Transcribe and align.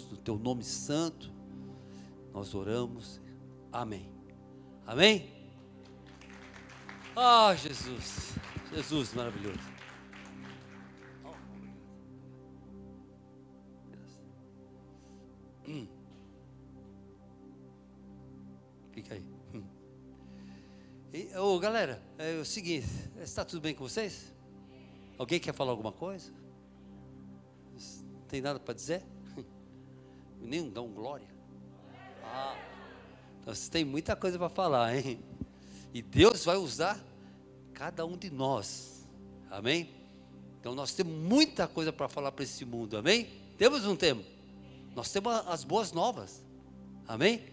Jesus, 0.00 0.10
no 0.10 0.16
teu 0.16 0.38
nome 0.38 0.64
santo, 0.64 1.30
nós 2.32 2.54
oramos. 2.54 3.20
Amém. 3.70 4.10
Amém? 4.86 5.30
Ah, 7.14 7.54
Jesus. 7.54 8.32
Jesus 8.72 9.12
maravilhoso. 9.12 9.58
Hum. 15.68 15.86
Fica 18.92 19.14
aí. 19.14 19.24
Ô, 21.36 21.58
galera, 21.58 22.02
é 22.16 22.38
o 22.40 22.44
seguinte: 22.44 22.88
está 23.20 23.44
tudo 23.44 23.60
bem 23.60 23.74
com 23.74 23.86
vocês? 23.86 24.32
Alguém 25.18 25.38
quer 25.38 25.52
falar 25.52 25.72
alguma 25.72 25.92
coisa? 25.92 26.32
Tem 28.28 28.40
nada 28.40 28.58
para 28.58 28.74
dizer? 28.74 29.04
Nem 30.40 30.60
um 30.62 30.92
glória. 30.92 31.28
Ah, 32.24 32.56
então 33.40 33.54
você 33.54 33.70
tem 33.70 33.84
muita 33.84 34.16
coisa 34.16 34.38
para 34.38 34.48
falar, 34.48 34.96
hein? 34.96 35.20
E 35.92 36.02
Deus 36.02 36.44
vai 36.44 36.56
usar 36.56 37.02
cada 37.72 38.04
um 38.06 38.16
de 38.16 38.30
nós. 38.30 39.06
Amém? 39.50 39.90
Então 40.60 40.74
nós 40.74 40.92
temos 40.92 41.12
muita 41.12 41.66
coisa 41.66 41.92
para 41.92 42.08
falar 42.08 42.32
para 42.32 42.44
esse 42.44 42.64
mundo. 42.64 42.96
Amém? 42.96 43.28
Temos 43.56 43.84
não 43.84 43.96
temos? 43.96 44.24
Nós 44.94 45.10
temos 45.10 45.32
as 45.46 45.64
boas 45.64 45.92
novas. 45.92 46.44
Amém? 47.06 47.44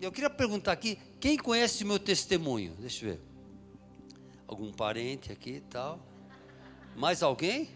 Eu 0.00 0.12
queria 0.12 0.28
perguntar 0.28 0.72
aqui, 0.72 0.98
quem 1.20 1.36
conhece 1.36 1.84
o 1.84 1.86
meu 1.86 1.98
testemunho? 1.98 2.74
Deixa 2.78 3.06
eu 3.06 3.12
ver. 3.12 3.20
Algum 4.46 4.72
parente 4.72 5.32
aqui 5.32 5.56
e 5.56 5.60
tal? 5.60 5.98
Mais 6.96 7.22
alguém? 7.22 7.70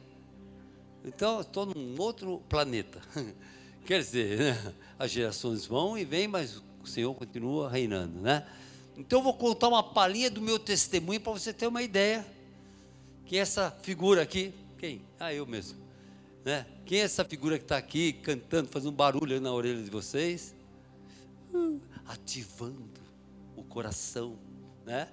Então, 1.04 1.40
estou 1.40 1.66
num 1.66 1.94
outro 1.98 2.42
planeta. 2.48 3.00
Quer 3.86 4.00
dizer, 4.00 4.36
né? 4.36 4.74
as 4.98 5.12
gerações 5.12 5.64
vão 5.64 5.96
e 5.96 6.04
vêm, 6.04 6.26
mas 6.26 6.60
o 6.82 6.86
Senhor 6.88 7.14
continua 7.14 7.70
reinando, 7.70 8.20
né? 8.20 8.44
Então, 8.96 9.20
eu 9.20 9.22
vou 9.22 9.32
contar 9.32 9.68
uma 9.68 9.82
palhinha 9.82 10.28
do 10.28 10.42
meu 10.42 10.58
testemunho 10.58 11.20
para 11.20 11.32
você 11.32 11.52
ter 11.52 11.68
uma 11.68 11.82
ideia. 11.82 12.26
Quem 13.26 13.38
é 13.38 13.42
essa 13.42 13.70
figura 13.82 14.22
aqui? 14.22 14.52
Quem? 14.76 15.02
Ah, 15.20 15.32
eu 15.32 15.46
mesmo. 15.46 15.78
Né? 16.44 16.66
Quem 16.84 16.98
é 16.98 17.02
essa 17.02 17.24
figura 17.24 17.58
que 17.58 17.64
está 17.64 17.76
aqui 17.76 18.14
cantando, 18.14 18.68
fazendo 18.68 18.90
barulho 18.90 19.40
na 19.40 19.52
orelha 19.52 19.80
de 19.80 19.90
vocês? 19.90 20.52
Uh, 21.54 21.80
ativando 22.06 23.00
o 23.54 23.62
coração, 23.62 24.36
né? 24.84 25.08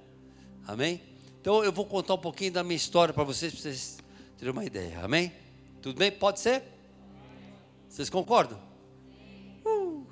Amém? 0.65 0.99
Então 1.39 1.63
eu 1.63 1.71
vou 1.71 1.85
contar 1.85 2.15
um 2.15 2.19
pouquinho 2.19 2.53
da 2.53 2.63
minha 2.63 2.77
história 2.77 3.13
para 3.13 3.23
vocês, 3.23 3.53
para 3.53 3.61
vocês 3.61 3.97
terem 4.37 4.51
uma 4.51 4.65
ideia. 4.65 4.99
Amém? 5.01 5.31
Tudo 5.79 5.99
bem? 5.99 6.11
Pode 6.11 6.39
ser? 6.39 6.72
Vocês 7.93 8.09
concordam? 8.09 8.59
Uh. 9.63 10.03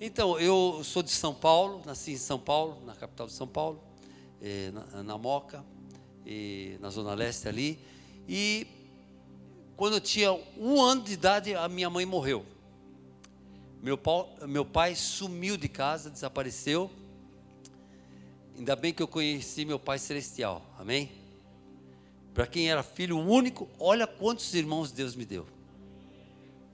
Então, 0.00 0.40
eu 0.40 0.80
sou 0.82 1.02
de 1.02 1.10
São 1.10 1.34
Paulo, 1.34 1.82
nasci 1.84 2.12
em 2.12 2.16
São 2.16 2.38
Paulo, 2.38 2.82
na 2.86 2.94
capital 2.94 3.26
de 3.26 3.34
São 3.34 3.46
Paulo, 3.46 3.78
eh, 4.40 4.72
na, 5.04 5.18
Moca, 5.18 5.62
na 6.80 6.88
Zona 6.88 7.12
Leste 7.12 7.46
ali. 7.46 7.78
E 8.26 8.66
quando 9.76 9.96
eu 9.96 10.00
tinha 10.00 10.32
um 10.56 10.80
ano 10.80 11.02
de 11.02 11.12
idade, 11.12 11.54
a 11.54 11.68
minha 11.68 11.90
mãe 11.90 12.06
morreu. 12.06 12.42
Meu 13.82 14.00
meu 14.48 14.64
pai 14.64 14.94
sumiu 14.94 15.58
de 15.58 15.68
casa, 15.68 16.08
desapareceu. 16.08 16.90
Ainda 18.56 18.74
bem 18.74 18.94
que 18.94 19.02
eu 19.02 19.08
conheci 19.08 19.66
meu 19.66 19.78
Pai 19.78 19.98
Celestial, 19.98 20.64
amém? 20.78 21.12
Para 22.32 22.46
quem 22.46 22.70
era 22.70 22.82
filho 22.82 23.18
único, 23.18 23.68
olha 23.78 24.06
quantos 24.06 24.54
irmãos 24.54 24.90
Deus 24.90 25.14
me 25.14 25.26
deu. 25.26 25.46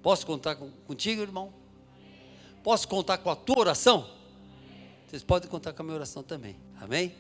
Posso 0.09 0.25
contar 0.25 0.56
com, 0.56 0.70
contigo, 0.87 1.20
irmão? 1.20 1.53
Posso 2.64 2.89
contar 2.89 3.19
com 3.19 3.28
a 3.28 3.37
tua 3.37 3.59
oração? 3.59 4.09
Vocês 5.06 5.23
podem 5.23 5.50
contar 5.50 5.75
com 5.75 5.83
a 5.83 5.84
minha 5.84 5.97
oração 5.97 6.23
também, 6.23 6.56
amém? 6.81 7.15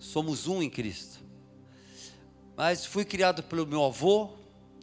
Somos 0.00 0.48
um 0.48 0.60
em 0.60 0.68
Cristo. 0.68 1.20
Mas 2.56 2.84
fui 2.84 3.04
criado 3.04 3.44
pelo 3.44 3.64
meu 3.64 3.84
avô, 3.84 4.30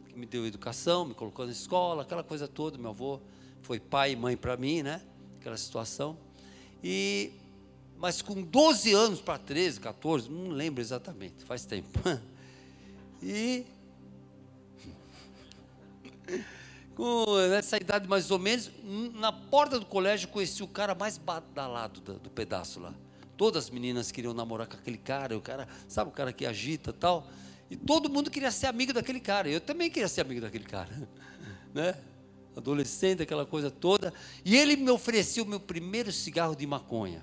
que 0.08 0.18
me 0.18 0.24
deu 0.24 0.46
educação, 0.46 1.04
me 1.04 1.12
colocou 1.12 1.44
na 1.44 1.52
escola, 1.52 2.00
aquela 2.00 2.24
coisa 2.24 2.48
toda. 2.48 2.78
Meu 2.78 2.92
avô 2.92 3.20
foi 3.60 3.78
pai 3.78 4.12
e 4.12 4.16
mãe 4.16 4.38
para 4.38 4.56
mim, 4.56 4.82
né? 4.82 5.02
Aquela 5.38 5.58
situação. 5.58 6.16
E 6.82 7.30
mas 7.98 8.22
com 8.22 8.42
12 8.42 8.94
anos 8.94 9.20
para 9.20 9.38
13, 9.38 9.80
14, 9.80 10.30
não 10.30 10.48
lembro 10.48 10.80
exatamente, 10.80 11.44
faz 11.44 11.66
tempo. 11.66 11.90
E 13.22 13.64
com 16.94 17.38
essa 17.38 17.76
idade 17.76 18.08
mais 18.08 18.30
ou 18.30 18.38
menos, 18.38 18.70
na 19.14 19.32
porta 19.32 19.78
do 19.78 19.86
colégio 19.86 20.28
conheci 20.28 20.62
o 20.62 20.68
cara 20.68 20.94
mais 20.94 21.18
badalado 21.18 22.00
do, 22.00 22.14
do 22.18 22.30
pedaço 22.30 22.80
lá. 22.80 22.94
Todas 23.36 23.64
as 23.64 23.70
meninas 23.70 24.12
queriam 24.12 24.32
namorar 24.32 24.66
com 24.66 24.76
aquele 24.76 24.98
cara, 24.98 25.36
o 25.36 25.40
cara, 25.40 25.66
sabe 25.88 26.10
o 26.10 26.12
cara 26.12 26.32
que 26.32 26.46
agita 26.46 26.92
tal. 26.92 27.26
E 27.70 27.76
todo 27.76 28.08
mundo 28.08 28.30
queria 28.30 28.50
ser 28.50 28.68
amigo 28.68 28.92
daquele 28.92 29.20
cara. 29.20 29.48
Eu 29.48 29.60
também 29.60 29.90
queria 29.90 30.08
ser 30.08 30.20
amigo 30.20 30.40
daquele 30.40 30.64
cara, 30.64 31.08
né? 31.74 31.96
Adolescente, 32.56 33.22
aquela 33.22 33.44
coisa 33.44 33.70
toda. 33.70 34.14
E 34.44 34.56
ele 34.56 34.76
me 34.76 34.90
ofereceu 34.90 35.42
o 35.42 35.46
meu 35.46 35.58
primeiro 35.58 36.12
cigarro 36.12 36.54
de 36.54 36.66
maconha 36.66 37.22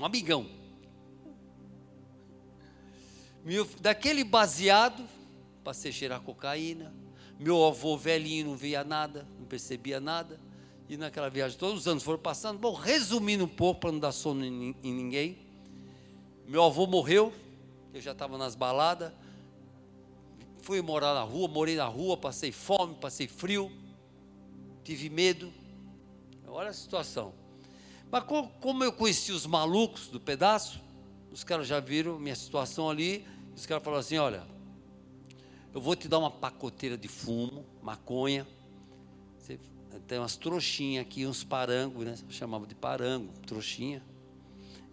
um 0.00 0.04
amigão. 0.04 0.46
Daquele 3.80 4.24
baseado, 4.24 5.06
passei 5.64 5.90
a 5.90 5.94
cheirar 5.94 6.20
cocaína. 6.20 6.92
Meu 7.38 7.64
avô 7.64 7.96
velhinho 7.96 8.46
não 8.46 8.56
via 8.56 8.82
nada, 8.82 9.26
não 9.38 9.46
percebia 9.46 10.00
nada. 10.00 10.40
E 10.88 10.96
naquela 10.96 11.28
viagem, 11.28 11.58
todos 11.58 11.80
os 11.80 11.88
anos 11.88 12.02
foram 12.02 12.18
passando. 12.18 12.58
Bom, 12.58 12.72
resumindo 12.72 13.44
um 13.44 13.48
pouco, 13.48 13.80
para 13.80 13.92
não 13.92 13.98
dar 13.98 14.12
sono 14.12 14.44
em, 14.44 14.74
em 14.82 14.92
ninguém. 14.92 15.38
Meu 16.46 16.62
avô 16.62 16.86
morreu, 16.86 17.32
eu 17.92 18.00
já 18.00 18.12
estava 18.12 18.38
nas 18.38 18.54
baladas. 18.54 19.12
Fui 20.62 20.80
morar 20.80 21.14
na 21.14 21.22
rua, 21.22 21.48
morei 21.48 21.76
na 21.76 21.86
rua, 21.86 22.16
passei 22.16 22.52
fome, 22.52 22.94
passei 22.94 23.26
frio, 23.26 23.70
tive 24.82 25.10
medo. 25.10 25.52
Olha 26.46 26.70
a 26.70 26.72
situação. 26.72 27.34
Mas 28.10 28.24
como 28.60 28.84
eu 28.84 28.92
conheci 28.92 29.32
os 29.32 29.46
malucos 29.46 30.08
do 30.08 30.20
pedaço, 30.20 30.80
os 31.32 31.44
caras 31.44 31.66
já 31.66 31.80
viram 31.80 32.18
minha 32.18 32.34
situação 32.34 32.88
ali, 32.88 33.26
os 33.54 33.66
caras 33.66 33.82
falaram 33.82 34.00
assim: 34.00 34.18
olha, 34.18 34.44
eu 35.76 35.80
vou 35.82 35.94
te 35.94 36.08
dar 36.08 36.18
uma 36.18 36.30
pacoteira 36.30 36.96
de 36.96 37.06
fumo, 37.06 37.62
maconha, 37.82 38.46
você 39.38 39.60
tem 40.08 40.18
umas 40.18 40.34
trouxinhas 40.34 41.04
aqui, 41.04 41.26
uns 41.26 41.44
parangos, 41.44 42.02
né? 42.02 42.16
Eu 42.26 42.32
chamava 42.32 42.66
de 42.66 42.74
parango, 42.74 43.30
trouxinha. 43.46 44.02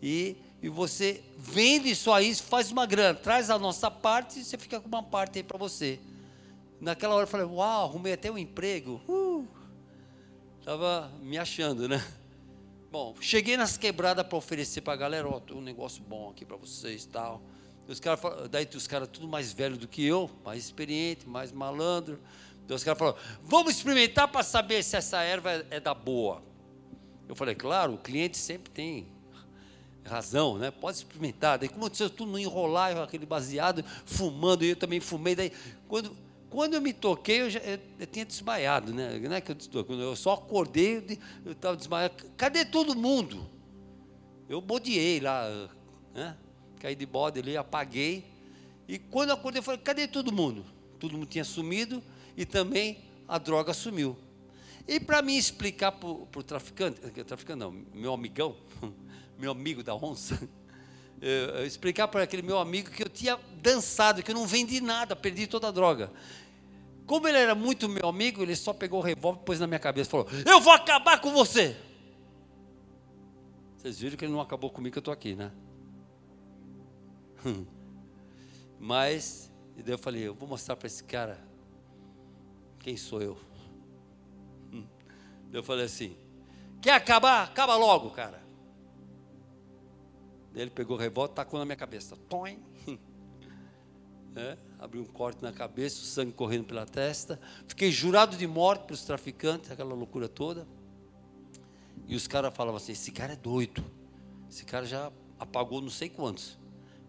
E, 0.01 0.35
e 0.61 0.67
você 0.67 1.23
vende 1.37 1.89
isso 1.89 2.11
aí, 2.11 2.35
faz 2.35 2.69
uma 2.69 2.85
grana, 2.85 3.17
traz 3.17 3.49
a 3.49 3.57
nossa 3.57 3.89
parte 3.89 4.41
e 4.41 4.43
você 4.43 4.57
fica 4.57 4.77
com 4.77 4.89
uma 4.89 5.01
parte 5.01 5.39
aí 5.39 5.43
para 5.43 5.57
você. 5.57 6.01
Naquela 6.81 7.15
hora 7.15 7.23
eu 7.23 7.29
falei, 7.29 7.45
uau, 7.45 7.85
arrumei 7.85 8.11
até 8.11 8.29
um 8.29 8.37
emprego. 8.37 8.99
Uh, 9.07 9.47
tava 10.65 11.09
me 11.21 11.37
achando, 11.37 11.87
né? 11.87 12.05
Bom, 12.91 13.15
cheguei 13.21 13.55
nas 13.55 13.77
quebradas 13.77 14.27
para 14.27 14.37
oferecer 14.37 14.81
para 14.81 14.91
a 14.91 14.97
galera, 14.97 15.29
ó, 15.29 15.39
oh, 15.49 15.53
um 15.55 15.61
negócio 15.61 16.03
bom 16.03 16.29
aqui 16.29 16.43
para 16.43 16.57
vocês 16.57 17.05
tal. 17.05 17.41
Os 17.87 17.99
cara, 17.99 18.19
daí 18.49 18.67
os 18.75 18.87
caras 18.87 19.09
tudo 19.11 19.27
mais 19.27 19.51
velho 19.51 19.77
do 19.77 19.87
que 19.87 20.05
eu, 20.05 20.29
mais 20.43 20.63
experiente, 20.63 21.27
mais 21.27 21.51
malandro. 21.51 22.19
Então 22.63 22.75
os 22.75 22.83
caras 22.83 22.97
falaram, 22.97 23.17
vamos 23.43 23.75
experimentar 23.75 24.27
para 24.27 24.43
saber 24.43 24.83
se 24.83 24.95
essa 24.95 25.21
erva 25.21 25.65
é 25.69 25.79
da 25.79 25.93
boa. 25.93 26.41
Eu 27.27 27.35
falei, 27.35 27.55
claro, 27.55 27.93
o 27.93 27.97
cliente 27.97 28.37
sempre 28.37 28.71
tem 28.71 29.07
razão, 30.05 30.57
né? 30.57 30.71
Pode 30.71 30.97
experimentar. 30.97 31.57
Daí 31.57 31.69
como 31.69 31.85
eu 31.85 32.09
tudo 32.09 32.31
não 32.31 32.39
enrolar, 32.39 32.97
aquele 32.97 33.25
baseado, 33.25 33.83
fumando, 34.05 34.63
e 34.63 34.69
eu 34.69 34.75
também 34.75 34.99
fumei. 34.99 35.35
Daí, 35.35 35.51
quando 35.87 36.15
quando 36.53 36.75
eu 36.75 36.81
me 36.81 36.93
toquei, 36.93 37.41
eu, 37.41 37.49
já, 37.49 37.59
eu, 37.61 37.79
eu 37.99 38.05
tinha 38.05 38.23
desmaiado, 38.23 38.93
né? 38.93 39.17
Não 39.17 39.35
é 39.35 39.41
que 39.41 39.51
eu, 39.51 39.83
quando 39.83 40.03
eu 40.03 40.15
só 40.15 40.33
acordei, 40.33 41.19
eu 41.43 41.53
estava 41.53 41.75
desmaiado. 41.75 42.13
Cadê 42.37 42.63
todo 42.63 42.95
mundo? 42.95 43.43
Eu 44.47 44.61
bodeei 44.61 45.19
lá, 45.19 45.49
né? 46.13 46.37
Caí 46.83 46.97
de 46.97 47.05
bode 47.05 47.39
ali, 47.39 47.55
apaguei. 47.55 48.25
E 48.89 48.99
quando 48.99 49.29
eu 49.29 49.35
acordei, 49.35 49.59
eu 49.59 49.63
falei, 49.63 49.79
cadê 49.79 50.05
todo 50.05 50.33
mundo? 50.33 50.65
Todo 50.99 51.13
mundo 51.13 51.25
tinha 51.25 51.45
sumido 51.45 52.03
e 52.35 52.45
também 52.45 52.99
a 53.25 53.37
droga 53.37 53.73
sumiu. 53.73 54.17
E 54.85 54.99
para 54.99 55.21
me 55.21 55.37
explicar 55.37 55.93
para 55.93 56.09
o 56.09 56.43
traficante, 56.43 56.99
traficante 57.23 57.57
não, 57.57 57.71
meu 57.93 58.13
amigão, 58.13 58.57
meu 59.39 59.53
amigo 59.53 59.81
da 59.81 59.95
onça, 59.95 60.37
eu, 61.21 61.65
explicar 61.65 62.09
para 62.09 62.23
aquele 62.23 62.41
meu 62.41 62.59
amigo 62.59 62.91
que 62.91 63.01
eu 63.01 63.07
tinha 63.07 63.39
dançado, 63.61 64.21
que 64.21 64.31
eu 64.31 64.35
não 64.35 64.45
vendi 64.45 64.81
nada, 64.81 65.15
perdi 65.15 65.47
toda 65.47 65.69
a 65.69 65.71
droga. 65.71 66.11
Como 67.05 67.25
ele 67.29 67.37
era 67.37 67.55
muito 67.55 67.87
meu 67.87 68.09
amigo, 68.09 68.41
ele 68.41 68.57
só 68.57 68.73
pegou 68.73 68.99
o 68.99 69.01
revólver, 69.01 69.39
pôs 69.45 69.57
na 69.57 69.67
minha 69.67 69.79
cabeça 69.79 70.09
e 70.09 70.11
falou: 70.11 70.27
Eu 70.45 70.59
vou 70.59 70.73
acabar 70.73 71.21
com 71.21 71.31
você. 71.31 71.77
Vocês 73.77 73.99
viram 73.99 74.17
que 74.17 74.25
ele 74.25 74.33
não 74.33 74.41
acabou 74.41 74.69
comigo, 74.69 74.91
que 74.91 74.97
eu 74.97 75.01
estou 75.01 75.13
aqui, 75.13 75.33
né? 75.33 75.49
Mas, 78.79 79.51
e 79.77 79.83
daí 79.83 79.93
eu 79.93 79.97
falei: 79.97 80.27
Eu 80.27 80.33
vou 80.33 80.47
mostrar 80.47 80.75
para 80.75 80.87
esse 80.87 81.03
cara 81.03 81.39
quem 82.79 82.97
sou 82.97 83.21
eu. 83.21 83.37
Eu 85.51 85.63
falei 85.63 85.85
assim: 85.85 86.17
quer 86.81 86.93
acabar? 86.93 87.43
Acaba 87.43 87.75
logo, 87.75 88.09
cara. 88.09 88.43
Ele 90.55 90.69
pegou 90.69 90.97
o 90.97 90.99
revólver 90.99 91.33
tacou 91.33 91.59
na 91.59 91.65
minha 91.65 91.75
cabeça. 91.75 92.15
Toim. 92.29 92.61
É, 94.35 94.57
abriu 94.79 95.03
um 95.03 95.05
corte 95.05 95.43
na 95.43 95.53
cabeça, 95.53 96.01
o 96.01 96.05
sangue 96.05 96.31
correndo 96.31 96.65
pela 96.65 96.87
testa. 96.87 97.39
Fiquei 97.67 97.91
jurado 97.91 98.35
de 98.35 98.47
morte 98.47 98.85
para 98.85 98.95
os 98.95 99.03
traficantes, 99.03 99.69
aquela 99.69 99.93
loucura 99.93 100.27
toda. 100.27 100.67
E 102.07 102.15
os 102.15 102.25
caras 102.25 102.51
falavam 102.51 102.77
assim: 102.77 102.93
esse 102.93 103.11
cara 103.11 103.33
é 103.33 103.35
doido. 103.35 103.83
Esse 104.49 104.65
cara 104.65 104.87
já 104.87 105.11
apagou 105.37 105.81
não 105.81 105.89
sei 105.91 106.09
quantos. 106.09 106.57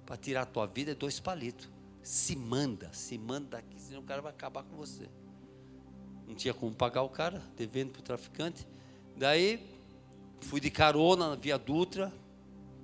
Para 0.07 0.17
tirar 0.17 0.43
a 0.43 0.47
tua 0.47 0.67
vida 0.67 0.93
é 0.93 0.95
dois 0.95 1.19
palitos. 1.19 1.69
Se 2.03 2.37
manda, 2.37 2.93
se 2.93 3.17
manda 3.17 3.57
daqui, 3.57 3.81
senão 3.81 4.01
o 4.01 4.05
cara 4.05 4.21
vai 4.21 4.33
acabar 4.33 4.63
com 4.63 4.77
você. 4.77 5.09
Não 6.27 6.35
tinha 6.35 6.53
como 6.53 6.75
pagar 6.75 7.03
o 7.03 7.09
cara, 7.09 7.43
devendo 7.57 7.93
para 7.93 8.01
o 8.01 8.03
traficante. 8.03 8.67
Daí 9.17 9.65
fui 10.41 10.61
de 10.61 10.71
carona 10.71 11.31
na 11.31 11.35
Via 11.37 11.59
Dutra, 11.59 12.13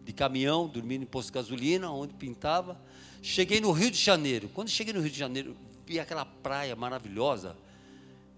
de 0.05 0.13
caminhão, 0.13 0.67
dormindo 0.67 1.03
em 1.03 1.07
posto 1.07 1.29
de 1.29 1.35
gasolina, 1.35 1.91
onde 1.91 2.15
pintava. 2.15 2.81
Cheguei 3.23 3.61
no 3.61 3.73
Rio 3.73 3.91
de 3.91 3.99
Janeiro. 3.99 4.49
Quando 4.55 4.69
cheguei 4.69 4.95
no 4.95 5.01
Rio 5.01 5.11
de 5.11 5.19
Janeiro, 5.19 5.57
vi 5.87 6.01
aquela 6.01 6.25
praia 6.25 6.75
maravilhosa. 6.75 7.57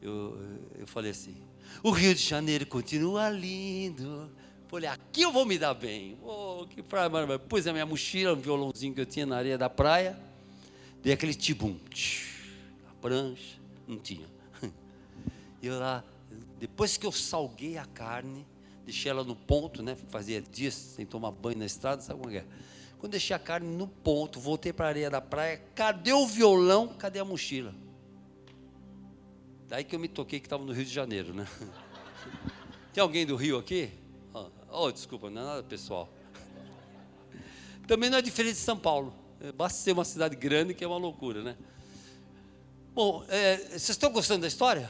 Eu, 0.00 0.37
eu 0.78 0.87
falei 0.87 1.12
assim: 1.12 1.37
o 1.82 1.90
Rio 1.90 2.14
de 2.14 2.23
Janeiro 2.23 2.67
continua 2.67 3.31
lindo. 3.31 4.31
Falei, 4.73 4.89
aqui 4.89 5.21
eu 5.21 5.31
vou 5.31 5.45
me 5.45 5.59
dar 5.59 5.75
bem. 5.75 6.17
Oh, 6.23 6.67
que 6.67 6.83
praia 6.83 7.07
maravilhosa. 7.07 7.45
Pus 7.47 7.67
a 7.67 7.75
minha 7.75 7.85
mochila, 7.85 8.33
um 8.33 8.41
violãozinho 8.41 8.95
que 8.95 9.03
eu 9.03 9.05
tinha 9.05 9.27
na 9.27 9.37
areia 9.37 9.59
da 9.59 9.69
praia. 9.69 10.19
Dei 11.03 11.13
aquele 11.13 11.35
tibum. 11.35 11.77
A 12.89 12.95
prancha, 12.95 13.61
não 13.87 13.99
tinha. 13.99 14.27
E 15.61 15.67
eu 15.67 15.79
lá, 15.79 16.03
depois 16.59 16.97
que 16.97 17.05
eu 17.05 17.13
salguei 17.13 17.77
a 17.77 17.85
carne, 17.85 18.47
deixei 18.87 19.11
ela 19.11 19.23
no 19.23 19.37
ponto, 19.37 19.83
né? 19.83 19.95
Fazia 20.09 20.41
dias 20.41 20.73
sem 20.73 21.05
tomar 21.05 21.33
banho 21.33 21.59
na 21.59 21.67
estrada, 21.67 22.01
sabe 22.01 22.21
como 22.21 22.35
é? 22.35 22.43
Quando 22.99 23.13
deixei 23.13 23.37
a 23.37 23.39
carne 23.39 23.69
no 23.77 23.87
ponto, 23.87 24.41
voltei 24.41 24.73
para 24.73 24.87
a 24.87 24.89
areia 24.89 25.11
da 25.11 25.21
praia, 25.21 25.63
cadê 25.75 26.15
o 26.15 26.27
violão? 26.27 26.89
Cadê 26.89 27.19
a 27.19 27.27
mochila? 27.27 27.75
Daí 29.69 29.85
que 29.85 29.95
eu 29.95 30.01
me 30.01 30.09
toquei 30.09 30.41
que 30.41 30.47
estava 30.47 30.65
no 30.65 30.73
Rio 30.73 30.87
de 30.87 30.93
Janeiro, 30.95 31.35
né? 31.35 31.47
Tem 32.95 33.03
alguém 33.03 33.27
do 33.27 33.37
Rio 33.37 33.59
aqui? 33.59 34.01
Oh, 34.75 34.91
desculpa, 34.91 35.29
não 35.29 35.43
é 35.43 35.45
nada 35.45 35.63
pessoal. 35.63 36.09
Também 37.87 38.09
não 38.09 38.17
é 38.17 38.23
diferente 38.23 38.55
de 38.55 38.61
São 38.61 38.79
Paulo. 38.79 39.15
É, 39.39 39.53
basta 39.53 39.79
ser 39.79 39.93
uma 39.93 40.05
cidade 40.05 40.35
grande 40.35 40.73
que 40.73 40.83
é 40.83 40.87
uma 40.87 40.97
loucura, 40.97 41.43
né? 41.43 41.57
Bom, 42.95 43.23
é, 43.29 43.59
vocês 43.59 43.91
estão 43.91 44.11
gostando 44.11 44.41
da 44.41 44.49
história? 44.49 44.89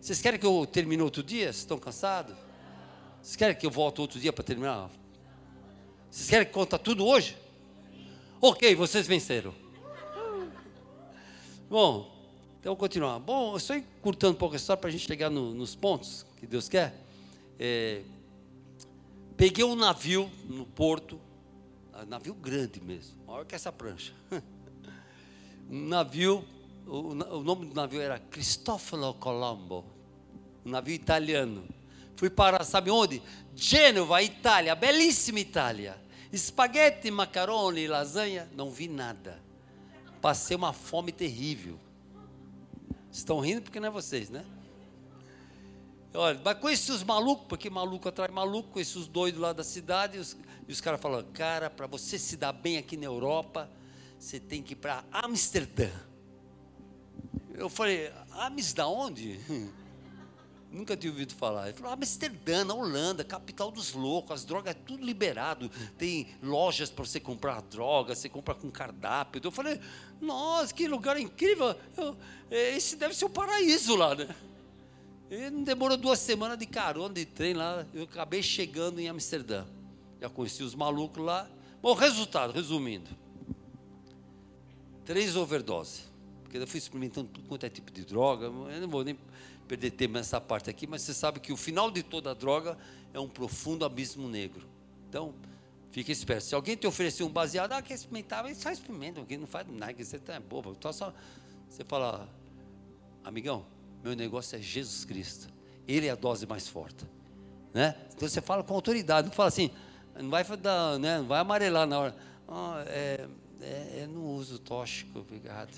Vocês 0.00 0.20
querem 0.20 0.40
que 0.40 0.44
eu 0.44 0.66
termine 0.66 1.00
outro 1.00 1.22
dia? 1.22 1.44
Vocês 1.44 1.58
estão 1.58 1.78
cansados? 1.78 2.34
Vocês 3.22 3.36
querem 3.36 3.54
que 3.54 3.64
eu 3.64 3.70
volte 3.70 4.00
outro 4.00 4.18
dia 4.18 4.32
para 4.32 4.42
terminar? 4.42 4.90
Vocês 6.10 6.28
querem 6.28 6.44
que 6.44 6.52
conta 6.52 6.76
tudo 6.76 7.06
hoje? 7.06 7.36
Ok, 8.40 8.74
vocês 8.74 9.06
venceram. 9.06 9.54
Bom, 11.68 12.10
então 12.58 12.74
continuar. 12.74 13.20
Bom, 13.20 13.52
eu 13.52 13.58
estou 13.58 13.76
encurtando 13.76 14.32
um 14.32 14.38
pouco 14.38 14.54
a 14.54 14.56
história 14.56 14.80
para 14.80 14.88
a 14.88 14.92
gente 14.92 15.06
chegar 15.06 15.30
no, 15.30 15.54
nos 15.54 15.76
pontos 15.76 16.26
que 16.36 16.48
Deus 16.48 16.68
quer. 16.68 16.94
É, 17.60 18.02
peguei 19.40 19.64
um 19.64 19.74
navio 19.74 20.30
no 20.50 20.66
porto, 20.66 21.18
um 21.94 22.04
navio 22.04 22.34
grande 22.34 22.78
mesmo, 22.78 23.24
maior 23.26 23.46
que 23.46 23.54
essa 23.54 23.72
prancha. 23.72 24.12
Um 25.72 25.86
navio, 25.86 26.44
o, 26.84 27.12
o 27.12 27.42
nome 27.44 27.66
do 27.66 27.74
navio 27.76 28.00
era 28.00 28.18
Cristoforo 28.18 29.14
Colombo, 29.14 29.84
um 30.66 30.70
navio 30.70 30.92
italiano. 30.92 31.64
Fui 32.16 32.28
para, 32.28 32.64
sabe 32.64 32.90
onde? 32.90 33.22
Gênova, 33.54 34.20
Itália, 34.20 34.74
belíssima 34.74 35.38
Itália. 35.38 35.96
Espaguete, 36.32 37.08
macarone, 37.08 37.86
lasanha, 37.86 38.50
não 38.52 38.68
vi 38.68 38.88
nada. 38.88 39.40
Passei 40.20 40.56
uma 40.56 40.72
fome 40.72 41.12
terrível. 41.12 41.78
Estão 43.12 43.38
rindo 43.38 43.62
porque 43.62 43.78
não 43.78 43.86
é 43.86 43.92
vocês, 43.92 44.28
né? 44.28 44.44
Olha, 46.12 46.40
mas 46.44 46.58
conheci 46.58 46.90
os 46.90 47.04
malucos, 47.04 47.46
porque 47.48 47.70
maluco 47.70 48.08
atrai 48.08 48.28
maluco, 48.28 48.70
conheci 48.70 48.98
os 48.98 49.06
doidos 49.06 49.40
lá 49.40 49.52
da 49.52 49.62
cidade, 49.62 50.16
e 50.16 50.20
os, 50.20 50.36
os 50.68 50.80
caras 50.80 51.00
falaram, 51.00 51.26
cara, 51.32 51.70
para 51.70 51.86
você 51.86 52.18
se 52.18 52.36
dar 52.36 52.52
bem 52.52 52.78
aqui 52.78 52.96
na 52.96 53.06
Europa, 53.06 53.70
você 54.18 54.40
tem 54.40 54.60
que 54.62 54.72
ir 54.72 54.76
para 54.76 55.04
Amsterdã. 55.12 55.88
Eu 57.54 57.68
falei, 57.68 58.12
Amsterdã 58.32 58.86
onde? 58.86 59.38
Nunca 60.72 60.96
tinha 60.96 61.12
ouvido 61.12 61.34
falar. 61.34 61.68
Ele 61.68 61.76
falou, 61.76 61.92
Amsterdã, 61.92 62.64
na 62.64 62.74
Holanda, 62.74 63.24
capital 63.24 63.70
dos 63.70 63.92
loucos, 63.92 64.32
as 64.32 64.44
drogas 64.44 64.70
é 64.72 64.74
tudo 64.74 65.04
liberado. 65.04 65.68
Tem 65.96 66.28
lojas 66.42 66.90
para 66.90 67.04
você 67.04 67.18
comprar 67.18 67.60
droga, 67.62 68.14
você 68.14 68.28
compra 68.28 68.54
com 68.54 68.70
cardápio. 68.70 69.40
Eu 69.42 69.50
falei, 69.50 69.80
nossa, 70.20 70.72
que 70.72 70.86
lugar 70.86 71.18
incrível. 71.18 71.74
Eu, 71.96 72.16
esse 72.50 72.96
deve 72.96 73.14
ser 73.14 73.24
o 73.24 73.30
paraíso 73.30 73.96
lá, 73.96 74.14
né? 74.14 74.28
E 75.30 75.48
não 75.48 75.62
demorou 75.62 75.96
duas 75.96 76.18
semanas 76.18 76.58
de 76.58 76.66
carona, 76.66 77.14
de 77.14 77.24
trem 77.24 77.54
lá, 77.54 77.86
eu 77.94 78.02
acabei 78.02 78.42
chegando 78.42 78.98
em 78.98 79.08
Amsterdã. 79.08 79.64
Já 80.20 80.28
conheci 80.28 80.64
os 80.64 80.74
malucos 80.74 81.24
lá. 81.24 81.48
Bom, 81.80 81.94
resultado, 81.94 82.52
resumindo. 82.52 83.08
Três 85.04 85.36
overdoses. 85.36 86.10
Porque 86.42 86.58
eu 86.58 86.66
fui 86.66 86.78
experimentando 86.78 87.28
tudo 87.28 87.46
quanto 87.46 87.64
é 87.64 87.70
tipo 87.70 87.92
de 87.92 88.04
droga. 88.04 88.46
Eu 88.46 88.80
não 88.80 88.88
vou 88.88 89.04
nem 89.04 89.16
perder 89.68 89.92
tempo 89.92 90.14
nessa 90.14 90.40
parte 90.40 90.68
aqui, 90.68 90.84
mas 90.84 91.02
você 91.02 91.14
sabe 91.14 91.38
que 91.38 91.52
o 91.52 91.56
final 91.56 91.92
de 91.92 92.02
toda 92.02 92.34
droga 92.34 92.76
é 93.14 93.20
um 93.20 93.28
profundo 93.28 93.84
abismo 93.84 94.28
negro. 94.28 94.66
Então, 95.08 95.32
fique 95.92 96.10
esperto. 96.10 96.42
Se 96.42 96.56
alguém 96.56 96.74
te 96.74 96.88
oferecer 96.88 97.22
um 97.22 97.28
baseado, 97.28 97.70
ah, 97.70 97.80
quer 97.80 97.94
experimentar, 97.94 98.52
só 98.56 98.68
experimenta, 98.68 99.20
alguém 99.20 99.38
não 99.38 99.46
faz 99.46 99.64
nada, 99.68 99.94
você 100.04 100.18
tá 100.18 100.40
bobo. 100.40 100.76
Só, 100.92 101.14
você 101.68 101.84
fala, 101.84 102.28
amigão, 103.22 103.64
meu 104.02 104.14
negócio 104.14 104.56
é 104.56 104.60
Jesus 104.60 105.04
Cristo. 105.04 105.48
Ele 105.86 106.06
é 106.06 106.10
a 106.10 106.14
dose 106.14 106.46
mais 106.46 106.68
forte. 106.68 107.04
Né? 107.72 107.94
Então 108.14 108.28
você 108.28 108.40
fala 108.40 108.62
com 108.62 108.74
autoridade, 108.74 109.28
não 109.28 109.34
fala 109.34 109.48
assim, 109.48 109.70
não 110.18 110.30
vai, 110.30 110.44
dar, 110.44 110.98
né, 110.98 111.18
não 111.18 111.26
vai 111.26 111.40
amarelar 111.40 111.86
na 111.86 111.98
hora. 111.98 112.16
Oh, 112.48 112.72
é, 112.86 113.26
é, 113.60 114.02
eu 114.02 114.08
não 114.08 114.24
uso 114.34 114.58
tóxico, 114.58 115.20
obrigado. 115.20 115.76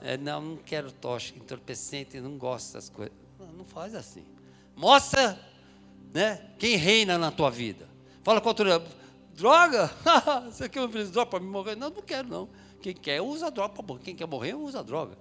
É, 0.00 0.16
não, 0.16 0.40
não 0.40 0.56
quero 0.56 0.92
tóxico, 0.92 1.38
entorpecente, 1.38 2.20
não 2.20 2.36
gosto 2.36 2.74
dessas 2.74 2.90
coisas. 2.90 3.14
Não, 3.38 3.46
não 3.48 3.64
faz 3.64 3.94
assim. 3.94 4.24
Mostra 4.76 5.38
né, 6.12 6.50
quem 6.58 6.76
reina 6.76 7.18
na 7.18 7.30
tua 7.30 7.50
vida. 7.50 7.88
Fala 8.22 8.40
com 8.40 8.48
autoridade, 8.48 8.84
droga? 9.34 9.90
Você 10.46 10.68
quer 10.68 10.82
oferecer 10.82 11.12
droga 11.12 11.30
para 11.30 11.40
me 11.40 11.46
morrer? 11.46 11.74
Não, 11.74 11.90
não 11.90 12.02
quero 12.02 12.28
não. 12.28 12.48
Quem 12.80 12.94
quer 12.94 13.20
usa 13.20 13.50
droga 13.50 13.82
para. 13.82 13.98
Quem 13.98 14.14
quer 14.14 14.26
morrer, 14.26 14.54
usa 14.54 14.84
droga. 14.84 15.16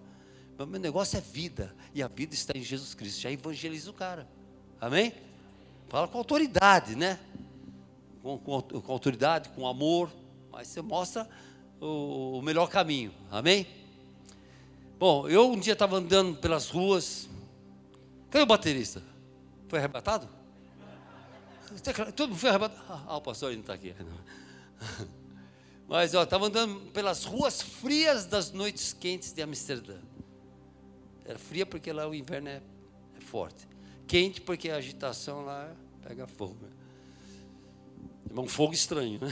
Mas 0.58 0.68
meu 0.68 0.80
negócio 0.80 1.18
é 1.18 1.22
vida. 1.22 1.76
E 1.94 2.02
a 2.02 2.08
vida 2.08 2.34
está 2.34 2.58
em 2.58 2.64
Jesus 2.64 2.94
Cristo. 2.94 3.22
Já 3.22 3.32
evangeliza 3.32 3.90
o 3.92 3.94
cara. 3.94 4.28
Amém? 4.82 5.14
Fala 5.88 6.08
com 6.08 6.18
autoridade, 6.18 6.96
né? 6.96 7.20
Com, 8.24 8.38
com, 8.38 8.62
com 8.62 8.92
autoridade, 8.92 9.50
com 9.50 9.68
amor. 9.68 10.12
Mas 10.52 10.68
você 10.68 10.82
mostra 10.82 11.30
o, 11.80 12.40
o 12.40 12.42
melhor 12.42 12.70
caminho. 12.70 13.14
Amém? 13.30 13.68
Bom, 15.00 15.30
eu 15.30 15.52
um 15.52 15.60
dia 15.60 15.74
estava 15.74 15.98
andando 15.98 16.38
pelas 16.38 16.70
ruas. 16.70 17.30
Cadê 18.32 18.44
o 18.44 18.48
baterista? 18.48 19.04
Foi 19.70 19.78
arrebatado? 19.78 20.28
Todo 22.16 22.30
mundo 22.30 22.40
foi 22.40 22.50
arrebatado. 22.50 23.04
Ah, 23.08 23.18
o 23.18 23.22
pastor 23.22 23.54
não 23.54 23.60
está 23.60 23.74
aqui. 23.74 23.94
Mas 25.88 26.14
eu 26.14 26.24
estava 26.24 26.48
andando 26.48 26.92
pelas 26.92 27.24
ruas 27.24 27.62
frias 27.62 28.26
das 28.26 28.52
noites 28.52 28.92
quentes 28.92 29.32
de 29.32 29.42
Amsterdã. 29.42 29.98
Era 31.28 31.38
fria 31.38 31.66
porque 31.66 31.92
lá 31.92 32.08
o 32.08 32.16
inverno 32.16 32.48
é, 32.48 32.62
é 33.18 33.20
forte. 33.20 33.68
Quente 34.08 34.40
porque 34.40 34.70
a 34.70 34.78
agitação 34.78 35.44
lá 35.44 35.76
pega 36.02 36.26
fogo. 36.26 36.56
É 38.34 38.40
um 38.40 38.48
fogo 38.48 38.74
estranho, 38.74 39.20
né? 39.20 39.28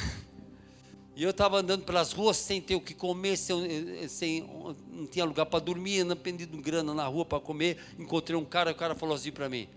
E 1.15 1.23
eu 1.23 1.29
estava 1.29 1.57
andando 1.59 1.85
pelas 1.85 2.11
ruas 2.11 2.35
sem 2.35 2.59
ter 2.59 2.75
o 2.75 2.81
que 2.81 2.93
comer, 2.93 3.37
sem, 3.37 4.05
sem 4.09 4.45
não 4.91 5.07
tinha 5.07 5.23
lugar 5.23 5.45
para 5.45 5.63
dormir, 5.63 6.03
não 6.03 6.17
pedindo 6.17 6.57
grana 6.57 6.93
na 6.93 7.07
rua 7.07 7.23
para 7.23 7.39
comer. 7.39 7.77
Encontrei 7.97 8.37
um 8.37 8.43
cara, 8.43 8.71
o 8.71 8.75
cara 8.75 8.93
falou 8.93 9.15
assim 9.15 9.31
para 9.31 9.47
mim: 9.47 9.69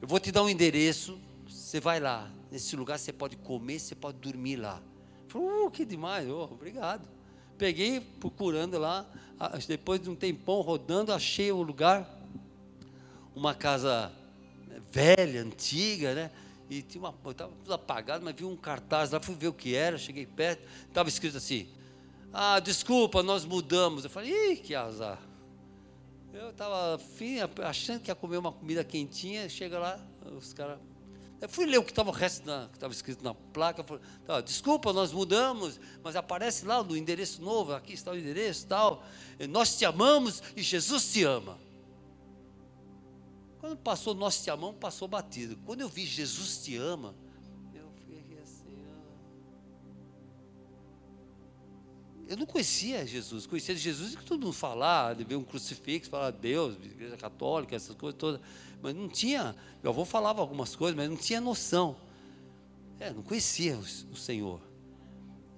Eu 0.00 0.08
vou 0.08 0.18
te 0.18 0.32
dar 0.32 0.42
um 0.42 0.48
endereço, 0.48 1.20
você 1.46 1.78
vai 1.80 2.00
lá. 2.00 2.32
Nesse 2.50 2.74
lugar 2.76 2.98
você 2.98 3.12
pode 3.12 3.36
comer, 3.36 3.78
você 3.78 3.94
pode 3.94 4.16
dormir 4.16 4.56
lá. 4.56 4.82
Eu 5.24 5.28
falei, 5.28 5.48
uh, 5.48 5.70
que 5.70 5.84
demais, 5.84 6.26
oh, 6.30 6.44
obrigado. 6.44 7.06
Peguei 7.58 8.00
procurando 8.00 8.78
lá, 8.78 9.06
depois 9.66 10.00
de 10.00 10.10
um 10.10 10.14
tempão 10.14 10.60
rodando, 10.60 11.12
achei 11.12 11.50
o 11.52 11.62
lugar, 11.62 12.08
uma 13.34 13.54
casa 13.54 14.12
velha, 14.90 15.42
antiga, 15.42 16.14
né? 16.14 16.30
E 16.68 16.82
tinha 16.82 17.02
uma, 17.02 17.14
estava 17.30 17.52
tudo 17.62 17.74
apagado, 17.74 18.24
mas 18.24 18.34
vi 18.34 18.44
um 18.44 18.56
cartaz 18.56 19.10
lá, 19.12 19.20
fui 19.20 19.34
ver 19.34 19.48
o 19.48 19.52
que 19.52 19.74
era, 19.74 19.96
cheguei 19.96 20.26
perto, 20.26 20.66
estava 20.88 21.08
escrito 21.08 21.36
assim, 21.36 21.68
ah, 22.32 22.58
desculpa, 22.60 23.22
nós 23.22 23.44
mudamos. 23.44 24.04
Eu 24.04 24.10
falei, 24.10 24.52
ih, 24.52 24.56
que 24.56 24.74
azar. 24.74 25.20
Eu 26.32 26.50
estava 26.50 27.00
achando 27.64 28.00
que 28.00 28.10
ia 28.10 28.14
comer 28.14 28.36
uma 28.36 28.52
comida 28.52 28.84
quentinha, 28.84 29.48
chega 29.48 29.78
lá, 29.78 29.98
os 30.36 30.52
caras. 30.52 30.78
Eu 31.40 31.48
fui 31.48 31.66
ler 31.66 31.78
o 31.78 31.84
que 31.84 31.90
estava 31.90 32.08
o 32.10 32.12
resto 32.12 32.42
que 32.42 32.76
estava 32.76 32.92
escrito 32.92 33.22
na 33.22 33.34
placa. 33.34 33.84
Falei, 33.84 34.02
tá, 34.24 34.40
desculpa, 34.40 34.92
nós 34.92 35.12
mudamos, 35.12 35.78
mas 36.02 36.16
aparece 36.16 36.64
lá 36.64 36.82
no 36.82 36.96
endereço 36.96 37.42
novo, 37.42 37.74
aqui 37.74 37.92
está 37.92 38.10
o 38.10 38.16
endereço 38.16 38.66
tal. 38.66 39.04
Nós 39.50 39.76
te 39.76 39.84
amamos 39.84 40.42
e 40.56 40.62
Jesus 40.62 41.12
te 41.12 41.24
ama. 41.24 41.58
Quando 43.60 43.76
passou 43.76 44.14
nós 44.14 44.42
te 44.42 44.50
amamos, 44.50 44.76
passou 44.80 45.08
batido. 45.08 45.58
Quando 45.66 45.80
eu 45.80 45.88
vi 45.88 46.06
Jesus 46.06 46.58
te 46.58 46.76
ama, 46.76 47.14
eu 52.28 52.36
não 52.36 52.46
conhecia 52.46 53.06
Jesus, 53.06 53.46
conhecia 53.46 53.76
Jesus 53.76 54.16
que 54.16 54.24
todo 54.24 54.42
mundo 54.42 54.52
falar, 54.52 55.14
de 55.14 55.24
ver 55.24 55.36
um 55.36 55.44
crucifixo, 55.44 56.10
falar 56.10 56.30
Deus, 56.32 56.74
igreja 56.74 57.16
católica, 57.16 57.76
essas 57.76 57.94
coisas 57.94 58.18
todas, 58.18 58.40
mas 58.82 58.94
não 58.94 59.08
tinha, 59.08 59.54
meu 59.82 59.92
avô 59.92 60.04
falava 60.04 60.40
algumas 60.40 60.74
coisas, 60.74 60.96
mas 60.96 61.08
não 61.08 61.16
tinha 61.16 61.40
noção, 61.40 61.96
é, 62.98 63.12
não 63.12 63.22
conhecia 63.22 63.76
o, 63.76 64.12
o 64.12 64.16
Senhor, 64.16 64.60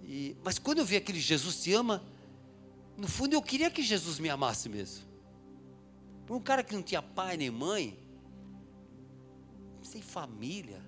e, 0.05 0.37
mas 0.45 0.59
quando 0.59 0.79
eu 0.79 0.85
vi 0.85 0.97
aquele 0.97 1.21
Jesus 1.21 1.63
te 1.63 1.73
ama, 1.73 2.03
no 2.97 3.09
fundo 3.09 3.33
eu 3.33 3.43
queria 3.43 3.71
que 3.71 3.83
Jesus 3.83 4.19
me 4.19 4.29
amasse 4.29 4.69
mesmo, 4.69 5.07
por 6.27 6.37
um 6.37 6.41
cara 6.41 6.63
que 6.63 6.75
não 6.75 6.83
tinha 6.83 7.01
pai 7.01 7.39
nem 7.39 7.51
mãe, 7.51 7.99
sem 9.83 10.03
família, 10.03 10.85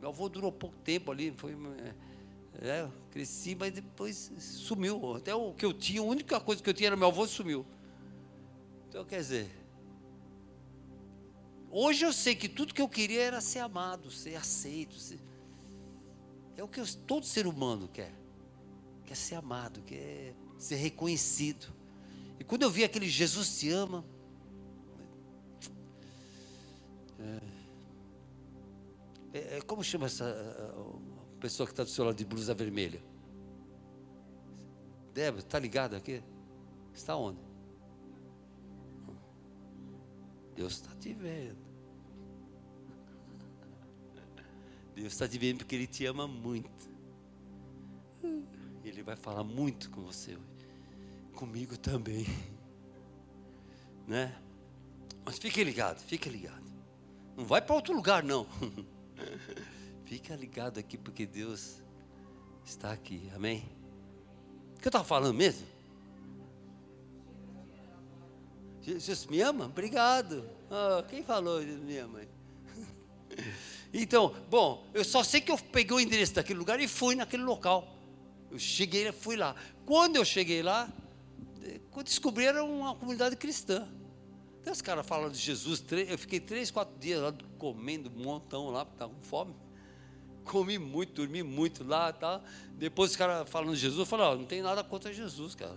meu 0.00 0.10
avô 0.10 0.28
durou 0.28 0.50
pouco 0.50 0.76
tempo 0.78 1.12
ali, 1.12 1.32
foi... 1.36 1.52
É, 1.52 2.13
é, 2.60 2.88
cresci, 3.10 3.54
mas 3.54 3.72
depois 3.72 4.32
sumiu. 4.38 5.16
Até 5.16 5.34
o 5.34 5.52
que 5.52 5.64
eu 5.64 5.72
tinha, 5.72 6.00
a 6.00 6.04
única 6.04 6.40
coisa 6.40 6.62
que 6.62 6.70
eu 6.70 6.74
tinha 6.74 6.88
era 6.88 6.96
meu 6.96 7.08
avô 7.08 7.26
sumiu. 7.26 7.66
Então, 8.88 9.04
quer 9.04 9.18
dizer, 9.18 9.50
hoje 11.70 12.04
eu 12.04 12.12
sei 12.12 12.34
que 12.34 12.48
tudo 12.48 12.72
que 12.72 12.80
eu 12.80 12.88
queria 12.88 13.22
era 13.22 13.40
ser 13.40 13.58
amado, 13.58 14.10
ser 14.10 14.36
aceito. 14.36 14.94
Ser, 14.94 15.18
é 16.56 16.62
o 16.62 16.68
que 16.68 16.80
eu, 16.80 16.86
todo 17.06 17.26
ser 17.26 17.46
humano 17.46 17.88
quer. 17.88 18.12
Quer 19.04 19.16
ser 19.16 19.34
amado, 19.34 19.82
quer 19.82 20.34
ser 20.56 20.76
reconhecido. 20.76 21.66
E 22.38 22.44
quando 22.44 22.62
eu 22.62 22.70
vi 22.70 22.84
aquele 22.84 23.08
Jesus 23.08 23.58
te 23.58 23.70
ama, 23.70 24.04
é, 29.32 29.56
é, 29.56 29.60
como 29.62 29.82
chama 29.82 30.06
essa 30.06 30.24
pessoa 31.40 31.66
que 31.66 31.72
está 31.72 31.82
do 31.82 31.90
seu 31.90 32.04
lado 32.04 32.16
de 32.16 32.24
blusa 32.24 32.54
vermelha. 32.54 33.02
Débora, 35.12 35.42
está 35.42 35.58
ligada 35.58 35.96
aqui? 35.96 36.22
Está 36.92 37.16
onde? 37.16 37.38
Deus 40.54 40.74
está 40.74 40.94
te 40.96 41.12
vendo. 41.12 41.64
Deus 44.94 45.12
está 45.12 45.28
te 45.28 45.38
vendo 45.38 45.58
porque 45.58 45.74
Ele 45.74 45.86
te 45.86 46.06
ama 46.06 46.26
muito. 46.26 46.92
Ele 48.84 49.02
vai 49.02 49.16
falar 49.16 49.42
muito 49.42 49.90
com 49.90 50.02
você. 50.02 50.36
Comigo 51.34 51.76
também. 51.76 52.26
Né? 54.06 54.36
Mas 55.24 55.38
fique 55.38 55.64
ligado, 55.64 55.98
fique 56.00 56.28
ligado. 56.28 56.64
Não 57.36 57.44
vai 57.44 57.60
para 57.60 57.74
outro 57.74 57.94
lugar, 57.94 58.22
não. 58.22 58.46
Fica 60.14 60.36
ligado 60.36 60.78
aqui 60.78 60.96
porque 60.96 61.26
Deus 61.26 61.82
está 62.64 62.92
aqui. 62.92 63.28
Amém? 63.34 63.68
O 64.76 64.80
que 64.80 64.86
eu 64.86 64.88
estava 64.88 65.02
falando 65.02 65.34
mesmo? 65.34 65.66
Jesus 68.80 69.26
me 69.26 69.40
ama? 69.40 69.64
Obrigado. 69.64 70.48
Oh, 70.70 71.02
quem 71.02 71.24
falou 71.24 71.60
Jesus 71.60 71.82
me 71.82 71.98
ama? 71.98 72.20
Então, 73.92 74.34
bom, 74.48 74.86
eu 74.94 75.04
só 75.04 75.24
sei 75.24 75.40
que 75.40 75.50
eu 75.50 75.58
peguei 75.58 75.96
o 75.96 76.00
endereço 76.00 76.34
daquele 76.34 76.60
lugar 76.60 76.78
e 76.78 76.86
fui 76.86 77.16
naquele 77.16 77.42
local. 77.42 77.92
Eu 78.52 78.58
cheguei, 78.58 79.10
fui 79.10 79.34
lá. 79.34 79.56
Quando 79.84 80.14
eu 80.14 80.24
cheguei 80.24 80.62
lá, 80.62 80.88
descobriram 82.04 82.72
uma 82.72 82.94
comunidade 82.94 83.34
cristã. 83.34 83.88
Então, 84.60 84.72
os 84.72 84.80
caras 84.80 85.04
falam 85.04 85.28
de 85.28 85.38
Jesus, 85.38 85.84
eu 86.08 86.18
fiquei 86.18 86.38
três, 86.38 86.70
quatro 86.70 86.96
dias 87.00 87.20
lá 87.20 87.34
comendo 87.58 88.08
um 88.10 88.22
montão 88.22 88.70
lá, 88.70 88.82
estava 88.82 89.12
com 89.12 89.22
fome 89.22 89.63
comi 90.44 90.78
muito, 90.78 91.14
dormi 91.14 91.42
muito 91.42 91.82
lá 91.84 92.12
tá? 92.12 92.40
Depois 92.76 93.12
os 93.12 93.16
caras 93.16 93.48
falando 93.48 93.74
de 93.74 93.80
Jesus, 93.80 93.98
eu 93.98 94.06
falei, 94.06 94.38
não 94.38 94.44
tem 94.44 94.62
nada 94.62 94.84
contra 94.84 95.12
Jesus, 95.12 95.54
cara. 95.54 95.76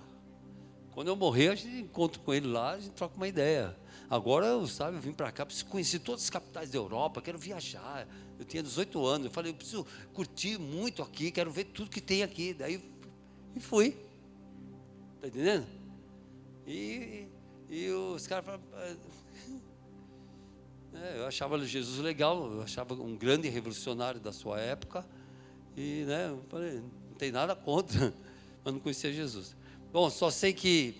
Quando 0.92 1.10
eu 1.10 1.16
morrer, 1.16 1.50
a 1.50 1.56
gente 1.56 1.78
encontra 1.78 2.20
com 2.20 2.34
ele 2.34 2.48
lá, 2.48 2.72
a 2.72 2.80
gente 2.80 2.94
troca 2.94 3.16
uma 3.16 3.28
ideia. 3.28 3.78
Agora, 4.10 4.48
eu, 4.48 4.66
sabe, 4.66 4.98
eu 4.98 5.02
vim 5.02 5.14
para 5.14 5.32
cá, 5.32 5.46
preciso 5.46 5.68
conhecer 5.68 6.00
todas 6.00 6.24
as 6.24 6.30
capitais 6.30 6.72
da 6.72 6.78
Europa, 6.78 7.22
quero 7.22 7.38
viajar. 7.38 8.08
Eu 8.40 8.46
tinha 8.46 8.64
18 8.64 9.06
anos, 9.06 9.26
eu 9.26 9.32
falei, 9.32 9.52
eu 9.52 9.56
preciso 9.56 9.86
curtir 10.14 10.58
muito 10.58 11.04
aqui, 11.04 11.30
quero 11.30 11.52
ver 11.52 11.66
tudo 11.66 11.90
que 11.90 12.02
tem 12.02 12.24
aqui. 12.24 12.54
Daí, 12.54 12.82
e 13.56 13.60
fui. 13.60 13.96
Está 15.16 15.28
entendendo? 15.28 15.68
E, 16.66 17.28
e 17.70 17.90
os 17.92 18.26
caras 18.26 18.46
falaram, 18.46 18.98
é, 21.04 21.20
eu 21.20 21.28
achava 21.28 21.58
Jesus 21.66 22.00
legal, 22.00 22.52
eu 22.52 22.62
achava 22.62 22.94
um 22.94 23.16
grande 23.16 23.50
revolucionário 23.50 24.20
da 24.20 24.32
sua 24.32 24.60
época. 24.60 25.06
E 25.76 26.04
né, 26.06 26.36
falei, 26.48 26.82
não 26.82 27.16
tem 27.18 27.32
nada 27.32 27.56
contra, 27.56 28.14
mas 28.64 28.74
não 28.74 28.80
conhecia 28.80 29.12
Jesus. 29.14 29.56
Bom, 29.92 30.10
só 30.10 30.30
sei 30.30 30.54
que, 30.54 31.00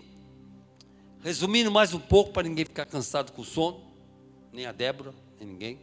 resumindo 1.22 1.70
mais 1.70 1.92
um 1.92 2.00
pouco, 2.00 2.32
para 2.32 2.48
ninguém 2.48 2.64
ficar 2.64 2.86
cansado 2.86 3.32
com 3.32 3.42
o 3.42 3.44
sono, 3.44 3.82
nem 4.52 4.66
a 4.66 4.72
Débora, 4.72 5.12
nem 5.38 5.48
ninguém. 5.48 5.78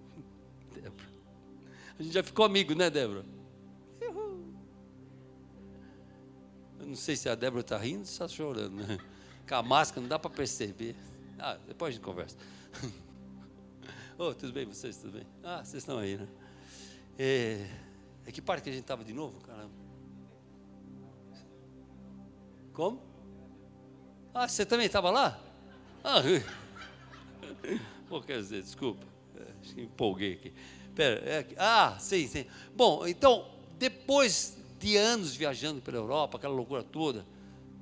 Débora. 0.74 1.08
A 1.98 2.02
gente 2.02 2.12
já 2.12 2.22
ficou 2.22 2.44
amigo, 2.44 2.74
né, 2.74 2.90
Débora? 2.90 3.24
Eu 6.86 6.90
não 6.90 6.96
sei 6.96 7.16
se 7.16 7.28
a 7.28 7.34
Débora 7.34 7.62
está 7.62 7.76
rindo 7.76 7.98
ou 7.98 8.02
está 8.04 8.28
chorando. 8.28 8.76
Né? 8.76 8.98
Com 9.48 9.54
a 9.56 9.62
máscara 9.62 10.00
não 10.00 10.08
dá 10.08 10.20
para 10.20 10.30
perceber. 10.30 10.94
Ah, 11.36 11.58
depois 11.66 11.90
a 11.90 11.92
gente 11.96 12.04
conversa. 12.04 12.36
Oh, 14.18 14.34
tudo 14.34 14.52
bem, 14.52 14.64
vocês, 14.66 14.96
tudo 14.96 15.12
bem? 15.12 15.26
Ah, 15.42 15.58
vocês 15.58 15.82
estão 15.82 15.98
aí, 15.98 16.16
né? 16.16 16.28
É, 17.18 17.68
é 18.26 18.32
que 18.32 18.42
parte 18.42 18.62
que 18.62 18.70
a 18.70 18.72
gente 18.72 18.82
estava 18.82 19.04
de 19.04 19.12
novo, 19.12 19.40
caramba? 19.40 19.72
Como? 22.72 23.00
Ah, 24.34 24.46
você 24.46 24.66
também 24.66 24.86
estava 24.86 25.10
lá? 25.10 25.40
Ah, 26.04 26.20
Pô, 28.08 28.20
quer 28.20 28.38
dizer, 28.38 28.62
desculpa, 28.62 29.04
é, 29.36 29.80
empolguei 29.80 30.34
aqui. 30.34 30.52
Pera, 30.94 31.20
é, 31.20 31.46
ah, 31.58 31.96
sim, 31.98 32.26
sim. 32.28 32.46
Bom, 32.74 33.06
então, 33.06 33.46
depois 33.78 34.56
de 34.78 34.96
anos 34.96 35.34
viajando 35.34 35.80
pela 35.80 35.96
Europa, 35.96 36.38
aquela 36.38 36.54
loucura 36.54 36.82
toda, 36.82 37.26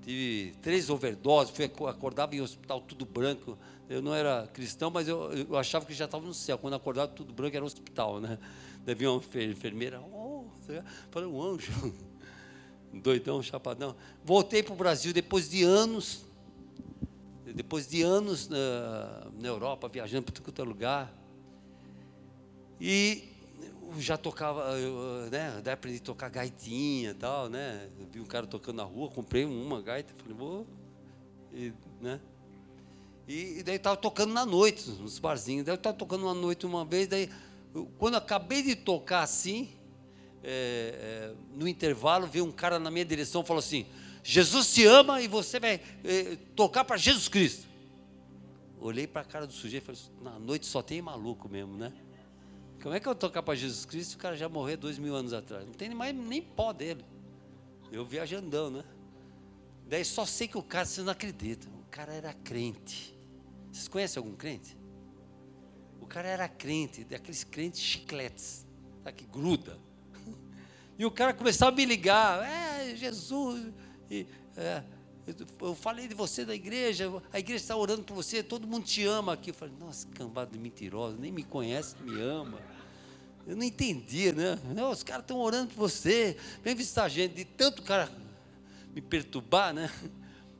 tive 0.04 0.54
três 0.60 0.90
overdoses, 0.90 1.54
fui, 1.54 1.64
acordava 1.64 2.34
em 2.34 2.40
hospital 2.40 2.80
tudo 2.80 3.06
branco. 3.06 3.58
Eu 3.88 4.02
não 4.02 4.14
era 4.14 4.46
cristão, 4.52 4.90
mas 4.90 5.08
eu, 5.08 5.32
eu 5.32 5.56
achava 5.56 5.84
que 5.84 5.94
já 5.94 6.04
estava 6.04 6.24
no 6.24 6.34
céu. 6.34 6.58
Quando 6.58 6.74
acordava 6.74 7.08
tudo 7.08 7.32
branco 7.32 7.56
era 7.56 7.64
um 7.64 7.66
hospital, 7.66 8.20
né? 8.20 8.38
Devia 8.84 9.10
uma 9.10 9.22
enfermeira, 9.36 10.00
oh, 10.00 10.44
falei, 11.10 11.26
um 11.26 11.42
anjo, 11.42 11.72
doidão, 12.92 13.42
chapadão. 13.42 13.96
Voltei 14.22 14.62
para 14.62 14.74
o 14.74 14.76
Brasil 14.76 15.10
depois 15.12 15.48
de 15.48 15.62
anos, 15.62 16.22
depois 17.54 17.88
de 17.88 18.02
anos 18.02 18.46
na, 18.48 19.26
na 19.40 19.48
Europa, 19.48 19.88
viajando 19.88 20.30
para 20.30 20.34
todo 20.34 20.68
lugar. 20.68 21.12
E 22.78 23.33
já 23.98 24.16
tocava, 24.16 24.62
eu, 24.78 25.30
né? 25.30 25.60
Daí 25.62 25.74
aprendi 25.74 25.98
a 25.98 26.02
tocar 26.02 26.28
gaitinha 26.28 27.10
e 27.10 27.14
tal, 27.14 27.48
né? 27.48 27.88
Eu 27.98 28.06
vi 28.06 28.20
um 28.20 28.24
cara 28.24 28.46
tocando 28.46 28.76
na 28.76 28.82
rua, 28.84 29.10
comprei 29.10 29.44
uma 29.44 29.80
gaita, 29.80 30.12
falei, 30.16 30.36
vou. 30.36 30.66
E, 31.52 31.72
né? 32.00 32.20
E, 33.26 33.58
e 33.58 33.62
daí 33.62 33.76
estava 33.76 33.96
tocando 33.96 34.32
na 34.32 34.44
noite, 34.44 34.88
nos 34.90 35.18
barzinhos. 35.18 35.64
Daí 35.64 35.72
eu 35.72 35.76
estava 35.76 35.96
tocando 35.96 36.24
uma 36.24 36.34
noite 36.34 36.66
uma 36.66 36.84
vez, 36.84 37.08
daí, 37.08 37.30
eu, 37.74 37.88
quando 37.98 38.14
eu 38.14 38.18
acabei 38.18 38.62
de 38.62 38.76
tocar 38.76 39.22
assim, 39.22 39.68
é, 40.42 41.32
é, 41.32 41.34
no 41.54 41.66
intervalo, 41.66 42.26
veio 42.26 42.44
um 42.44 42.52
cara 42.52 42.78
na 42.78 42.90
minha 42.90 43.04
direção 43.04 43.42
e 43.42 43.46
falou 43.46 43.60
assim: 43.60 43.86
Jesus 44.22 44.72
te 44.72 44.84
ama 44.84 45.22
e 45.22 45.28
você 45.28 45.58
vai 45.58 45.80
é, 46.04 46.36
tocar 46.54 46.84
para 46.84 46.96
Jesus 46.96 47.28
Cristo. 47.28 47.66
Olhei 48.78 49.06
para 49.06 49.22
a 49.22 49.24
cara 49.24 49.46
do 49.46 49.52
sujeito 49.52 49.82
e 49.82 49.86
falei: 49.86 50.00
na 50.22 50.38
noite 50.38 50.66
só 50.66 50.82
tem 50.82 51.00
maluco 51.00 51.48
mesmo, 51.48 51.76
né? 51.76 51.92
Como 52.84 52.94
é 52.94 53.00
que 53.00 53.08
eu 53.08 53.14
tocar 53.14 53.42
para 53.42 53.54
Jesus 53.54 53.86
Cristo 53.86 54.10
se 54.10 54.16
o 54.16 54.18
cara 54.18 54.36
já 54.36 54.46
morreu 54.46 54.76
dois 54.76 54.98
mil 54.98 55.16
anos 55.16 55.32
atrás? 55.32 55.64
Não 55.64 55.72
tem 55.72 55.88
mais 55.94 56.14
nem 56.14 56.42
pó 56.42 56.70
dele. 56.70 57.02
Eu 57.90 58.04
viajandão, 58.04 58.68
né? 58.70 58.84
Daí 59.88 60.04
só 60.04 60.26
sei 60.26 60.46
que 60.46 60.58
o 60.58 60.62
cara, 60.62 60.84
você 60.84 61.00
não 61.00 61.10
acredita, 61.10 61.66
o 61.66 61.90
cara 61.90 62.12
era 62.12 62.34
crente. 62.34 63.18
Vocês 63.72 63.88
conhecem 63.88 64.20
algum 64.20 64.36
crente? 64.36 64.76
O 65.98 66.04
cara 66.04 66.28
era 66.28 66.46
crente, 66.46 67.04
daqueles 67.04 67.42
crentes 67.42 67.80
chicletes, 67.80 68.66
tá, 69.02 69.10
que 69.10 69.24
gruda. 69.24 69.78
E 70.98 71.06
o 71.06 71.10
cara 71.10 71.32
começava 71.32 71.72
a 71.72 71.74
me 71.74 71.86
ligar, 71.86 72.44
é, 72.44 72.94
Jesus. 72.94 73.72
E, 74.10 74.26
é, 74.56 74.84
eu 75.60 75.74
falei 75.74 76.06
de 76.06 76.14
você 76.14 76.44
da 76.44 76.54
igreja, 76.54 77.10
a 77.32 77.38
igreja 77.38 77.62
está 77.62 77.76
orando 77.76 78.02
por 78.02 78.14
você, 78.14 78.42
todo 78.42 78.66
mundo 78.66 78.84
te 78.84 79.04
ama 79.04 79.32
aqui. 79.32 79.50
Eu 79.50 79.54
falei, 79.54 79.74
nossa, 79.78 80.06
cambada 80.08 80.50
de 80.50 80.58
mentirosa, 80.58 81.16
nem 81.18 81.32
me 81.32 81.42
conhece, 81.42 81.96
me 82.02 82.20
ama. 82.20 82.60
Eu 83.46 83.56
não 83.56 83.64
entendia, 83.64 84.32
né? 84.32 84.58
Não, 84.74 84.90
os 84.90 85.02
caras 85.02 85.24
estão 85.24 85.38
orando 85.38 85.68
por 85.68 85.88
você. 85.88 86.36
Vem 86.62 86.74
visitar 86.74 87.04
a 87.04 87.08
gente, 87.08 87.34
de 87.34 87.44
tanto 87.44 87.82
cara 87.82 88.10
me 88.94 89.00
perturbar, 89.00 89.74
né? 89.74 89.90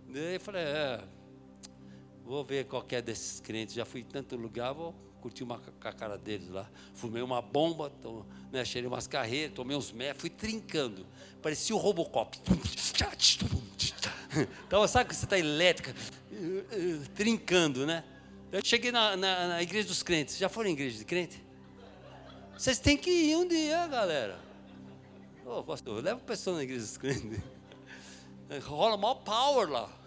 Daí 0.09 0.35
eu 0.35 0.41
falei, 0.41 0.63
é, 0.63 1.05
vou 2.25 2.45
ver 2.45 2.67
qualquer 2.67 3.03
desses 3.03 3.41
crentes. 3.41 3.75
Já 3.75 3.85
fui 3.85 4.01
em 4.01 4.05
tanto 4.05 4.37
lugar, 4.37 4.73
vou 4.73 4.95
curti 5.21 5.43
uma 5.43 5.59
com 5.59 5.89
a 5.89 5.93
cara 5.93 6.19
deles 6.19 6.49
lá. 6.51 6.69
Fumei 6.93 7.23
uma 7.23 7.41
bomba, 7.41 7.91
tô, 8.03 8.27
né, 8.53 8.63
cheirei 8.65 8.89
umas 8.89 9.07
carreiras, 9.07 9.55
tomei 9.55 9.77
uns 9.77 9.91
mé, 9.91 10.13
fui 10.13 10.29
trincando. 10.29 11.07
Parecia 11.41 11.75
o 11.75 11.79
Robocop. 11.79 12.39
Então, 14.67 14.87
sabe 14.89 15.09
que 15.09 15.17
você 15.17 15.25
está 15.25 15.39
elétrica, 15.39 15.95
trincando, 17.15 17.87
né? 17.87 18.05
Eu 18.51 18.65
cheguei 18.65 18.93
na, 18.93 19.17
na, 19.17 19.49
na, 19.49 19.63
igreja 19.63 19.89
dos 19.89 20.03
crentes. 20.03 20.37
Já 20.37 20.49
foram 20.49 20.71
em 20.71 20.73
igreja 20.73 20.99
de 20.99 21.05
crente? 21.05 21.43
Vocês 22.57 22.79
têm 22.79 22.97
que 22.97 23.11
ir 23.11 23.37
um 23.37 23.47
dia, 23.47 23.87
galera. 23.87 24.39
Ô, 25.45 25.63
pastor, 25.63 26.03
leva 26.03 26.21
a 26.21 26.25
pessoa 26.25 26.57
na 26.57 26.63
igreja 26.63 26.83
dos 26.83 26.97
crentes. 26.97 27.41
Rola 28.65 28.97
maior 28.97 29.17
power 29.17 29.69
lá 29.69 30.05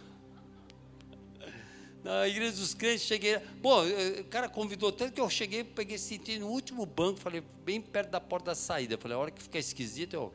na 2.08 2.26
igreja 2.26 2.56
dos 2.56 2.74
crentes, 2.74 3.02
cheguei. 3.02 3.38
Bom, 3.62 3.84
o 3.86 4.24
cara 4.26 4.48
convidou 4.48 4.94
tanto 4.94 5.14
que 5.14 5.20
eu 5.20 5.30
cheguei, 5.30 5.64
peguei, 5.64 5.98
senti 5.98 6.40
no 6.40 6.48
último 6.48 6.86
banco, 6.86 7.20
falei, 7.20 7.44
bem 7.66 7.82
perto 7.82 8.12
da 8.12 8.22
porta 8.22 8.52
da 8.52 8.56
saída. 8.56 8.98
Falei, 8.98 9.18
a 9.18 9.20
hora 9.20 9.32
que 9.32 9.44
ficar 9.44 9.60
esquisito, 9.60 10.14
eu. 10.14 10.34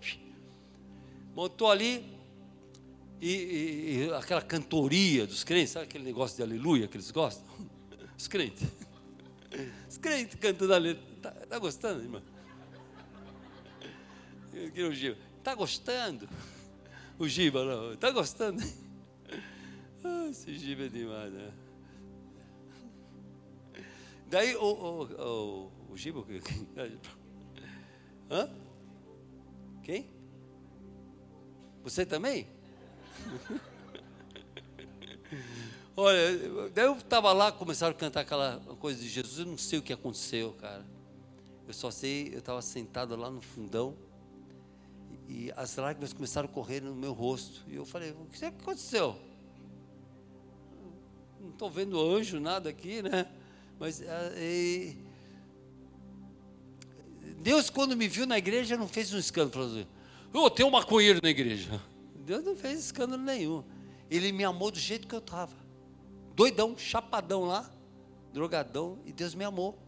Montou 1.35 1.71
ali, 1.71 2.05
e, 3.25 4.09
e, 4.09 4.15
aquela 4.15 4.43
cantoria 4.43 5.29
dos 5.29 5.45
crentes, 5.45 5.71
sabe 5.71 5.85
aquele 5.85 6.03
negócio 6.03 6.37
de 6.37 6.43
aleluia 6.43 6.89
que 6.89 6.97
eles 6.97 7.13
gostam? 7.13 7.47
Os 8.19 8.27
crentes. 8.27 8.67
Os 9.89 9.97
crentes 9.97 10.37
cantando 10.41 10.75
aleluia. 10.75 11.01
Está 11.17 11.31
tá 11.31 11.59
gostando, 11.61 12.03
irmão? 12.03 12.21
O 14.53 14.93
Giba. 14.93 15.17
Está 15.39 15.55
gostando? 15.55 16.29
O 17.17 17.29
Giba, 17.29 17.65
não. 17.65 17.93
Está 17.93 18.11
gostando? 18.11 18.61
Ah, 20.05 20.27
esse 20.29 20.59
Giba 20.59 20.87
é 20.87 20.89
demais, 20.89 21.33
né? 21.33 21.53
Daí 24.29 24.57
o, 24.57 24.65
o, 24.65 25.05
o, 25.05 25.73
o 25.93 25.97
Giba. 25.97 26.25
Hã? 28.29 28.51
Quem? 29.85 30.11
Você 31.85 32.05
também? 32.05 32.49
Olha, 35.97 36.71
daí 36.71 36.87
eu 36.87 36.97
estava 36.97 37.33
lá, 37.33 37.53
começaram 37.53 37.93
a 37.93 37.99
cantar 37.99 38.21
aquela 38.21 38.59
coisa 38.81 39.01
de 39.01 39.09
Jesus, 39.09 39.41
eu 39.41 39.47
não 39.47 39.59
sei 39.59 39.79
o 39.79 39.83
que 39.83 39.93
aconteceu, 39.93 40.53
cara. 40.55 40.85
Eu 41.67 41.75
só 41.75 41.91
sei, 41.91 42.31
eu 42.33 42.39
estava 42.39 42.61
sentado 42.63 43.15
lá 43.15 43.31
no 43.31 43.41
fundão 43.41 43.97
e 45.29 45.53
as 45.57 45.77
lágrimas 45.77 46.13
começaram 46.13 46.49
a 46.49 46.53
correr 46.53 46.81
no 46.81 46.95
meu 46.95 47.13
rosto. 47.13 47.63
E 47.69 47.77
eu 47.77 47.85
falei, 47.85 48.11
o 48.11 48.27
que 48.27 48.45
aconteceu? 48.45 49.19
Não 51.41 51.51
estou 51.51 51.71
vendo 51.71 52.01
anjo, 52.01 52.41
nada 52.41 52.71
aqui, 52.71 53.03
né? 53.03 53.27
Mas 53.79 54.01
é, 54.03 54.95
Deus, 57.41 57.69
quando 57.69 57.97
me 57.97 58.09
viu 58.09 58.27
na 58.27 58.39
igreja, 58.39 58.77
não 58.77 58.87
fez 58.87 59.13
um 59.13 59.19
escândalo. 59.19 59.53
Falou 59.53 59.69
assim, 59.69 59.87
oh, 60.33 60.51
tem 60.51 60.65
um 60.65 60.71
maconheiro 60.71 61.21
na 61.23 61.31
igreja. 61.31 61.81
Deus 62.23 62.45
não 62.45 62.57
fez 62.57 62.79
escândalo 62.79 63.23
nenhum. 63.23 63.63
Ele 64.11 64.33
me 64.33 64.45
amou 64.45 64.71
do 64.71 64.79
jeito 64.79 65.07
que 65.07 65.15
eu 65.15 65.19
estava. 65.19 65.57
Doidão, 66.35 66.77
chapadão 66.79 67.45
lá, 67.45 67.71
drogadão, 68.33 68.99
e 69.05 69.13
Deus 69.13 69.35
me 69.35 69.45
amou. 69.45 69.79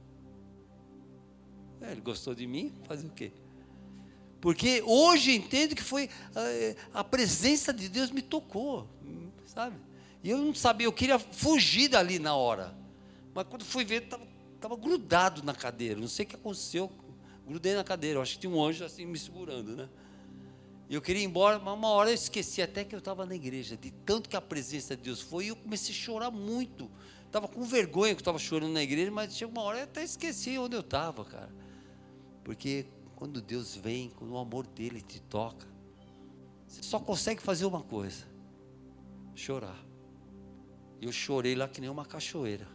É, 1.81 1.93
ele 1.93 2.01
gostou 2.01 2.35
de 2.35 2.47
mim, 2.47 2.73
fazer 2.85 3.07
o 3.07 3.11
quê? 3.11 3.33
Porque 4.41 4.83
hoje 4.87 5.35
entendo 5.35 5.75
que 5.75 5.83
foi 5.83 6.09
a, 6.35 6.41
eh, 6.41 6.77
a 6.93 7.03
presença 7.03 7.73
de 7.73 7.89
Deus 7.89 8.11
me 8.11 8.21
tocou, 8.21 8.87
sabe? 9.47 9.77
E 10.23 10.31
eu 10.31 10.39
não 10.39 10.55
sabia, 10.55 10.87
eu 10.87 10.93
queria 10.93 11.19
fugir 11.19 11.89
dali 11.89 12.19
na 12.19 12.35
hora. 12.35 12.75
Mas 13.35 13.47
quando 13.49 13.65
fui 13.65 13.85
ver, 13.85 14.03
estava 14.55 14.77
grudado 14.77 15.43
na 15.43 15.55
cadeira. 15.55 15.99
Não 15.99 16.09
sei 16.09 16.25
o 16.25 16.29
que 16.29 16.37
aconteceu. 16.37 16.91
Grudei 17.47 17.75
na 17.75 17.85
cadeira. 17.85 18.19
Eu 18.19 18.23
acho 18.23 18.35
que 18.35 18.41
tinha 18.41 18.53
um 18.53 18.63
anjo 18.63 18.85
assim 18.85 19.05
me 19.05 19.19
segurando, 19.19 19.77
né? 19.77 19.89
Eu 20.89 21.01
queria 21.01 21.23
ir 21.23 21.27
embora, 21.27 21.59
mas 21.59 21.75
uma 21.75 21.89
hora 21.89 22.11
eu 22.11 22.15
esqueci 22.15 22.61
até 22.61 22.85
que 22.85 22.95
eu 22.95 22.99
estava 22.99 23.25
na 23.25 23.35
igreja. 23.35 23.77
De 23.77 23.91
tanto 23.91 24.29
que 24.29 24.37
a 24.37 24.41
presença 24.41 24.97
de 24.97 25.03
Deus 25.03 25.21
foi, 25.21 25.47
e 25.47 25.49
eu 25.49 25.57
comecei 25.57 25.95
a 25.95 25.99
chorar 25.99 26.31
muito. 26.31 26.91
Estava 27.27 27.49
com 27.49 27.63
vergonha 27.65 28.15
que 28.15 28.19
eu 28.19 28.23
estava 28.23 28.39
chorando 28.39 28.73
na 28.73 28.83
igreja, 28.83 29.11
mas 29.11 29.35
chegou 29.37 29.55
uma 29.55 29.63
hora 29.63 29.79
eu 29.79 29.85
até 29.85 30.05
esqueci 30.05 30.59
onde 30.59 30.77
eu 30.77 30.81
estava, 30.81 31.25
cara. 31.25 31.51
Porque 32.45 32.87
quando 33.17 33.41
Deus 33.41 33.75
vem, 33.75 34.11
quando 34.11 34.33
o 34.33 34.39
amor 34.39 34.67
dele 34.67 35.01
te 35.01 35.21
toca, 35.21 35.67
você 36.67 36.83
só 36.83 37.01
consegue 37.01 37.43
fazer 37.43 37.65
uma 37.65 37.83
coisa: 37.83 38.25
chorar. 39.35 39.83
Eu 41.01 41.11
chorei 41.11 41.55
lá 41.55 41.67
que 41.67 41.81
nem 41.81 41.91
uma 41.91 42.05
cachoeira. 42.05 42.69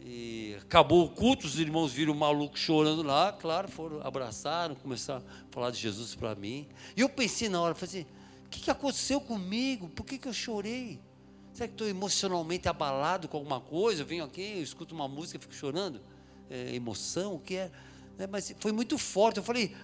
E 0.00 0.56
acabou 0.60 1.04
o 1.04 1.08
culto, 1.08 1.46
os 1.46 1.58
irmãos 1.58 1.92
viram 1.92 2.12
o 2.12 2.16
maluco 2.16 2.56
chorando 2.58 3.02
lá, 3.02 3.32
claro, 3.32 3.68
foram, 3.68 4.00
abraçaram, 4.06 4.74
começaram 4.74 5.24
a 5.26 5.52
falar 5.52 5.70
de 5.70 5.78
Jesus 5.78 6.14
para 6.14 6.34
mim. 6.34 6.68
E 6.96 7.00
eu 7.00 7.08
pensei 7.08 7.48
na 7.48 7.60
hora, 7.60 7.74
falei 7.74 8.02
assim, 8.02 8.10
o 8.44 8.48
que, 8.48 8.60
que 8.60 8.70
aconteceu 8.70 9.20
comigo? 9.20 9.88
Por 9.88 10.06
que, 10.06 10.18
que 10.18 10.28
eu 10.28 10.32
chorei? 10.32 11.00
Será 11.52 11.68
que 11.68 11.74
estou 11.74 11.88
emocionalmente 11.88 12.68
abalado 12.68 13.28
com 13.28 13.38
alguma 13.38 13.60
coisa? 13.60 14.02
Eu 14.02 14.06
venho 14.06 14.22
aqui, 14.22 14.56
eu 14.56 14.62
escuto 14.62 14.94
uma 14.94 15.08
música 15.08 15.38
fico 15.38 15.54
chorando? 15.54 16.00
É, 16.50 16.74
emoção, 16.74 17.34
o 17.34 17.40
que 17.40 17.56
é? 17.56 17.70
é? 18.18 18.26
Mas 18.26 18.54
foi 18.60 18.72
muito 18.72 18.98
forte. 18.98 19.38
Eu 19.38 19.42
falei, 19.42 19.74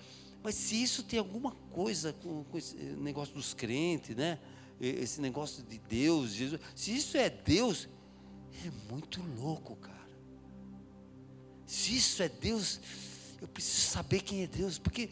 mas 0.42 0.55
se 0.55 0.81
isso 0.83 1.03
tem 1.03 1.18
alguma 1.18 1.53
coisa 1.72 2.12
com, 2.12 2.44
com 2.44 2.59
esse 2.59 2.77
negócio 2.77 3.35
dos 3.35 3.55
crentes, 3.55 4.14
né? 4.14 4.38
Esse 4.81 5.20
negócio 5.20 5.62
de 5.62 5.79
Deus, 5.79 6.33
Jesus, 6.33 6.61
se 6.75 6.94
isso 6.94 7.16
é 7.16 7.31
Deus, 7.31 7.88
é 8.66 8.92
muito 8.92 9.22
louco, 9.40 9.77
cara. 9.77 10.02
Se 11.73 11.97
isso 11.97 12.23
é 12.23 12.29
Deus, 12.29 12.79
eu 13.41 13.49
preciso 13.49 13.87
saber 13.87 14.21
quem 14.21 14.43
é 14.43 14.47
Deus, 14.47 14.79
porque 14.79 15.09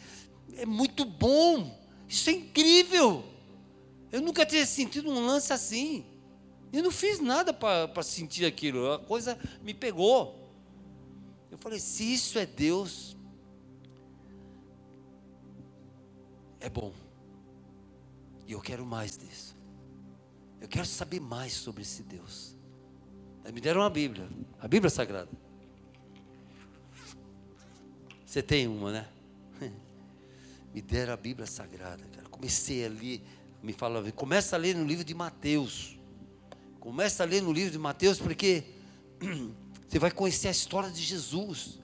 é 0.58 0.66
muito 0.66 1.06
bom, 1.06 1.82
isso 2.06 2.28
é 2.28 2.34
incrível. 2.34 3.24
Eu 4.12 4.20
nunca 4.20 4.44
tinha 4.44 4.66
sentido 4.66 5.08
um 5.08 5.24
lance 5.24 5.54
assim. 5.54 6.04
Eu 6.70 6.82
não 6.82 6.90
fiz 6.90 7.18
nada 7.18 7.54
para 7.54 8.02
sentir 8.02 8.44
aquilo, 8.44 8.92
a 8.92 8.98
coisa 8.98 9.38
me 9.62 9.72
pegou. 9.72 10.38
Eu 11.50 11.56
falei: 11.56 11.80
se 11.80 12.12
isso 12.12 12.38
é 12.38 12.44
Deus, 12.44 13.16
é 16.60 16.68
bom. 16.68 16.92
E 18.46 18.52
eu 18.52 18.60
quero 18.60 18.84
mais 18.84 19.16
disso. 19.16 19.56
Eu 20.60 20.68
quero 20.68 20.84
saber 20.84 21.20
mais 21.20 21.54
sobre 21.54 21.80
esse 21.80 22.02
Deus. 22.02 22.54
Aí 23.46 23.50
me 23.50 23.62
deram 23.62 23.80
uma 23.80 23.88
Bíblia, 23.88 24.28
a 24.58 24.68
Bíblia 24.68 24.90
Sagrada. 24.90 25.49
Você 28.30 28.44
tem 28.44 28.68
uma, 28.68 28.92
né? 28.92 29.08
Me 30.72 30.80
deram 30.80 31.14
a 31.14 31.16
Bíblia 31.16 31.48
Sagrada, 31.48 32.04
cara. 32.14 32.28
Comecei 32.28 32.86
a 32.86 32.88
ler, 32.88 33.20
me 33.60 33.72
fala, 33.72 34.08
começa 34.12 34.54
a 34.54 34.58
ler 34.58 34.76
no 34.76 34.84
livro 34.84 35.02
de 35.02 35.12
Mateus. 35.12 35.98
Começa 36.78 37.24
a 37.24 37.26
ler 37.26 37.42
no 37.42 37.52
livro 37.52 37.72
de 37.72 37.78
Mateus, 37.78 38.20
porque 38.20 38.62
você 39.88 39.98
vai 39.98 40.12
conhecer 40.12 40.46
a 40.46 40.52
história 40.52 40.92
de 40.92 41.02
Jesus. 41.02 41.80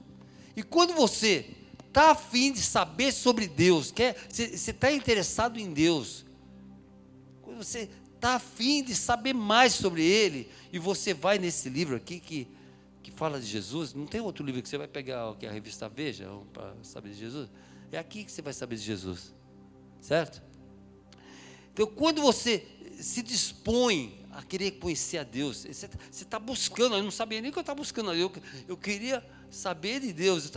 E 0.55 0.63
quando 0.63 0.93
você 0.93 1.53
está 1.85 2.11
afim 2.11 2.53
de 2.53 2.61
saber 2.61 3.11
sobre 3.11 3.45
Deus, 3.45 3.91
quer, 3.91 4.15
você 4.29 4.43
está 4.45 4.89
interessado 4.89 5.59
em 5.59 5.73
Deus, 5.73 6.25
quando 7.41 7.57
você 7.57 7.89
está 8.15 8.35
afim 8.35 8.81
de 8.85 8.95
saber 8.95 9.33
mais 9.33 9.73
sobre 9.73 10.01
Ele, 10.01 10.49
e 10.71 10.79
você 10.79 11.13
vai 11.13 11.39
nesse 11.39 11.67
livro 11.67 11.97
aqui 11.97 12.21
que 12.21 12.47
que 13.07 13.11
fala 13.11 13.39
de 13.39 13.45
Jesus, 13.45 13.93
não 13.93 14.05
tem 14.05 14.19
outro 14.19 14.45
livro 14.45 14.61
que 14.61 14.67
você 14.67 14.77
vai 14.77 14.87
pegar 14.87 15.33
que 15.35 15.45
é 15.45 15.49
a 15.49 15.51
revista 15.51 15.87
Veja 15.87 16.27
para 16.51 16.75
saber 16.83 17.11
de 17.11 17.15
Jesus. 17.15 17.49
É 17.89 17.97
aqui 17.97 18.25
que 18.25 18.31
você 18.31 18.41
vai 18.41 18.51
saber 18.51 18.75
de 18.75 18.81
Jesus, 18.81 19.33
certo? 20.01 20.43
Então, 21.71 21.87
quando 21.87 22.21
você 22.21 22.67
se 22.99 23.21
dispõe 23.23 24.25
a 24.29 24.43
querer 24.43 24.71
conhecer 24.71 25.19
a 25.19 25.23
Deus, 25.23 25.65
você 25.65 25.87
está 26.11 26.37
buscando, 26.37 26.97
eu 26.97 27.03
não 27.03 27.09
sabia 27.09 27.39
nem 27.39 27.49
que 27.49 27.57
eu 27.57 27.61
estava 27.61 27.79
buscando, 27.79 28.13
eu, 28.13 28.29
eu 28.67 28.75
queria 28.75 29.25
saber 29.49 30.01
de 30.01 30.11
Deus. 30.11 30.51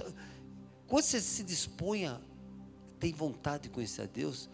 Quando 0.89 1.05
você 1.05 1.21
se 1.21 1.45
dispõe 1.45 2.07
a 2.07 2.21
tem 2.99 3.13
vontade 3.13 3.65
de 3.65 3.69
conhecer 3.69 4.03
a 4.03 4.07
Deus, 4.07 4.51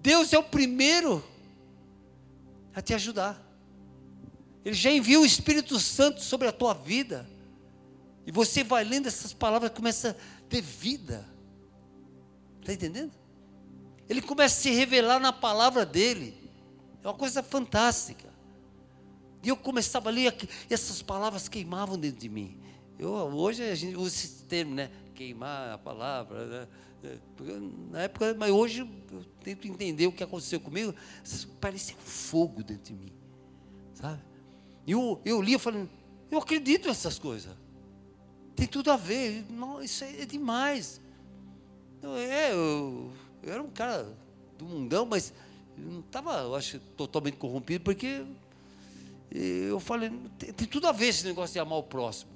Deus 0.00 0.32
é 0.32 0.38
o 0.38 0.44
primeiro 0.44 1.22
a 2.74 2.80
te 2.80 2.94
ajudar. 2.94 3.47
Ele 4.68 4.76
já 4.76 4.90
enviou 4.90 5.22
o 5.22 5.26
Espírito 5.26 5.80
Santo 5.80 6.22
sobre 6.22 6.46
a 6.46 6.52
tua 6.52 6.74
vida. 6.74 7.26
E 8.26 8.30
você 8.30 8.62
vai 8.62 8.84
lendo 8.84 9.06
essas 9.06 9.32
palavras 9.32 9.70
começa 9.70 10.10
a 10.10 10.42
ter 10.46 10.60
vida. 10.60 11.26
Está 12.60 12.74
entendendo? 12.74 13.12
Ele 14.10 14.20
começa 14.20 14.58
a 14.58 14.62
se 14.64 14.70
revelar 14.70 15.20
na 15.20 15.32
palavra 15.32 15.86
dele. 15.86 16.52
É 17.02 17.08
uma 17.08 17.14
coisa 17.14 17.42
fantástica. 17.42 18.28
E 19.42 19.48
eu 19.48 19.56
começava 19.56 20.10
a 20.10 20.12
ler, 20.12 20.36
e 20.68 20.74
essas 20.74 21.00
palavras 21.00 21.48
queimavam 21.48 21.98
dentro 21.98 22.20
de 22.20 22.28
mim. 22.28 22.60
Eu, 22.98 23.10
hoje 23.12 23.62
a 23.62 23.74
gente 23.74 23.96
usa 23.96 24.16
esse 24.16 24.42
termo, 24.42 24.74
né? 24.74 24.90
Queimar 25.14 25.72
a 25.72 25.78
palavra, 25.78 26.44
né? 26.44 26.68
É, 27.04 27.18
na 27.90 28.02
época, 28.02 28.36
mas 28.38 28.50
hoje 28.50 28.80
eu 28.80 29.24
tento 29.42 29.66
entender 29.66 30.08
o 30.08 30.12
que 30.12 30.22
aconteceu 30.22 30.60
comigo. 30.60 30.94
Parecia 31.58 31.96
um 31.96 32.06
fogo 32.06 32.62
dentro 32.62 32.92
de 32.92 33.00
mim, 33.00 33.12
sabe? 33.94 34.28
E 34.88 34.92
eu, 34.92 35.20
eu 35.22 35.42
li, 35.42 35.52
eu 35.52 35.58
falei, 35.58 35.86
eu 36.30 36.38
acredito 36.38 36.88
nessas 36.88 37.18
coisas. 37.18 37.54
Tem 38.56 38.66
tudo 38.66 38.90
a 38.90 38.96
ver. 38.96 39.44
Não, 39.50 39.82
isso 39.82 40.02
é, 40.02 40.22
é 40.22 40.24
demais. 40.24 40.98
Então, 41.98 42.16
é, 42.16 42.54
eu, 42.54 43.12
eu 43.42 43.52
era 43.52 43.62
um 43.62 43.68
cara 43.68 44.10
do 44.56 44.64
mundão, 44.64 45.04
mas 45.04 45.34
não 45.76 46.00
estava, 46.00 46.38
eu 46.40 46.54
acho, 46.54 46.80
totalmente 46.96 47.36
corrompido, 47.36 47.84
porque 47.84 48.24
eu 49.30 49.78
falei, 49.78 50.10
tem, 50.38 50.54
tem, 50.54 50.66
tudo 50.66 50.86
a 50.86 50.92
ver 50.92 51.08
esse 51.08 51.26
negócio 51.26 51.52
de 51.52 51.58
amar 51.58 51.78
o 51.78 51.82
próximo. 51.82 52.30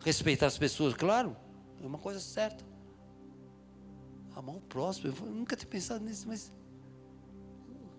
Respeitar 0.00 0.46
as 0.46 0.58
pessoas, 0.58 0.92
claro, 0.92 1.34
é 1.82 1.86
uma 1.86 1.96
coisa 1.96 2.20
certa. 2.20 2.62
Amar 4.36 4.56
o 4.56 4.60
próximo, 4.60 5.08
eu, 5.08 5.26
nunca 5.26 5.56
tinha 5.56 5.70
pensado 5.70 6.04
nisso, 6.04 6.28
mas 6.28 6.52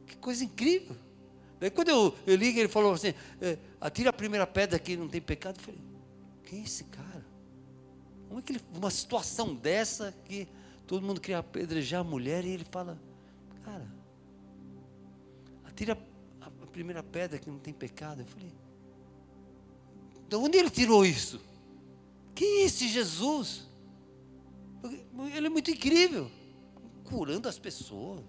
que 0.06 0.16
coisa 0.18 0.44
incrível. 0.44 0.96
Daí 1.66 1.72
quando 1.72 1.90
eu, 1.90 2.16
eu 2.28 2.40
ele 2.40 2.68
falou 2.68 2.94
assim, 2.94 3.12
é, 3.42 3.58
atira 3.82 4.12
a 4.12 4.14
primeira 4.14 4.46
pedra 4.46 4.78
que 4.78 4.96
não 4.96 5.08
tem 5.08 5.20
pecado, 5.20 5.58
eu 5.58 5.64
falei, 5.64 5.82
quem 6.44 6.60
é 6.60 6.64
esse 6.64 6.84
cara? 6.84 7.26
Como 8.28 8.40
é 8.40 8.44
que 8.44 8.52
ele, 8.52 8.62
uma 8.76 8.92
situação 8.92 9.56
dessa 9.56 10.14
que 10.26 10.48
todo 10.86 11.04
mundo 11.04 11.20
queria 11.20 11.40
apedrejar 11.40 12.02
a 12.02 12.04
mulher 12.04 12.46
e 12.46 12.50
ele 12.50 12.66
fala, 12.70 13.02
cara, 13.64 13.92
atira 15.64 15.98
a 16.40 16.68
primeira 16.68 17.02
pedra 17.02 17.40
que 17.40 17.50
não 17.50 17.58
tem 17.58 17.74
pecado. 17.74 18.22
Eu 18.22 18.28
falei, 18.28 18.54
de 20.30 20.36
onde 20.36 20.60
ele 20.60 20.70
tirou 20.70 21.04
isso? 21.04 21.42
Quem 22.36 22.62
é 22.62 22.66
esse 22.66 22.88
Jesus? 22.88 23.68
Ele 25.34 25.48
é 25.48 25.50
muito 25.50 25.72
incrível, 25.72 26.30
curando 27.06 27.50
as 27.50 27.58
pessoas, 27.58 28.22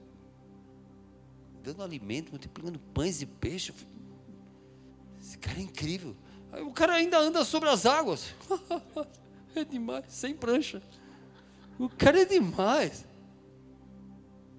dando 1.67 1.83
alimento, 1.83 2.31
multiplicando 2.31 2.79
pães 2.95 3.21
e 3.21 3.27
peixes. 3.27 3.75
Esse 5.21 5.37
cara 5.37 5.59
é 5.59 5.63
incrível. 5.63 6.17
Aí 6.53 6.63
o 6.63 6.71
cara 6.71 6.95
ainda 6.95 7.19
anda 7.19 7.45
sobre 7.45 7.69
as 7.69 7.85
águas. 7.85 8.33
é 9.53 9.65
demais, 9.65 10.05
sem 10.09 10.33
prancha. 10.33 10.81
O 11.77 11.89
cara 11.89 12.23
é 12.23 12.25
demais. 12.25 13.05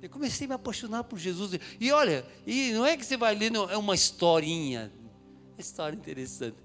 Eu 0.01 0.09
comecei 0.09 0.45
a 0.45 0.49
me 0.49 0.55
apaixonar 0.55 1.05
por 1.05 1.17
Jesus. 1.17 1.57
E 1.79 1.91
olha, 1.93 2.25
e 2.45 2.73
não 2.73 2.85
é 2.85 2.97
que 2.97 3.05
você 3.05 3.15
vai 3.15 3.33
lendo, 3.33 3.69
é 3.71 3.77
uma 3.77 3.95
historinha. 3.95 4.91
História 5.57 5.95
interessante. 5.95 6.57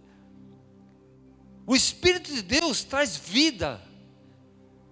O 1.65 1.77
Espírito 1.77 2.35
de 2.35 2.43
Deus 2.43 2.83
traz 2.83 3.17
vida. 3.17 3.81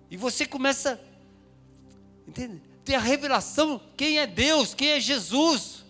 E 0.09 0.17
você 0.17 0.47
começa, 0.47 1.01
entende? 2.27 2.70
Ter 2.91 2.97
a 2.97 2.99
revelação 2.99 3.81
quem 3.97 4.19
é 4.19 4.27
Deus, 4.27 4.75
quem 4.75 4.89
é 4.89 4.99
Jesus. 4.99 5.85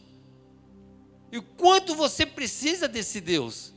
E 1.32 1.38
o 1.38 1.42
quanto 1.42 1.94
você 1.94 2.26
precisa 2.26 2.86
desse 2.86 3.22
Deus. 3.22 3.72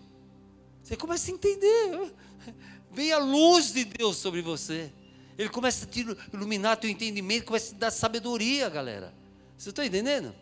Você 0.83 0.97
começa 0.97 1.31
a 1.31 1.33
entender. 1.33 2.13
Vem 2.91 3.13
a 3.13 3.19
luz 3.19 3.71
de 3.71 3.85
Deus 3.85 4.17
sobre 4.17 4.41
você. 4.41 4.91
Ele 5.37 5.47
começa 5.47 5.85
a 5.85 5.87
te 5.87 6.05
iluminar 6.33 6.75
teu 6.75 6.89
entendimento, 6.89 7.45
começa 7.45 7.71
a 7.71 7.73
te 7.75 7.79
dar 7.79 7.91
sabedoria, 7.91 8.67
galera. 8.69 9.13
Você 9.57 9.69
está 9.69 9.85
entendendo? 9.85 10.35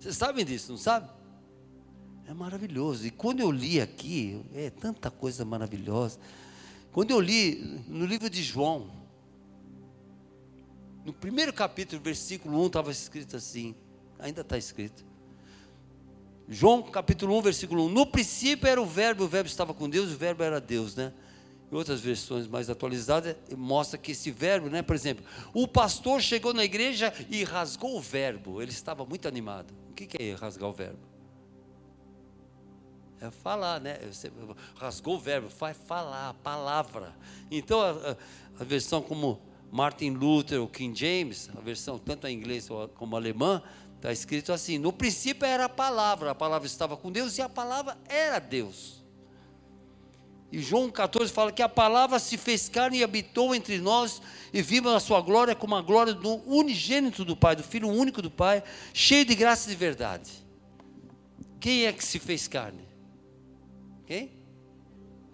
Vocês 0.00 0.16
sabem 0.16 0.42
disso, 0.42 0.72
não 0.72 0.78
sabe? 0.78 1.10
É 2.26 2.32
maravilhoso. 2.32 3.06
E 3.06 3.10
quando 3.10 3.40
eu 3.40 3.50
li 3.50 3.78
aqui, 3.78 4.40
é 4.54 4.70
tanta 4.70 5.10
coisa 5.10 5.44
maravilhosa. 5.44 6.18
Quando 6.92 7.10
eu 7.10 7.20
li 7.20 7.84
no 7.86 8.06
livro 8.06 8.30
de 8.30 8.42
João, 8.42 9.03
no 11.04 11.12
primeiro 11.12 11.52
capítulo, 11.52 12.00
versículo 12.00 12.62
1, 12.62 12.66
estava 12.66 12.90
escrito 12.90 13.36
assim, 13.36 13.74
ainda 14.18 14.40
está 14.40 14.56
escrito. 14.56 15.04
João 16.48 16.82
capítulo 16.82 17.36
1, 17.38 17.42
versículo 17.42 17.86
1. 17.86 17.88
No 17.90 18.06
princípio 18.06 18.66
era 18.66 18.80
o 18.80 18.86
verbo, 18.86 19.24
o 19.24 19.28
verbo 19.28 19.46
estava 19.46 19.74
com 19.74 19.88
Deus, 19.88 20.10
o 20.12 20.16
verbo 20.16 20.42
era 20.42 20.60
Deus, 20.60 20.94
né? 20.96 21.12
Em 21.70 21.76
outras 21.76 22.00
versões 22.00 22.46
mais 22.46 22.70
atualizadas, 22.70 23.36
mostra 23.56 23.98
que 23.98 24.12
esse 24.12 24.30
verbo, 24.30 24.68
né, 24.68 24.80
por 24.82 24.94
exemplo, 24.94 25.24
o 25.52 25.66
pastor 25.66 26.20
chegou 26.20 26.54
na 26.54 26.64
igreja 26.64 27.12
e 27.30 27.42
rasgou 27.42 27.96
o 27.96 28.00
verbo, 28.00 28.62
ele 28.62 28.70
estava 28.70 29.04
muito 29.04 29.26
animado. 29.26 29.74
O 29.90 29.94
que 29.94 30.22
é 30.22 30.34
rasgar 30.34 30.68
o 30.68 30.72
verbo? 30.72 30.98
É 33.20 33.30
falar, 33.30 33.80
né? 33.80 33.98
Você 34.10 34.30
rasgou 34.76 35.16
o 35.16 35.18
verbo, 35.18 35.48
vai 35.48 35.72
falar, 35.72 36.30
a 36.30 36.34
palavra. 36.34 37.14
Então, 37.50 37.80
a, 37.80 38.16
a 38.60 38.64
versão 38.64 39.00
como 39.00 39.40
Martin 39.74 40.10
Luther 40.10 40.60
ou 40.60 40.68
King 40.68 40.96
James, 40.96 41.50
a 41.52 41.60
versão 41.60 41.98
tanto 41.98 42.28
em 42.28 42.36
inglês 42.36 42.68
como 42.94 43.16
alemã, 43.16 43.60
está 43.96 44.12
escrito 44.12 44.52
assim: 44.52 44.78
no 44.78 44.92
princípio 44.92 45.44
era 45.44 45.64
a 45.64 45.68
palavra, 45.68 46.30
a 46.30 46.34
palavra 46.34 46.64
estava 46.64 46.96
com 46.96 47.10
Deus 47.10 47.38
e 47.38 47.42
a 47.42 47.48
palavra 47.48 47.98
era 48.08 48.38
Deus. 48.38 49.02
E 50.52 50.60
João 50.60 50.88
14 50.92 51.32
fala 51.32 51.50
que 51.50 51.60
a 51.60 51.68
palavra 51.68 52.20
se 52.20 52.36
fez 52.36 52.68
carne 52.68 52.98
e 52.98 53.02
habitou 53.02 53.52
entre 53.52 53.78
nós, 53.78 54.22
e 54.52 54.62
vimos 54.62 54.92
a 54.92 55.00
sua 55.00 55.20
glória 55.20 55.56
como 55.56 55.74
a 55.74 55.82
glória 55.82 56.14
do 56.14 56.36
unigênito 56.48 57.24
do 57.24 57.36
Pai, 57.36 57.56
do 57.56 57.64
Filho 57.64 57.88
único 57.88 58.22
do 58.22 58.30
Pai, 58.30 58.62
cheio 58.92 59.24
de 59.24 59.34
graça 59.34 59.68
e 59.68 59.72
de 59.72 59.76
verdade. 59.76 60.30
Quem 61.58 61.86
é 61.86 61.92
que 61.92 62.04
se 62.04 62.20
fez 62.20 62.46
carne? 62.46 62.86
Quem? 64.06 64.43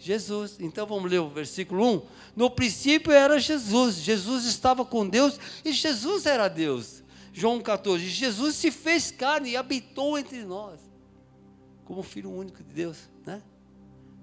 Jesus. 0.00 0.56
Então 0.58 0.86
vamos 0.86 1.10
ler 1.10 1.20
o 1.20 1.28
versículo 1.28 1.96
1. 1.96 2.02
No 2.34 2.50
princípio 2.50 3.12
era 3.12 3.38
Jesus, 3.38 3.96
Jesus 3.96 4.44
estava 4.46 4.84
com 4.84 5.06
Deus 5.06 5.38
e 5.64 5.72
Jesus 5.72 6.26
era 6.26 6.48
Deus. 6.48 7.04
João 7.32 7.60
14. 7.60 8.08
Jesus 8.08 8.56
se 8.56 8.70
fez 8.70 9.10
carne 9.10 9.50
e 9.50 9.56
habitou 9.56 10.18
entre 10.18 10.42
nós, 10.42 10.80
como 11.84 12.02
Filho 12.02 12.30
único 12.30 12.62
de 12.64 12.72
Deus, 12.72 12.96
né? 13.24 13.42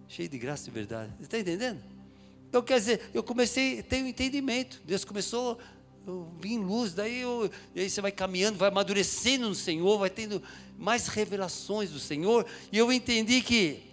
cheio 0.07 0.27
de 0.27 0.37
graça 0.37 0.69
e 0.69 0.71
verdade. 0.71 1.13
Você 1.17 1.23
está 1.23 1.39
entendendo? 1.39 1.81
Então, 2.49 2.61
quer 2.61 2.79
dizer, 2.79 3.09
eu 3.13 3.21
comecei 3.21 3.85
um 3.93 4.07
entendimento. 4.07 4.81
Deus 4.85 5.03
começou, 5.03 5.59
eu 6.05 6.31
vim 6.39 6.53
em 6.53 6.63
luz, 6.63 6.93
daí, 6.93 7.21
eu, 7.21 7.49
aí 7.75 7.89
você 7.89 7.99
vai 8.01 8.11
caminhando, 8.11 8.57
vai 8.57 8.69
amadurecendo 8.69 9.49
no 9.49 9.55
Senhor, 9.55 9.99
vai 9.99 10.09
tendo 10.09 10.41
mais 10.77 11.07
revelações 11.07 11.91
do 11.91 11.99
Senhor. 11.99 12.45
E 12.71 12.77
eu 12.77 12.91
entendi 12.91 13.41
que 13.41 13.86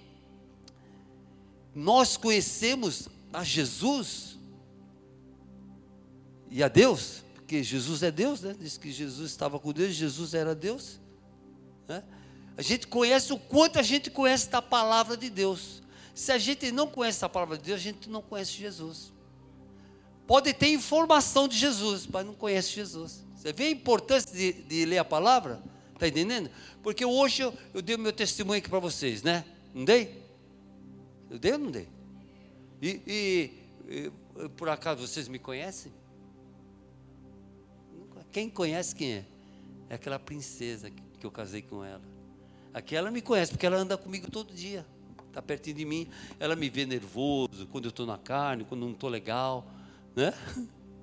nós 1.74 2.16
conhecemos 2.16 3.08
a 3.32 3.42
Jesus 3.42 4.38
e 6.50 6.62
a 6.62 6.68
Deus, 6.68 7.24
porque 7.34 7.62
Jesus 7.62 8.02
é 8.02 8.12
Deus, 8.12 8.42
né? 8.42 8.54
Diz 8.58 8.78
que 8.78 8.92
Jesus 8.92 9.30
estava 9.30 9.58
com 9.58 9.72
Deus, 9.72 9.92
Jesus 9.94 10.34
era 10.34 10.54
Deus. 10.54 11.00
Né? 11.88 12.02
A 12.56 12.62
gente 12.62 12.87
conhece 12.87 13.32
o 13.32 13.38
quanto 13.38 13.78
a 13.78 13.82
gente 13.82 14.10
conhece 14.10 14.48
da 14.48 14.62
palavra 14.62 15.16
de 15.16 15.28
Deus. 15.28 15.82
Se 16.14 16.30
a 16.30 16.38
gente 16.38 16.70
não 16.70 16.87
conhece 16.87 17.24
a 17.24 17.28
palavra 17.28 17.58
de 17.58 17.64
Deus, 17.64 17.80
a 17.80 17.82
gente 17.82 18.08
não 18.08 18.22
conhece 18.22 18.52
Jesus. 18.52 19.12
Pode 20.26 20.52
ter 20.54 20.72
informação 20.72 21.48
de 21.48 21.58
Jesus, 21.58 22.06
mas 22.06 22.24
não 22.24 22.34
conhece 22.34 22.70
Jesus. 22.70 23.24
Você 23.34 23.52
vê 23.52 23.64
a 23.64 23.70
importância 23.70 24.32
de, 24.32 24.52
de 24.52 24.84
ler 24.87 24.98
a 24.98 25.04
palavra? 25.04 25.60
Está 25.92 26.08
entendendo? 26.08 26.48
Porque 26.82 27.04
hoje 27.04 27.42
eu, 27.42 27.52
eu 27.74 27.82
dei 27.82 27.96
o 27.96 27.98
meu 27.98 28.12
testemunho 28.12 28.58
aqui 28.58 28.68
para 28.68 28.78
vocês, 28.78 29.22
né? 29.22 29.44
Não 29.74 29.84
dei? 29.84 30.23
Eu 31.30 31.38
dei 31.38 31.52
ou 31.52 31.58
não 31.58 31.70
dei? 31.70 31.88
E, 32.80 33.00
e, 33.06 33.50
e 33.88 34.48
por 34.50 34.68
acaso 34.68 35.06
vocês 35.06 35.28
me 35.28 35.38
conhecem? 35.38 35.92
Quem 38.30 38.50
conhece 38.50 38.94
quem 38.94 39.12
é? 39.12 39.24
É 39.88 39.94
aquela 39.94 40.18
princesa 40.18 40.90
que, 40.90 41.24
eu 41.24 41.30
casei 41.30 41.62
com 41.62 41.82
ela. 41.82 42.02
Aquela 42.74 43.10
me 43.10 43.22
conhece, 43.22 43.52
porque 43.52 43.64
ela 43.64 43.78
anda 43.78 43.96
comigo 43.96 44.30
todo 44.30 44.52
dia 44.52 44.84
está 45.34 45.42
pertinho 45.42 45.76
de 45.76 45.84
mim, 45.84 46.08
ela 46.38 46.54
me 46.54 46.70
vê 46.70 46.87
nervoso, 46.87 47.66
quando 47.66 47.87
eu 47.87 47.88
estou 47.88 48.06
na 48.06 48.16
carne, 48.16 48.64
quando 48.64 48.82
não 48.82 48.92
estou 48.92 49.10
legal, 49.10 49.66
né? 50.14 50.32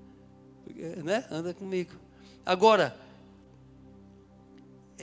né? 1.03 1.27
Anda 1.29 1.53
comigo. 1.53 1.91
Agora, 2.45 2.97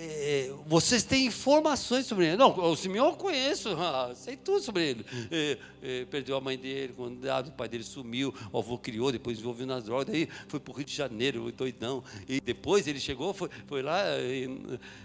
é, 0.00 0.54
vocês 0.64 1.02
têm 1.02 1.26
informações 1.26 2.06
sobre 2.06 2.28
ele. 2.28 2.36
Não, 2.36 2.56
o 2.56 2.76
Simeão 2.76 3.06
eu 3.08 3.16
conheço, 3.16 3.70
ah, 3.76 4.12
sei 4.14 4.36
tudo 4.36 4.60
sobre 4.60 4.90
ele. 4.90 5.06
É, 5.28 5.58
é, 5.82 6.04
perdeu 6.04 6.36
a 6.36 6.40
mãe 6.40 6.56
dele, 6.56 6.92
quando 6.96 7.18
o 7.48 7.52
pai 7.52 7.68
dele 7.68 7.82
sumiu, 7.82 8.32
o 8.52 8.58
avô 8.58 8.78
criou, 8.78 9.10
depois 9.10 9.40
envolveu 9.40 9.66
nas 9.66 9.82
drogas, 9.82 10.06
daí 10.06 10.28
foi 10.46 10.60
para 10.60 10.72
o 10.72 10.76
Rio 10.76 10.84
de 10.84 10.94
Janeiro, 10.94 11.50
doidão. 11.50 12.04
E 12.28 12.40
depois 12.40 12.86
ele 12.86 13.00
chegou, 13.00 13.34
foi, 13.34 13.50
foi 13.66 13.82
lá, 13.82 14.04
e, 14.20 14.46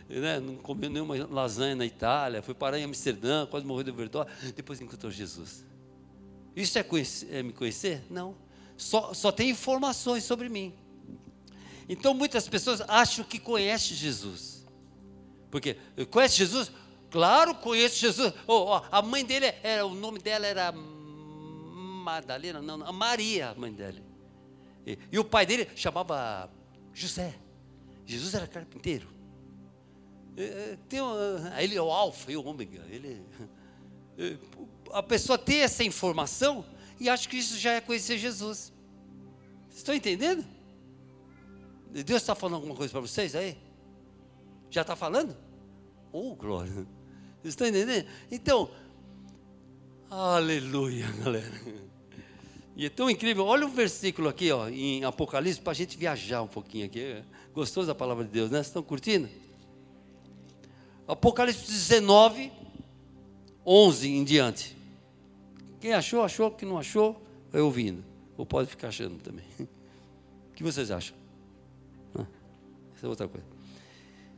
né, 0.09 0.39
não 0.39 0.57
comeu 0.57 0.91
nenhuma 0.91 1.15
lasanha 1.25 1.75
na 1.75 1.87
Itália, 1.87 2.43
foi 2.43 2.53
parar 2.53 2.77
em 2.77 2.83
Amsterdã, 2.83 3.47
quase 3.47 3.65
morreu 3.65 3.85
de 3.85 3.91
overdose, 3.91 4.29
depois 4.55 4.79
encontrou 4.79 5.11
Jesus. 5.11 5.65
Isso 6.55 6.77
é, 6.77 6.83
conhecer, 6.83 7.33
é 7.33 7.41
me 7.41 7.51
conhecer? 7.51 8.03
Não. 8.11 8.35
Só, 8.77 9.11
só 9.15 9.31
tem 9.31 9.49
informações 9.49 10.23
sobre 10.23 10.49
mim. 10.49 10.71
Então 11.89 12.13
muitas 12.13 12.47
pessoas 12.47 12.79
acham 12.81 13.25
que 13.25 13.39
conhecem 13.39 13.97
Jesus 13.97 14.52
Porque 15.53 15.77
conhece 16.09 16.37
Jesus? 16.37 16.71
Claro, 17.11 17.53
conheço 17.53 17.99
Jesus. 17.99 18.33
Oh, 18.47 18.75
oh, 18.75 18.81
a 18.91 19.03
mãe 19.03 19.23
dele 19.23 19.53
era, 19.61 19.85
o 19.85 19.93
nome 19.93 20.17
dela 20.17 20.47
era 20.47 20.71
Madalena, 20.71 22.59
não, 22.59 22.75
não 22.75 22.91
Maria, 22.91 23.49
a 23.49 23.53
mãe 23.53 23.71
dele. 23.71 24.01
E, 24.83 24.97
e, 25.11 25.19
o 25.19 25.23
pai 25.23 25.45
dele 25.45 25.69
chamava 25.75 26.49
José. 26.91 27.35
Jesus 28.03 28.33
era 28.33 28.47
carpinteiro. 28.47 29.07
tem 30.89 31.01
uma, 31.01 31.61
ele 31.61 31.75
é 31.75 31.81
o 31.83 31.91
alfa 31.91 32.31
e 32.31 32.35
o 32.35 32.43
ômega. 32.43 32.83
Ele, 32.89 33.23
a 34.91 35.03
pessoa 35.03 35.37
tem 35.37 35.59
essa 35.59 35.83
informação 35.83 36.65
e 36.99 37.07
acha 37.07 37.29
que 37.29 37.37
isso 37.37 37.59
já 37.59 37.73
é 37.73 37.79
conhecer 37.79 38.17
Jesus. 38.17 38.73
Estão 39.69 39.93
entendendo? 39.93 40.43
Deus 41.91 42.23
está 42.23 42.33
falando 42.33 42.55
alguma 42.55 42.73
coisa 42.73 42.91
para 42.91 43.01
vocês 43.01 43.35
aí? 43.35 43.55
Já 44.73 44.81
está 44.81 44.95
falando? 44.95 45.37
Oh, 46.11 46.35
glória. 46.35 46.73
Vocês 46.73 47.53
estão 47.53 47.67
entendendo? 47.67 48.07
Então, 48.31 48.71
aleluia, 50.09 51.05
galera. 51.23 51.61
E 52.75 52.87
é 52.87 52.89
tão 52.89 53.07
incrível. 53.07 53.45
Olha 53.45 53.67
o 53.67 53.69
versículo 53.69 54.27
aqui, 54.27 54.51
ó, 54.51 54.67
em 54.67 55.03
Apocalipse, 55.03 55.61
para 55.61 55.69
a 55.69 55.75
gente 55.75 55.95
viajar 55.95 56.41
um 56.41 56.47
pouquinho 56.47 56.87
aqui. 56.87 57.23
Gostoso 57.53 57.91
a 57.91 57.93
palavra 57.93 58.23
de 58.23 58.31
Deus, 58.31 58.49
né? 58.49 58.57
Vocês 58.57 58.67
estão 58.67 58.81
curtindo? 58.81 59.29
Apocalipse 61.07 61.71
19, 61.71 62.51
11 63.63 64.09
em 64.09 64.23
diante. 64.23 64.75
Quem 65.79 65.93
achou, 65.93 66.23
achou. 66.23 66.49
Quem 66.49 66.67
não 66.67 66.79
achou, 66.79 67.21
vai 67.51 67.61
ouvindo. 67.61 68.03
Ou 68.35 68.43
pode 68.43 68.69
ficar 68.69 68.87
achando 68.87 69.19
também. 69.19 69.45
O 70.49 70.55
que 70.55 70.63
vocês 70.63 70.91
acham? 70.91 71.17
Essa 72.95 73.07
é 73.07 73.09
outra 73.09 73.27
coisa 73.27 73.52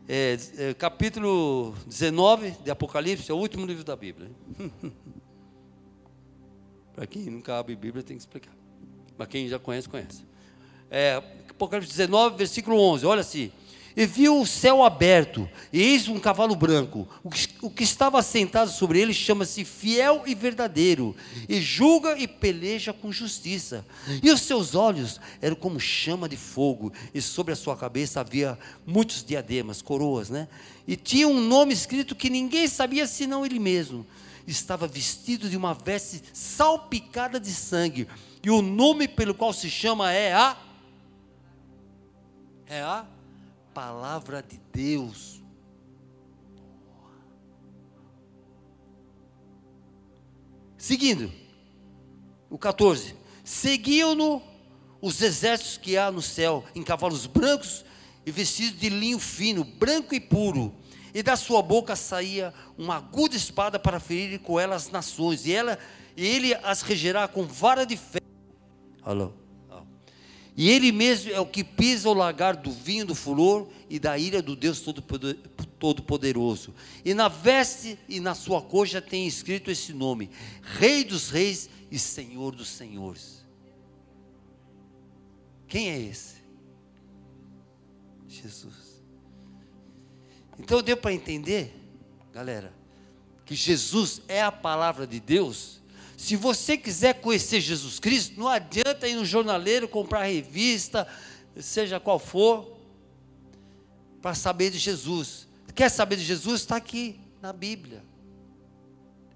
é, 0.07 0.37
é, 0.57 0.73
capítulo 0.73 1.75
19 1.87 2.51
de 2.63 2.69
Apocalipse, 2.69 3.31
é 3.31 3.33
o 3.33 3.37
último 3.37 3.65
livro 3.65 3.83
da 3.83 3.95
Bíblia. 3.95 4.29
Para 6.93 7.07
quem 7.07 7.23
nunca 7.23 7.57
abre 7.57 7.75
Bíblia, 7.75 8.03
tem 8.03 8.15
que 8.15 8.21
explicar. 8.21 8.53
Mas 9.17 9.27
quem 9.27 9.47
já 9.47 9.57
conhece, 9.57 9.89
conhece. 9.89 10.23
É, 10.89 11.15
Apocalipse 11.49 11.91
19, 11.91 12.37
versículo 12.37 12.79
11, 12.79 13.05
olha 13.05 13.21
assim. 13.21 13.51
E 13.97 14.05
viu 14.05 14.41
o 14.41 14.45
céu 14.45 14.83
aberto, 14.83 15.49
e 15.71 15.81
eis 15.81 16.09
um 16.09 16.19
cavalo 16.19 16.53
branco. 16.53 17.07
O 17.23 17.29
que, 17.29 17.47
o 17.61 17.69
que 17.69 17.83
estava 17.83 18.21
sentado 18.21 18.69
sobre 18.69 18.99
ele 18.99 19.13
chama-se 19.13 19.63
Fiel 19.63 20.23
e 20.25 20.35
Verdadeiro, 20.35 21.15
e 21.47 21.61
julga 21.61 22.17
e 22.17 22.27
peleja 22.27 22.91
com 22.91 23.09
justiça. 23.09 23.85
E 24.21 24.29
os 24.29 24.41
seus 24.41 24.75
olhos 24.75 25.21
eram 25.41 25.55
como 25.55 25.79
chama 25.79 26.27
de 26.27 26.35
fogo, 26.35 26.91
e 27.13 27.21
sobre 27.21 27.53
a 27.53 27.55
sua 27.55 27.77
cabeça 27.77 28.19
havia 28.19 28.59
muitos 28.85 29.23
diademas, 29.23 29.81
coroas, 29.81 30.29
né? 30.29 30.49
E 30.85 30.97
tinha 30.97 31.27
um 31.27 31.39
nome 31.39 31.73
escrito 31.73 32.15
que 32.15 32.29
ninguém 32.29 32.67
sabia 32.67 33.07
senão 33.07 33.45
ele 33.45 33.59
mesmo. 33.59 34.05
Estava 34.45 34.87
vestido 34.87 35.49
de 35.49 35.55
uma 35.55 35.73
veste 35.73 36.21
salpicada 36.33 37.39
de 37.39 37.51
sangue, 37.51 38.09
e 38.43 38.49
o 38.49 38.61
nome 38.61 39.07
pelo 39.07 39.33
qual 39.33 39.53
se 39.53 39.69
chama 39.69 40.11
é 40.11 40.33
a. 40.33 40.57
É 42.67 42.81
a 42.81 43.14
palavra 43.75 44.41
de 44.41 44.57
Deus. 44.71 45.43
Seguindo, 50.77 51.29
o 52.49 52.57
14: 52.57 53.17
Seguiam-no 53.43 54.41
os 55.01 55.21
exércitos 55.21 55.77
que 55.77 55.97
há 55.97 56.09
no 56.09 56.21
céu, 56.21 56.63
em 56.73 56.81
cavalos 56.81 57.25
brancos 57.25 57.83
e 58.25 58.31
vestidos 58.31 58.79
de 58.79 58.87
linho 58.87 59.19
fino, 59.19 59.65
branco 59.65 60.15
e 60.15 60.21
puro. 60.21 60.73
E 61.13 61.21
da 61.21 61.35
sua 61.35 61.61
boca 61.61 61.97
saía 61.97 62.53
uma 62.77 62.95
aguda 62.95 63.35
espada 63.35 63.77
para 63.77 63.99
ferir 63.99 64.39
com 64.39 64.57
ela 64.57 64.75
as 64.75 64.89
nações, 64.89 65.45
e, 65.45 65.51
ela, 65.51 65.77
e 66.15 66.25
ele 66.25 66.53
as 66.55 66.81
regerá 66.81 67.27
com 67.27 67.43
vara 67.43 67.85
de 67.85 67.97
ferro. 67.97 68.25
Alô? 69.03 69.44
E 70.57 70.69
ele 70.69 70.91
mesmo 70.91 71.31
é 71.31 71.39
o 71.39 71.45
que 71.45 71.63
pisa 71.63 72.09
o 72.09 72.13
lagar 72.13 72.55
do 72.55 72.71
vinho 72.71 73.05
do 73.05 73.13
furor 73.13 73.67
e 73.89 73.99
da 73.99 74.17
ira 74.17 74.41
do 74.41 74.55
Deus 74.55 74.81
Todo-Poderoso. 75.79 76.73
E 77.03 77.13
na 77.13 77.27
veste 77.27 77.99
e 78.07 78.21
na 78.21 78.33
sua 78.33 78.61
coxa 78.61 79.01
tem 79.01 79.27
escrito 79.27 79.69
esse 79.69 79.91
nome: 79.91 80.29
Rei 80.61 81.03
dos 81.03 81.29
Reis 81.29 81.69
e 81.91 81.99
Senhor 81.99 82.55
dos 82.55 82.69
Senhores. 82.69 83.45
Quem 85.67 85.89
é 85.89 85.99
esse? 85.99 86.35
Jesus. 88.27 89.03
Então 90.57 90.81
deu 90.81 90.95
para 90.95 91.13
entender, 91.13 91.73
galera, 92.31 92.73
que 93.45 93.55
Jesus 93.55 94.21
é 94.27 94.41
a 94.41 94.51
palavra 94.51 95.05
de 95.05 95.19
Deus 95.19 95.81
se 96.17 96.35
você 96.35 96.77
quiser 96.77 97.15
conhecer 97.21 97.59
Jesus 97.59 97.99
Cristo, 97.99 98.39
não 98.39 98.47
adianta 98.47 99.07
ir 99.07 99.15
no 99.15 99.25
jornaleiro 99.25 99.87
comprar 99.87 100.23
revista, 100.23 101.07
seja 101.59 101.99
qual 101.99 102.19
for, 102.19 102.77
para 104.21 104.33
saber 104.33 104.71
de 104.71 104.77
Jesus. 104.77 105.47
Quer 105.73 105.89
saber 105.89 106.15
de 106.15 106.23
Jesus? 106.23 106.61
Está 106.61 106.77
aqui 106.77 107.19
na 107.41 107.51
Bíblia. 107.51 108.03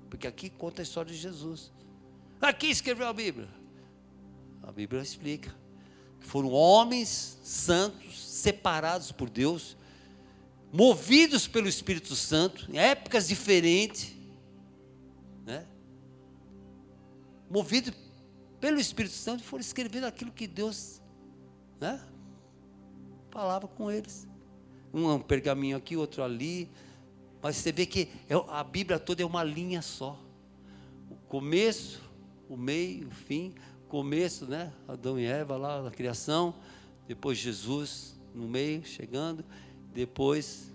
Porque 0.10 0.26
aqui 0.26 0.50
conta 0.50 0.82
a 0.82 0.84
história 0.84 1.12
de 1.12 1.18
Jesus. 1.18 1.72
Aqui 2.42 2.68
escreveu 2.68 3.08
a 3.08 3.14
Bíblia. 3.14 3.48
A 4.64 4.72
Bíblia 4.72 5.02
explica. 5.02 5.54
Foram 6.20 6.52
homens 6.52 7.38
santos, 7.44 8.20
separados 8.28 9.12
por 9.12 9.30
Deus, 9.30 9.76
movidos 10.72 11.48
pelo 11.48 11.68
Espírito 11.68 12.16
Santo, 12.16 12.68
em 12.72 12.78
épocas 12.78 13.28
diferentes, 13.28 14.16
movido 17.50 17.94
pelo 18.60 18.80
Espírito 18.80 19.16
Santo, 19.16 19.44
foram 19.44 19.62
escrevendo 19.62 20.06
aquilo 20.06 20.32
que 20.32 20.46
Deus 20.46 21.02
né, 21.80 22.00
falava 23.32 23.68
com 23.68 23.90
eles. 23.90 24.28
Um, 24.94 25.12
um 25.14 25.20
pergaminho 25.20 25.78
aqui, 25.78 25.96
outro 25.96 26.24
ali. 26.24 26.70
Mas 27.42 27.56
você 27.56 27.72
vê 27.72 27.86
que 27.86 28.10
é, 28.28 28.36
a 28.50 28.64
Bíblia 28.64 29.00
toda 29.00 29.22
é 29.22 29.26
uma 29.26 29.44
linha 29.44 29.82
só. 29.82 30.20
O 31.10 31.16
começo, 31.28 32.02
o 32.50 32.58
meio, 32.58 33.08
o 33.08 33.12
fim. 33.12 33.54
Começo, 33.88 34.46
né? 34.46 34.72
Adão 34.88 35.20
e 35.20 35.26
Eva 35.26 35.58
lá 35.58 35.82
na 35.82 35.92
criação. 35.92 36.54
Depois 37.08 37.38
Jesus 37.38 38.20
no 38.36 38.48
meio, 38.48 38.84
chegando. 38.86 39.44
Depois 39.94 40.72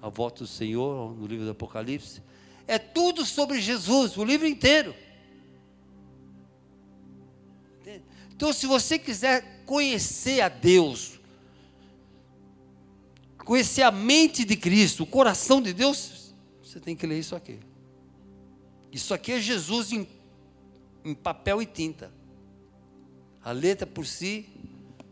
a 0.00 0.08
volta 0.08 0.44
do 0.44 0.48
Senhor 0.48 1.14
no 1.14 1.26
livro 1.26 1.44
do 1.44 1.50
Apocalipse. 1.50 2.22
É 2.66 2.78
tudo 2.78 3.24
sobre 3.24 3.60
Jesus, 3.60 4.16
o 4.16 4.24
livro 4.24 4.46
inteiro. 4.46 4.94
Então, 8.34 8.52
se 8.52 8.66
você 8.66 8.98
quiser 8.98 9.62
conhecer 9.64 10.40
a 10.40 10.48
Deus, 10.48 11.20
conhecer 13.38 13.82
a 13.82 13.90
mente 13.90 14.44
de 14.44 14.56
Cristo, 14.56 15.02
o 15.02 15.06
coração 15.06 15.60
de 15.60 15.72
Deus, 15.72 16.34
você 16.62 16.80
tem 16.80 16.96
que 16.96 17.06
ler 17.06 17.18
isso 17.18 17.36
aqui. 17.36 17.58
Isso 18.90 19.14
aqui 19.14 19.32
é 19.32 19.40
Jesus 19.40 19.92
em, 19.92 20.08
em 21.04 21.14
papel 21.14 21.62
e 21.62 21.66
tinta. 21.66 22.12
A 23.42 23.52
letra 23.52 23.86
por 23.86 24.06
si, 24.06 24.48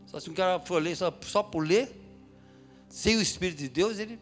só 0.07 0.19
se 0.21 0.31
um 0.31 0.35
cara 0.35 0.61
for 0.61 0.83
ler 0.83 0.97
só, 0.97 1.17
só 1.23 1.43
por 1.43 1.67
ler, 1.67 2.01
sem 2.89 3.17
o 3.17 3.23
Espírito 3.23 3.59
de 3.59 3.69
Deus, 3.69 3.99
ele 3.99 4.19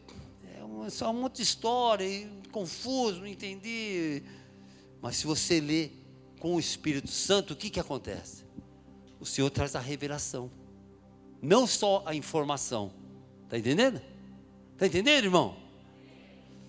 é 0.86 0.90
só 0.90 1.10
um 1.10 1.20
monte 1.20 1.36
de 1.36 1.42
história, 1.42 2.06
confuso, 2.50 3.20
não 3.20 3.26
entendi. 3.26 4.22
Mas 5.00 5.16
se 5.16 5.26
você 5.26 5.60
lê 5.60 5.90
com 6.38 6.54
o 6.54 6.60
Espírito 6.60 7.10
Santo, 7.10 7.52
o 7.52 7.56
que, 7.56 7.70
que 7.70 7.80
acontece? 7.80 8.47
O 9.20 9.26
Senhor 9.26 9.50
traz 9.50 9.74
a 9.74 9.80
revelação, 9.80 10.50
não 11.42 11.66
só 11.66 12.02
a 12.06 12.14
informação. 12.14 12.92
Está 13.44 13.58
entendendo? 13.58 14.00
Está 14.74 14.86
entendendo, 14.86 15.24
irmão? 15.24 15.56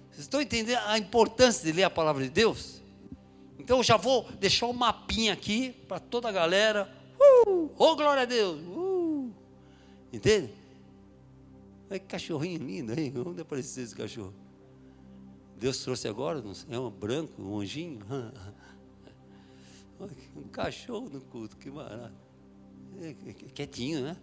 Vocês 0.09 0.21
estão 0.21 0.41
entendendo 0.41 0.79
a 0.85 0.97
importância 0.97 1.63
de 1.63 1.71
ler 1.71 1.83
a 1.83 1.89
palavra 1.89 2.23
de 2.23 2.29
Deus? 2.29 2.81
Então 3.57 3.77
eu 3.77 3.83
já 3.83 3.97
vou 3.97 4.23
deixar 4.39 4.65
um 4.65 4.73
mapinha 4.73 5.33
aqui 5.33 5.71
para 5.87 5.99
toda 5.99 6.29
a 6.29 6.31
galera. 6.31 6.89
Uh, 7.47 7.69
oh, 7.77 7.95
glória 7.95 8.23
a 8.23 8.25
Deus! 8.25 8.59
Uh, 8.61 9.31
entende? 10.11 10.53
Olha 11.89 11.99
que 11.99 12.05
cachorrinho 12.05 12.59
lindo, 12.59 12.99
hein? 12.99 13.13
Onde 13.25 13.41
apareceu 13.41 13.83
esse 13.83 13.95
cachorro? 13.95 14.33
Deus 15.57 15.79
trouxe 15.79 16.07
agora, 16.07 16.41
é 16.69 16.79
um 16.79 16.89
branco, 16.89 17.41
um 17.41 17.59
anjinho. 17.59 17.99
Um 20.33 20.47
cachorro 20.47 21.09
no 21.09 21.19
culto, 21.19 21.57
que 21.57 21.69
maravilha. 21.69 22.13
É, 23.01 23.09
é, 23.09 23.33
quietinho, 23.33 24.01
né? 24.01 24.17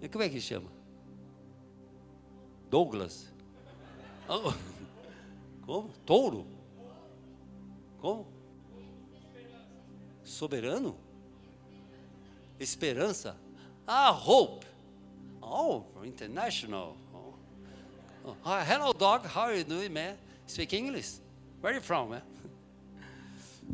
E 0.00 0.08
como 0.08 0.24
é 0.24 0.28
que 0.28 0.40
chama? 0.40 0.70
Douglas. 2.70 3.32
Oh. 4.30 4.52
Como? 5.64 5.88
Touro? 6.04 6.46
Como? 7.98 8.26
Soberano? 10.22 10.98
Esperança? 12.60 13.38
Ah, 13.86 14.10
Hope. 14.10 14.66
Oh, 15.40 15.84
international. 16.04 16.94
Uh, 18.22 18.62
hello, 18.62 18.92
dog. 18.92 19.26
How 19.26 19.44
are 19.44 19.56
you 19.56 19.64
doing, 19.64 19.90
man? 19.90 20.18
Speak 20.46 20.74
English. 20.74 21.20
Where 21.62 21.72
are 21.72 21.76
you 21.76 21.80
from, 21.80 22.10
man? 22.10 22.22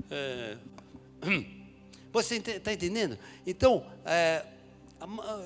É, 0.08 0.56
você 2.22 2.36
está 2.36 2.72
entendendo? 2.72 3.18
Então, 3.44 3.84
é, 4.04 4.46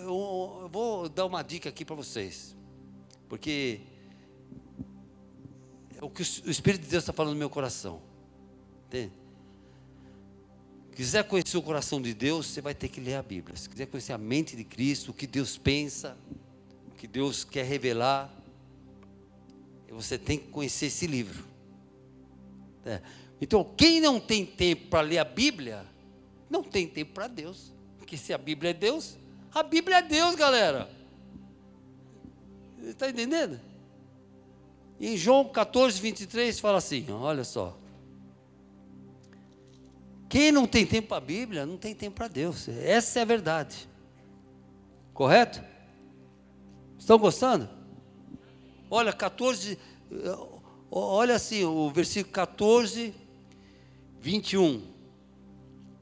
eu 0.02 0.68
vou 0.70 1.08
dar 1.08 1.24
uma 1.24 1.42
dica 1.42 1.68
aqui 1.70 1.84
para 1.84 1.96
vocês, 1.96 2.54
porque 3.28 3.80
é 5.96 6.04
o 6.04 6.10
que 6.10 6.22
o 6.22 6.50
Espírito 6.50 6.82
de 6.82 6.90
Deus 6.90 7.02
está 7.02 7.12
falando 7.12 7.32
no 7.32 7.38
meu 7.38 7.50
coração. 7.50 8.02
Entende? 8.86 9.12
Quiser 10.94 11.24
conhecer 11.24 11.56
o 11.56 11.62
coração 11.62 12.02
de 12.02 12.12
Deus, 12.12 12.46
você 12.46 12.60
vai 12.60 12.74
ter 12.74 12.88
que 12.88 13.00
ler 13.00 13.14
a 13.14 13.22
Bíblia. 13.22 13.56
Se 13.56 13.68
quiser 13.68 13.86
conhecer 13.86 14.12
a 14.12 14.18
mente 14.18 14.56
de 14.56 14.64
Cristo, 14.64 15.10
o 15.10 15.14
que 15.14 15.26
Deus 15.26 15.56
pensa, 15.56 16.18
o 16.92 16.94
que 16.96 17.06
Deus 17.06 17.44
quer 17.44 17.64
revelar, 17.64 18.30
você 19.90 20.18
tem 20.18 20.38
que 20.38 20.48
conhecer 20.48 20.86
esse 20.86 21.06
livro. 21.06 21.44
É. 22.84 23.00
Então, 23.40 23.64
quem 23.76 24.00
não 24.00 24.20
tem 24.20 24.44
tempo 24.44 24.88
para 24.88 25.00
ler 25.00 25.18
a 25.18 25.24
Bíblia, 25.24 25.86
não 26.48 26.62
tem 26.62 26.86
tempo 26.86 27.12
para 27.12 27.28
Deus. 27.28 27.72
Porque 27.98 28.16
se 28.16 28.32
a 28.32 28.38
Bíblia 28.38 28.70
é 28.70 28.74
Deus, 28.74 29.18
a 29.54 29.62
Bíblia 29.62 29.98
é 29.98 30.02
Deus, 30.02 30.34
galera. 30.34 30.90
Está 32.82 33.08
entendendo? 33.10 33.60
Em 35.00 35.16
João 35.16 35.48
14, 35.48 36.00
23 36.00 36.58
fala 36.58 36.78
assim: 36.78 37.10
olha 37.10 37.44
só. 37.44 37.76
Quem 40.28 40.52
não 40.52 40.66
tem 40.66 40.84
tempo 40.84 41.08
para 41.08 41.16
a 41.16 41.20
Bíblia, 41.20 41.64
não 41.64 41.78
tem 41.78 41.94
tempo 41.94 42.16
para 42.16 42.28
Deus. 42.28 42.68
Essa 42.68 43.20
é 43.20 43.22
a 43.22 43.24
verdade. 43.24 43.88
Correto? 45.14 45.62
Estão 46.98 47.18
gostando? 47.18 47.68
Olha, 48.90 49.12
14. 49.12 49.78
Olha 50.90 51.34
assim, 51.34 51.64
o 51.64 51.90
versículo 51.90 52.32
14, 52.32 53.14
21. 54.20 54.97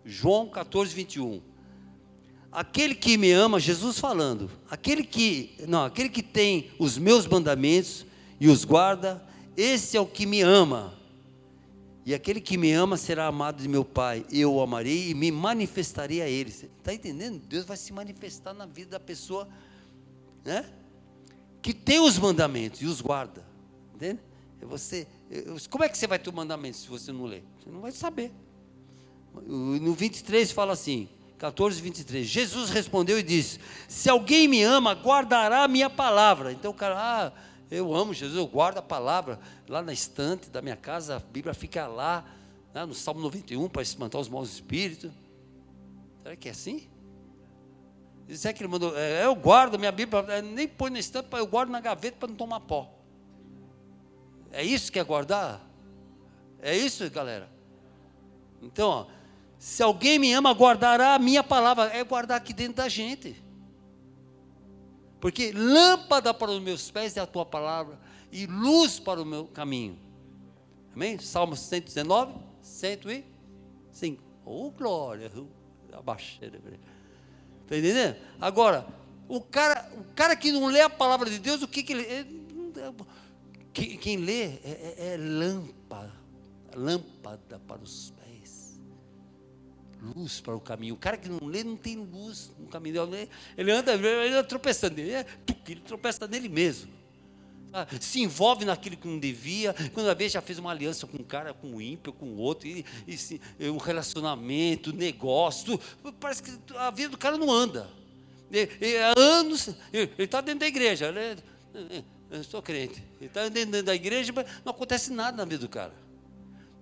João 0.07 0.49
14, 0.49 0.95
21. 0.95 1.43
Aquele 2.53 2.95
que 2.95 3.19
me 3.19 3.33
ama, 3.33 3.59
Jesus 3.59 3.99
falando, 3.99 4.49
aquele 4.71 5.03
que, 5.03 5.57
não, 5.67 5.85
aquele 5.85 6.09
que 6.09 6.23
tem 6.23 6.71
os 6.79 6.97
meus 6.97 7.27
mandamentos 7.27 8.07
e 8.41 8.49
os 8.49 8.65
guarda, 8.65 9.23
esse 9.57 9.97
é 9.97 10.01
o 10.01 10.07
que 10.07 10.25
me 10.25 10.41
ama. 10.41 10.95
E 12.05 12.15
aquele 12.15 12.41
que 12.41 12.57
me 12.57 12.71
ama 12.73 12.97
será 12.97 13.27
amado 13.27 13.61
de 13.61 13.69
meu 13.69 13.85
Pai. 13.85 14.25
Eu 14.31 14.55
o 14.55 14.63
amarei 14.63 15.11
e 15.11 15.15
me 15.15 15.33
manifestarei 15.33 16.23
a 16.23 16.29
ele. 16.29 16.51
Está 16.51 16.95
entendendo? 16.95 17.41
Deus 17.41 17.65
vai 17.65 17.77
se 17.77 17.93
manifestar 17.93 18.55
na 18.55 18.65
vida 18.65 18.93
da 18.93 19.01
pessoa, 19.01 19.49
né? 20.45 20.65
Que 21.61 21.75
tem 21.75 21.99
os 21.99 22.17
mandamentos 22.17 22.81
e 22.81 22.87
os 22.87 23.01
guarda. 23.01 23.45
Entende? 23.93 24.21
Você, 24.63 25.07
como 25.69 25.83
é 25.83 25.89
que 25.89 25.99
você 25.99 26.07
vai 26.07 26.19
ter 26.19 26.31
o 26.31 26.33
mandamento 26.33 26.77
se 26.77 26.89
você 26.89 27.11
não 27.11 27.25
ler? 27.25 27.43
Você 27.59 27.71
não 27.71 27.81
vai 27.81 27.91
saber. 27.91 28.33
No 29.45 29.93
23 29.95 30.51
fala 30.53 30.73
assim, 30.73 31.09
14, 31.39 31.81
23. 31.81 32.27
Jesus 32.27 32.71
respondeu 32.71 33.19
e 33.19 33.23
disse: 33.23 33.61
Se 33.89 34.09
alguém 34.09 34.49
me 34.49 34.63
ama, 34.63 34.93
guardará 34.95 35.65
a 35.65 35.69
minha 35.69 35.91
palavra. 35.91 36.53
Então 36.53 36.71
o 36.71 36.75
cara, 36.75 36.97
ah, 36.99 37.33
eu 37.71 37.95
amo 37.95 38.15
Jesus, 38.15 38.37
eu 38.37 38.47
guardo 38.47 38.79
a 38.79 38.83
palavra 38.83 39.39
lá 39.69 39.83
na 39.83 39.93
estante 39.93 40.49
da 40.49 40.63
minha 40.63 40.77
casa, 40.77 41.17
a 41.17 41.19
Bíblia 41.19 41.53
fica 41.53 41.87
lá, 41.87 42.25
né, 42.73 42.85
no 42.85 42.95
Salmo 42.95 43.21
91, 43.21 43.69
para 43.69 43.83
espantar 43.83 44.21
os 44.21 44.29
maus 44.29 44.53
espíritos. 44.53 45.11
Será 46.23 46.37
que 46.37 46.49
é 46.49 46.53
assim? 46.53 46.89
Diz 48.27 48.45
é 48.45 48.53
que 48.53 48.63
ele 48.63 48.69
mandou, 48.69 48.97
é, 48.97 49.25
eu 49.25 49.35
guardo 49.35 49.79
minha 49.79 49.93
Bíblia, 49.93 50.25
é, 50.29 50.43
nem 50.43 50.67
põe 50.67 50.91
na 50.91 50.99
estante, 50.99 51.29
eu 51.33 51.47
guardo 51.47 51.71
na 51.71 51.81
gaveta 51.81 52.17
para 52.19 52.29
não 52.29 52.37
tomar 52.37 52.61
pó. 52.61 52.93
É 54.51 54.65
isso 54.65 54.91
que 54.91 54.99
é 54.99 55.05
guardar? 55.05 55.61
É 56.61 56.75
isso, 56.75 57.09
galera? 57.11 57.49
Então, 58.63 58.89
ó, 58.89 59.07
se 59.67 59.83
alguém 59.83 60.17
me 60.17 60.33
ama, 60.33 60.53
guardará 60.53 61.17
a 61.17 61.19
minha 61.19 61.43
palavra. 61.43 61.87
É 61.87 62.05
guardar 62.05 62.37
aqui 62.37 62.53
dentro 62.53 62.75
da 62.75 62.89
gente. 62.89 63.35
Porque 65.21 65.51
lâmpada 65.51 66.33
para 66.33 66.53
os 66.53 66.63
meus 66.63 66.89
pés 66.89 67.17
é 67.17 67.21
a 67.21 67.27
tua 67.27 67.45
palavra 67.45 67.99
e 68.31 68.47
luz 68.47 69.01
para 69.01 69.21
o 69.21 69.25
meu 69.25 69.47
caminho. 69.49 69.99
Amém? 70.95 71.19
Salmo 71.19 71.57
119, 71.57 72.35
105. 72.63 74.23
Oh, 74.45 74.71
glória! 74.71 75.33
Abaixei. 75.93 76.47
Está 76.47 77.77
entendendo? 77.77 78.17
Agora, 78.41 78.87
o 79.29 79.41
cara, 79.41 79.91
o 79.99 80.05
cara 80.15 80.37
que 80.37 80.53
não 80.53 80.67
lê 80.67 80.83
a 80.83 80.89
palavra 80.89 81.29
de 81.29 81.41
Deus, 81.41 81.61
o 81.63 81.67
que, 81.67 81.83
que 81.83 81.93
ele. 81.93 82.73
Quem, 83.73 83.99
quem 83.99 84.17
lê 84.19 84.45
é, 84.45 84.61
é, 84.65 85.15
é 85.15 85.17
lâmpada, 85.17 86.13
lâmpada 86.73 87.61
para 87.67 87.83
os 87.83 88.13
luz 90.15 90.41
para 90.41 90.55
o 90.55 90.61
caminho. 90.61 90.95
O 90.95 90.99
cara 90.99 91.17
que 91.17 91.29
não 91.29 91.47
lê 91.47 91.65
não 91.65 91.77
tem 91.77 91.97
luz 91.97 92.53
no 92.59 92.67
caminho. 92.67 92.97
Ele 93.57 93.71
anda, 93.71 93.95
ele 93.95 94.29
anda 94.29 94.45
tropeçando, 94.45 95.01
ele, 95.01 95.13
é, 95.13 95.27
ele 95.69 95.81
tropeça 95.81 96.27
nele 96.27 96.49
mesmo. 96.49 96.97
Ah, 97.73 97.87
se 98.01 98.21
envolve 98.23 98.65
naquilo 98.65 98.97
que 98.97 99.07
não 99.07 99.19
devia, 99.19 99.75
quando 99.93 100.09
a 100.09 100.15
vez 100.15 100.33
já 100.33 100.41
fez 100.41 100.59
uma 100.59 100.71
aliança 100.71 101.07
com 101.07 101.19
um 101.19 101.25
cara, 101.25 101.53
com 101.53 101.69
um 101.69 101.81
ímpio, 101.81 102.13
com 102.13 102.35
outro, 102.37 102.67
e, 102.67 102.85
e 103.07 103.69
um 103.69 103.77
relacionamento, 103.77 104.95
negócio, 104.95 105.79
parece 106.19 106.43
que 106.43 106.53
a 106.77 106.91
vida 106.91 107.11
do 107.11 107.19
cara 107.19 107.37
não 107.37 107.51
anda. 107.53 107.87
E, 108.51 108.69
e 108.81 108.97
há 108.99 109.13
anos, 109.17 109.75
ele 109.93 110.11
está 110.19 110.41
dentro 110.41 110.61
da 110.61 110.67
igreja, 110.67 111.13
né? 111.13 111.37
Eu 112.31 112.43
sou 112.45 112.63
crente. 112.63 113.03
Ele 113.21 113.27
está 113.27 113.49
dentro 113.49 113.83
da 113.83 113.95
igreja, 113.95 114.33
mas 114.35 114.47
não 114.65 114.73
acontece 114.73 115.13
nada 115.13 115.37
na 115.37 115.45
vida 115.45 115.59
do 115.59 115.69
cara. 115.69 115.93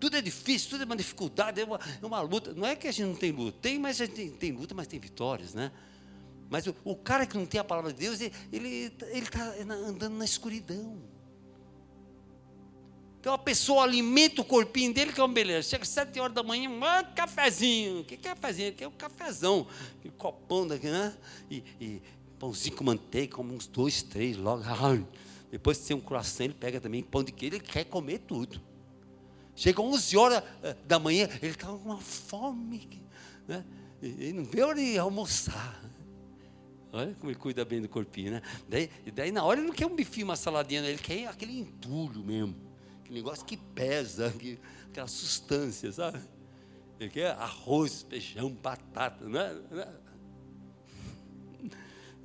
Tudo 0.01 0.17
é 0.17 0.23
difícil, 0.23 0.71
tudo 0.71 0.83
é 0.83 0.87
uma 0.87 0.97
dificuldade, 0.97 1.61
é 1.61 1.65
uma, 1.65 1.79
é 2.03 2.07
uma 2.07 2.21
luta. 2.21 2.53
Não 2.53 2.67
é 2.67 2.77
que 2.77 2.87
a 2.87 2.93
gente 2.93 3.07
não 3.07 3.15
tem 3.15 3.33
luta, 3.33 3.59
tem, 3.61 3.79
mas 3.79 4.01
a 4.01 4.07
gente 4.07 4.15
tem, 4.15 4.31
tem 4.31 4.53
luta, 4.53 4.75
mas 4.75 4.87
tem 4.87 4.99
vitórias, 5.01 5.55
né? 5.55 5.73
Mas 6.51 6.67
o, 6.67 6.75
o, 6.85 6.95
cara 6.95 7.27
que 7.27 7.37
não 7.37 7.47
tem 7.47 7.61
a 7.61 7.65
palavra 7.65 7.93
de 7.93 7.99
Deus, 7.99 8.21
ele 8.53 8.93
está 9.13 9.55
andando 9.89 10.17
na 10.17 10.25
escuridão. 10.25 11.03
Então 13.19 13.33
a 13.33 13.39
pessoa 13.39 13.85
alimenta 13.85 14.43
o 14.43 14.45
corpinho 14.45 14.93
dele, 14.93 15.11
que 15.11 15.19
é 15.19 15.25
uma 15.25 15.33
beleza. 15.33 15.71
Chega 15.71 15.83
às 15.83 15.89
sete 15.89 16.21
horas 16.21 16.35
da 16.35 16.43
manhã, 16.43 16.69
um 16.69 17.15
cafezinho. 17.15 18.05
Que 18.05 18.19
cafezinho? 18.19 18.75
Que 18.75 18.85
é 18.85 18.89
um 18.89 18.93
cafezão. 18.93 19.67
Um 20.05 20.11
copão 20.11 20.67
daqui, 20.67 20.89
né? 20.89 21.17
E, 21.51 21.65
e 21.81 22.03
pãozinho 22.39 22.77
com 22.77 22.85
manteiga, 22.85 23.35
como 23.35 23.55
uns 23.55 23.67
dois, 23.67 24.03
três 24.03 24.37
logo. 24.37 24.63
Depois 25.51 25.79
de 25.79 25.87
ter 25.87 25.95
um 25.95 26.01
croissant, 26.01 26.45
ele 26.45 26.55
pega 26.55 26.79
também 26.81 27.03
pão 27.03 27.25
de 27.25 27.33
queijo, 27.33 27.57
ele 27.57 27.65
quer 27.65 27.85
comer 27.85 28.19
tudo. 28.19 28.61
Chega 29.57 29.81
11 29.81 30.17
horas 30.17 30.43
eh, 30.63 30.77
da 30.87 30.99
manhã, 30.99 31.29
ele 31.41 31.53
está 31.53 31.67
com 31.67 31.77
uma 31.77 32.01
fome. 32.01 33.03
Né? 33.47 33.65
Ele 34.03 34.33
não 34.33 34.65
hora 34.65 34.79
de 34.79 34.99
almoçar. 34.99 35.81
Olha 36.93 37.15
como 37.15 37.31
ele 37.31 37.39
cuida 37.39 37.65
bem 37.65 37.81
do 37.81 37.89
corpinho, 37.89 38.33
né? 38.33 38.43
Daí, 38.69 38.89
daí 39.13 39.33
na 39.33 39.43
hora 39.43 39.59
ele 39.59 39.67
não 39.67 39.75
quer 39.75 39.87
um 39.87 39.97
bifinho, 39.97 40.27
uma 40.27 40.37
saladinha, 40.37 40.81
ele 40.83 40.99
quer 40.99 41.27
aquele 41.27 41.59
entulho 41.59 42.23
mesmo. 42.23 42.55
Aquele 43.01 43.19
negócio 43.19 43.45
que 43.45 43.57
pesa, 43.57 44.31
que, 44.31 44.59
aquela 44.89 45.09
substância, 45.09 45.91
sabe? 45.91 46.21
Ele 47.01 47.11
quer 47.11 47.33
arroz, 47.33 48.07
feijão, 48.09 48.51
batata, 48.51 49.29
não 49.29 49.41
é? 49.41 49.55
Não 49.71 49.83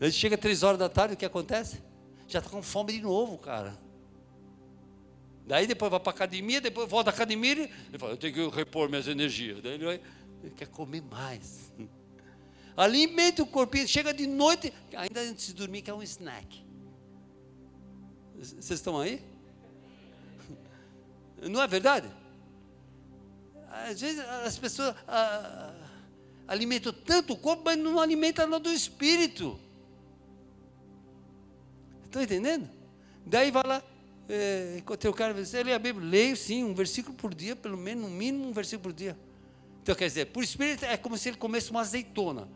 é? 0.02 0.12
Chega 0.12 0.38
três 0.38 0.62
horas 0.62 0.78
da 0.78 0.88
tarde, 0.88 1.16
o 1.16 1.18
que 1.18 1.26
acontece? 1.26 1.82
já 2.30 2.38
está 2.40 2.52
com 2.52 2.62
fome 2.62 2.94
de 2.94 3.02
novo, 3.02 3.38
cara. 3.40 3.76
Daí 5.50 5.66
depois 5.66 5.90
vai 5.90 6.00
para 6.00 6.12
a 6.12 6.14
academia, 6.14 6.62
depois 6.62 6.88
volta 6.88 7.10
da 7.10 7.16
academia, 7.16 7.54
ele 7.54 7.98
fala, 7.98 8.12
eu 8.12 8.18
tenho 8.18 8.32
que 8.32 8.56
repor 8.56 8.88
minhas 8.88 9.08
energias. 9.08 9.60
Daí 9.64 9.74
ele, 9.74 9.84
vai, 9.84 10.00
ele 10.44 10.54
quer 10.56 10.68
comer 10.68 11.02
mais. 11.02 11.74
Alimenta 12.78 13.42
o 13.42 13.48
corpinho, 13.48 13.88
chega 13.88 14.14
de 14.14 14.28
noite, 14.28 14.72
ainda 14.96 15.22
antes 15.22 15.48
de 15.48 15.56
dormir, 15.56 15.82
quer 15.82 15.96
um 15.96 16.04
snack. 16.04 16.64
Vocês 18.38 18.70
estão 18.70 19.00
aí? 19.00 19.24
Não 21.42 21.64
é 21.64 21.68
verdade? 21.68 22.08
Às 23.72 24.02
vezes 24.02 24.20
as 24.20 24.56
pessoas 24.56 24.94
ah, 25.08 25.74
alimentam 26.48 26.94
tanto 26.94 27.34
o 27.34 27.38
corpo, 27.38 27.64
mas 27.66 27.78
não 27.78 28.00
alimentam 28.00 28.46
nada 28.48 28.64
do 28.64 28.72
espírito. 28.72 29.60
Estão 32.06 32.22
entendendo? 32.22 32.70
Daí 33.26 33.50
vai 33.52 33.64
lá, 33.66 33.84
é, 34.30 34.78
encontrei 34.78 35.10
o 35.10 35.14
cara, 35.14 35.34
você 35.34 35.64
lê 35.64 35.74
a 35.74 35.80
Bíblia? 35.80 36.08
Leio 36.08 36.38
sim, 36.38 36.64
um 36.64 36.74
versículo 36.74 37.16
por 37.16 37.34
dia, 37.34 37.56
pelo 37.56 37.78
menos, 37.78 38.04
no 38.04 38.10
mínimo 38.10 38.48
um 38.48 38.54
versículo 38.54 38.84
por 38.84 38.94
dia. 38.94 39.18
Então 39.82 39.96
quer 39.96 40.06
dizer, 40.06 40.26
por 40.28 40.44
espírito 40.44 40.86
é 40.86 40.96
como 40.96 41.18
se 41.18 41.30
ele 41.30 41.38
comesse 41.38 41.72
uma 41.72 41.82
azeitona. 41.82 42.48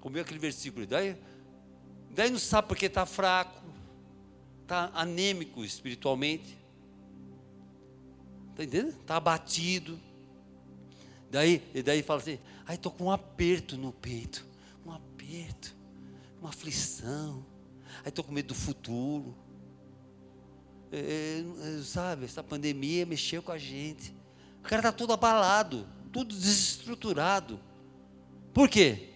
Comeu 0.00 0.22
aquele 0.22 0.38
versículo, 0.38 0.86
daí, 0.86 1.16
daí 2.10 2.30
não 2.30 2.38
sabe 2.38 2.68
porque 2.68 2.86
está 2.86 3.06
fraco, 3.06 3.62
está 4.62 4.90
anêmico 4.94 5.64
espiritualmente. 5.64 6.58
Está 8.50 8.64
entendendo? 8.64 9.00
Está 9.00 9.16
abatido. 9.16 10.00
Daí, 11.30 11.62
e 11.74 11.82
daí 11.82 12.02
fala 12.02 12.20
assim, 12.20 12.38
ai, 12.66 12.76
estou 12.76 12.90
com 12.90 13.04
um 13.04 13.10
aperto 13.10 13.76
no 13.76 13.92
peito. 13.92 14.46
Um 14.84 14.92
aperto 14.92 15.76
uma 16.46 16.50
aflição. 16.50 17.44
Aí 18.06 18.10
estou 18.10 18.24
com 18.24 18.30
medo 18.30 18.46
do 18.46 18.54
futuro. 18.54 19.34
É, 20.92 21.42
é, 21.42 21.82
sabe, 21.82 22.24
essa 22.24 22.40
pandemia 22.40 23.04
mexeu 23.04 23.42
com 23.42 23.50
a 23.50 23.58
gente. 23.58 24.14
O 24.60 24.62
cara 24.62 24.76
está 24.76 24.92
todo 24.92 25.12
abalado, 25.12 25.84
tudo 26.12 26.32
desestruturado. 26.32 27.58
Por 28.54 28.68
quê? 28.68 29.08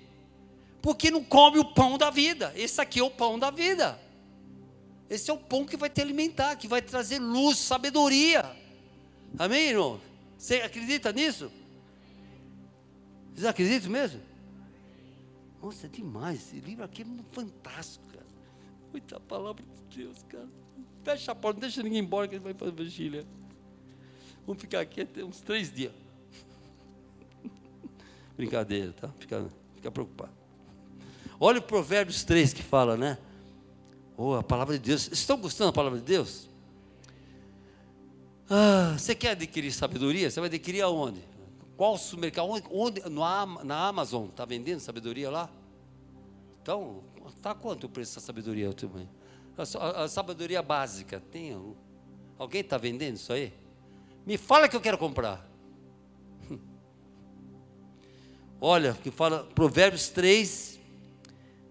Porque 0.82 1.09
não 1.09 1.22
come 1.22 1.61
o 1.61 1.72
pão 1.72 1.97
da 1.97 2.11
vida. 2.11 2.53
Esse 2.57 2.80
aqui 2.80 2.99
é 2.99 3.03
o 3.05 3.12
pão 3.12 3.38
da 3.38 3.49
vida. 3.53 3.97
Esse 5.09 5.30
é 5.30 5.34
o 5.34 5.38
pão 5.38 5.64
que 5.64 5.76
vai 5.76 5.88
te 5.88 6.01
alimentar, 6.01 6.57
que 6.57 6.66
vai 6.66 6.82
trazer 6.82 7.20
luz, 7.20 7.59
sabedoria. 7.59 8.45
Amém, 9.38 9.68
irmão? 9.68 10.01
Você 10.36 10.57
acredita 10.62 11.12
nisso? 11.12 11.49
Vocês 13.32 13.47
acreditam 13.47 13.88
mesmo? 13.88 14.20
Nossa, 15.62 15.86
é 15.86 15.88
demais. 15.88 16.41
Esse 16.41 16.59
livro 16.59 16.82
aqui 16.82 17.03
é 17.03 17.07
fantástico. 17.32 18.10
Muita 18.91 19.20
palavra 19.20 19.62
de 19.62 19.99
Deus, 19.99 20.22
cara. 20.28 20.49
Fecha 21.05 21.32
a 21.32 21.34
porta, 21.34 21.57
não 21.57 21.61
deixa 21.61 21.82
ninguém 21.82 22.01
embora 22.01 22.28
que 22.28 22.34
ele 22.34 22.45
vai 22.45 22.55
para 22.55 22.70
vigília. 22.70 23.24
Vamos 24.47 24.61
ficar 24.61 24.80
aqui 24.80 25.03
até 25.03 25.24
uns 25.24 25.41
três 25.41 25.72
dias. 25.72 25.93
Brincadeira, 28.36 28.93
tá? 28.93 29.09
Fica, 29.18 29.47
fica 29.76 29.91
preocupado. 29.91 30.32
Olha 31.38 31.59
o 31.59 31.62
Provérbios 31.62 32.22
3 32.24 32.53
que 32.53 32.62
fala, 32.62 32.97
né? 32.97 33.16
Oh, 34.16 34.34
a 34.34 34.43
palavra 34.43 34.78
de 34.78 34.84
Deus. 34.84 35.09
Estão 35.11 35.38
gostando 35.38 35.70
da 35.70 35.74
palavra 35.74 35.99
de 35.99 36.05
Deus? 36.05 36.51
Ah, 38.51 38.97
você 38.99 39.14
quer 39.14 39.30
adquirir 39.30 39.72
sabedoria? 39.72 40.30
Você 40.30 40.41
vai 40.41 40.49
adquirir 40.49 40.82
aonde? 40.82 41.22
Qual 41.76 41.97
supermercado? 41.97 42.47
Onde, 42.47 42.66
onde, 42.70 43.01
no, 43.09 43.22
na 43.64 43.86
Amazon, 43.86 44.26
está 44.26 44.45
vendendo 44.45 44.80
sabedoria 44.80 45.30
lá? 45.30 45.49
Então, 46.61 47.03
está 47.41 47.55
quanto 47.55 47.84
o 47.84 47.88
preço 47.88 48.16
da 48.16 48.20
sabedoria 48.20 48.72
também? 48.72 49.09
A, 49.57 49.78
a, 49.78 50.05
a 50.05 50.09
sabedoria 50.09 50.62
básica, 50.62 51.20
tem 51.30 51.57
alguém 52.38 52.61
está 52.61 52.76
vendendo 52.76 53.16
isso 53.16 53.32
aí? 53.32 53.53
Me 54.26 54.36
fala 54.36 54.68
que 54.68 54.76
eu 54.76 54.80
quero 54.80 54.99
comprar. 54.99 55.49
Olha, 58.61 58.93
que 58.93 59.11
fala 59.11 59.45
Provérbios 59.55 60.11
3, 60.11 60.80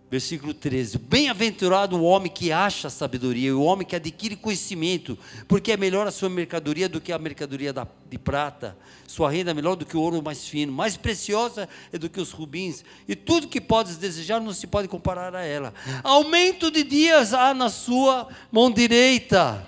Versículo 0.09 0.55
13: 0.55 0.97
Bem-aventurado 0.97 1.95
o 1.95 2.03
homem 2.03 2.31
que 2.31 2.51
acha 2.51 2.89
sabedoria, 2.89 3.55
o 3.55 3.63
homem 3.63 3.85
que 3.85 3.95
adquire 3.95 4.35
conhecimento, 4.35 5.17
porque 5.47 5.71
é 5.71 5.77
melhor 5.77 6.07
a 6.07 6.11
sua 6.11 6.29
mercadoria 6.29 6.89
do 6.89 6.99
que 6.99 7.11
a 7.11 7.19
mercadoria 7.19 7.71
da, 7.71 7.87
de 8.09 8.17
prata, 8.17 8.75
sua 9.05 9.29
renda 9.29 9.51
é 9.51 9.53
melhor 9.53 9.75
do 9.75 9.85
que 9.85 9.95
o 9.95 10.01
ouro 10.01 10.23
mais 10.23 10.47
fino, 10.47 10.71
mais 10.71 10.97
preciosa 10.97 11.69
é 11.93 11.97
do 11.99 12.09
que 12.09 12.19
os 12.19 12.31
rubins, 12.31 12.83
e 13.07 13.15
tudo 13.15 13.47
que 13.47 13.61
podes 13.61 13.97
desejar 13.97 14.41
não 14.41 14.51
se 14.51 14.65
pode 14.65 14.87
comparar 14.87 15.35
a 15.35 15.45
ela. 15.45 15.75
Aumento 16.03 16.71
de 16.71 16.83
dias 16.83 17.31
há 17.31 17.53
na 17.53 17.69
sua 17.69 18.27
mão 18.51 18.71
direita, 18.71 19.63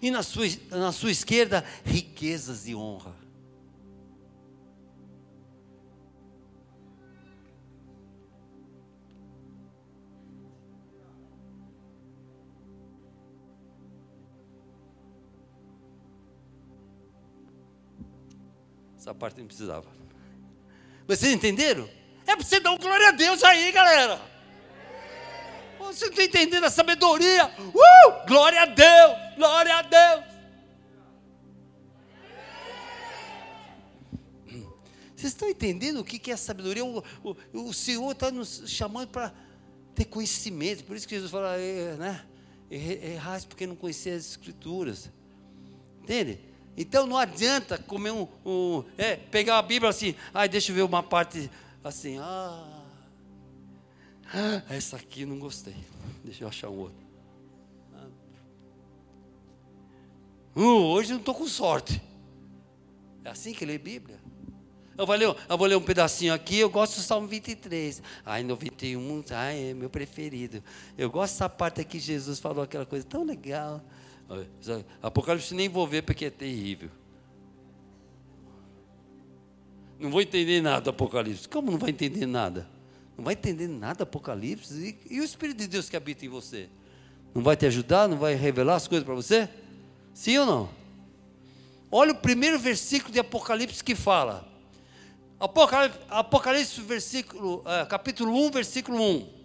e 0.00 0.08
na 0.08 0.22
sua, 0.22 0.46
na 0.70 0.92
sua 0.92 1.10
esquerda 1.10 1.64
riquezas 1.84 2.68
e 2.68 2.76
honra. 2.76 3.21
Essa 19.02 19.12
parte 19.12 19.40
não 19.40 19.48
precisava. 19.48 19.84
Vocês 21.08 21.32
entenderam? 21.34 21.90
É 22.24 22.36
para 22.36 22.44
você 22.44 22.60
dar 22.60 22.70
um 22.70 22.78
glória 22.78 23.08
a 23.08 23.10
Deus 23.10 23.42
aí, 23.42 23.72
galera. 23.72 24.22
Você 25.80 26.04
não 26.04 26.12
está 26.12 26.22
entendendo 26.22 26.62
a 26.62 26.70
sabedoria? 26.70 27.46
Uh! 27.58 28.28
Glória 28.28 28.62
a 28.62 28.66
Deus! 28.66 29.34
Glória 29.36 29.74
a 29.74 29.82
Deus! 29.82 30.24
Vocês 35.16 35.32
estão 35.32 35.48
entendendo 35.48 35.98
o 35.98 36.04
que 36.04 36.30
é 36.30 36.36
sabedoria? 36.36 36.84
O, 36.84 37.04
o, 37.24 37.36
o 37.54 37.74
Senhor 37.74 38.12
está 38.12 38.30
nos 38.30 38.62
chamando 38.66 39.08
para 39.08 39.34
ter 39.96 40.04
conhecimento. 40.04 40.84
Por 40.84 40.96
isso 40.96 41.08
que 41.08 41.16
Jesus 41.16 41.32
fala, 41.32 41.56
é, 41.56 41.96
né? 41.96 42.24
Errais 42.70 43.44
porque 43.44 43.66
não 43.66 43.74
conhecia 43.74 44.14
as 44.14 44.30
Escrituras. 44.30 45.10
Entende? 46.00 46.51
Então 46.76 47.06
não 47.06 47.16
adianta 47.16 47.78
comer 47.78 48.12
um, 48.12 48.26
um 48.44 48.84
é, 48.96 49.16
pegar 49.16 49.58
a 49.58 49.62
Bíblia 49.62 49.90
assim, 49.90 50.14
ai, 50.32 50.48
deixa 50.48 50.72
eu 50.72 50.76
ver 50.76 50.82
uma 50.82 51.02
parte 51.02 51.50
assim, 51.84 52.18
ah, 52.18 52.82
essa 54.70 54.96
aqui 54.96 55.26
não 55.26 55.38
gostei, 55.38 55.76
deixa 56.24 56.44
eu 56.44 56.48
achar 56.48 56.70
um 56.70 56.78
outro. 56.78 57.02
Uh, 60.54 60.84
hoje 60.92 61.12
não 61.12 61.18
estou 61.18 61.34
com 61.34 61.46
sorte. 61.46 62.02
É 63.24 63.30
assim 63.30 63.54
que 63.54 63.64
lê 63.64 63.78
Bíblia. 63.78 64.20
Eu 64.96 65.06
vou, 65.06 65.16
ler, 65.16 65.34
eu 65.48 65.58
vou 65.58 65.66
ler 65.66 65.76
um 65.76 65.82
pedacinho 65.82 66.34
aqui, 66.34 66.58
eu 66.58 66.68
gosto 66.68 66.96
do 66.96 67.02
Salmo 67.02 67.26
23. 67.26 68.02
Ai, 68.26 68.42
91, 68.42 69.24
ai, 69.30 69.70
é 69.70 69.74
meu 69.74 69.88
preferido. 69.88 70.62
Eu 70.98 71.10
gosto 71.10 71.32
dessa 71.32 71.48
parte 71.48 71.80
aqui, 71.80 71.98
Jesus 71.98 72.38
falou 72.38 72.62
aquela 72.62 72.84
coisa 72.84 73.06
tão 73.06 73.24
legal. 73.24 73.82
Apocalipse 75.02 75.54
nem 75.54 75.68
vou 75.68 75.86
ver 75.86 76.02
porque 76.02 76.26
é 76.26 76.30
terrível. 76.30 76.90
Não 79.98 80.10
vou 80.10 80.20
entender 80.20 80.60
nada 80.60 80.90
Apocalipse. 80.90 81.48
Como 81.48 81.70
não 81.70 81.78
vai 81.78 81.90
entender 81.90 82.26
nada? 82.26 82.68
Não 83.16 83.24
vai 83.24 83.34
entender 83.34 83.68
nada 83.68 84.02
Apocalipse? 84.02 84.98
E, 85.08 85.14
e 85.16 85.20
o 85.20 85.24
Espírito 85.24 85.58
de 85.58 85.68
Deus 85.68 85.88
que 85.88 85.96
habita 85.96 86.24
em 86.24 86.28
você? 86.28 86.68
Não 87.34 87.42
vai 87.42 87.56
te 87.56 87.66
ajudar? 87.66 88.08
Não 88.08 88.16
vai 88.16 88.34
revelar 88.34 88.76
as 88.76 88.88
coisas 88.88 89.04
para 89.04 89.14
você? 89.14 89.48
Sim 90.12 90.38
ou 90.38 90.46
não? 90.46 90.68
Olha 91.90 92.12
o 92.12 92.16
primeiro 92.16 92.58
versículo 92.58 93.12
de 93.12 93.20
Apocalipse 93.20 93.84
que 93.84 93.94
fala. 93.94 94.48
Apocalipse, 95.38 95.98
Apocalipse 96.08 96.80
versículo, 96.80 97.62
é, 97.66 97.84
capítulo 97.84 98.34
1, 98.46 98.50
versículo 98.50 99.00
1 99.00 99.41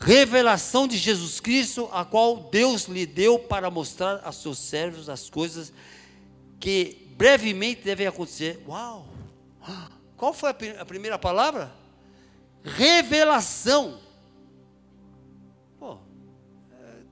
revelação 0.00 0.88
de 0.88 0.96
Jesus 0.96 1.40
Cristo, 1.40 1.88
a 1.92 2.04
qual 2.04 2.48
Deus 2.50 2.84
lhe 2.84 3.04
deu 3.04 3.38
para 3.38 3.70
mostrar 3.70 4.20
a 4.24 4.32
seus 4.32 4.58
servos 4.58 5.08
as 5.08 5.28
coisas 5.28 5.72
que 6.58 6.96
brevemente 7.16 7.82
devem 7.82 8.06
acontecer. 8.06 8.58
Uau! 8.66 9.06
Qual 10.16 10.32
foi 10.32 10.50
a, 10.50 10.84
primeira 10.84 11.18
palavra? 11.18 11.72
Revelação. 12.64 14.00
Pô, 15.78 15.98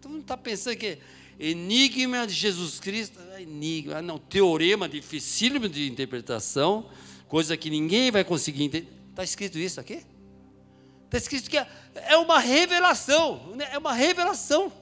tu 0.01 0.09
não 0.09 0.21
está 0.21 0.37
pensando 0.37 0.77
que 0.77 0.99
enigma 1.39 2.27
de 2.27 2.33
Jesus 2.33 2.81
Cristo, 2.81 3.19
é 3.33 3.43
enigma, 3.43 4.03
não, 4.03 4.19
teorema 4.19 4.89
dificílimo 4.89 5.69
de 5.69 5.91
interpretação, 5.91 6.91
coisa 7.29 7.57
que 7.57 7.71
ninguém 7.71 8.11
vai 8.11 8.25
conseguir 8.25 8.65
entender. 8.65 8.89
Está 9.11 9.25
escrito 9.25 9.59
isso 9.59 9.79
aqui? 9.79 10.03
Está 11.09 11.19
escrito 11.19 11.51
que 11.51 11.57
é 11.57 12.17
uma 12.17 12.39
revelação. 12.39 13.55
Né? 13.57 13.69
É 13.73 13.79
uma 13.79 13.93
revelação. 13.93 14.73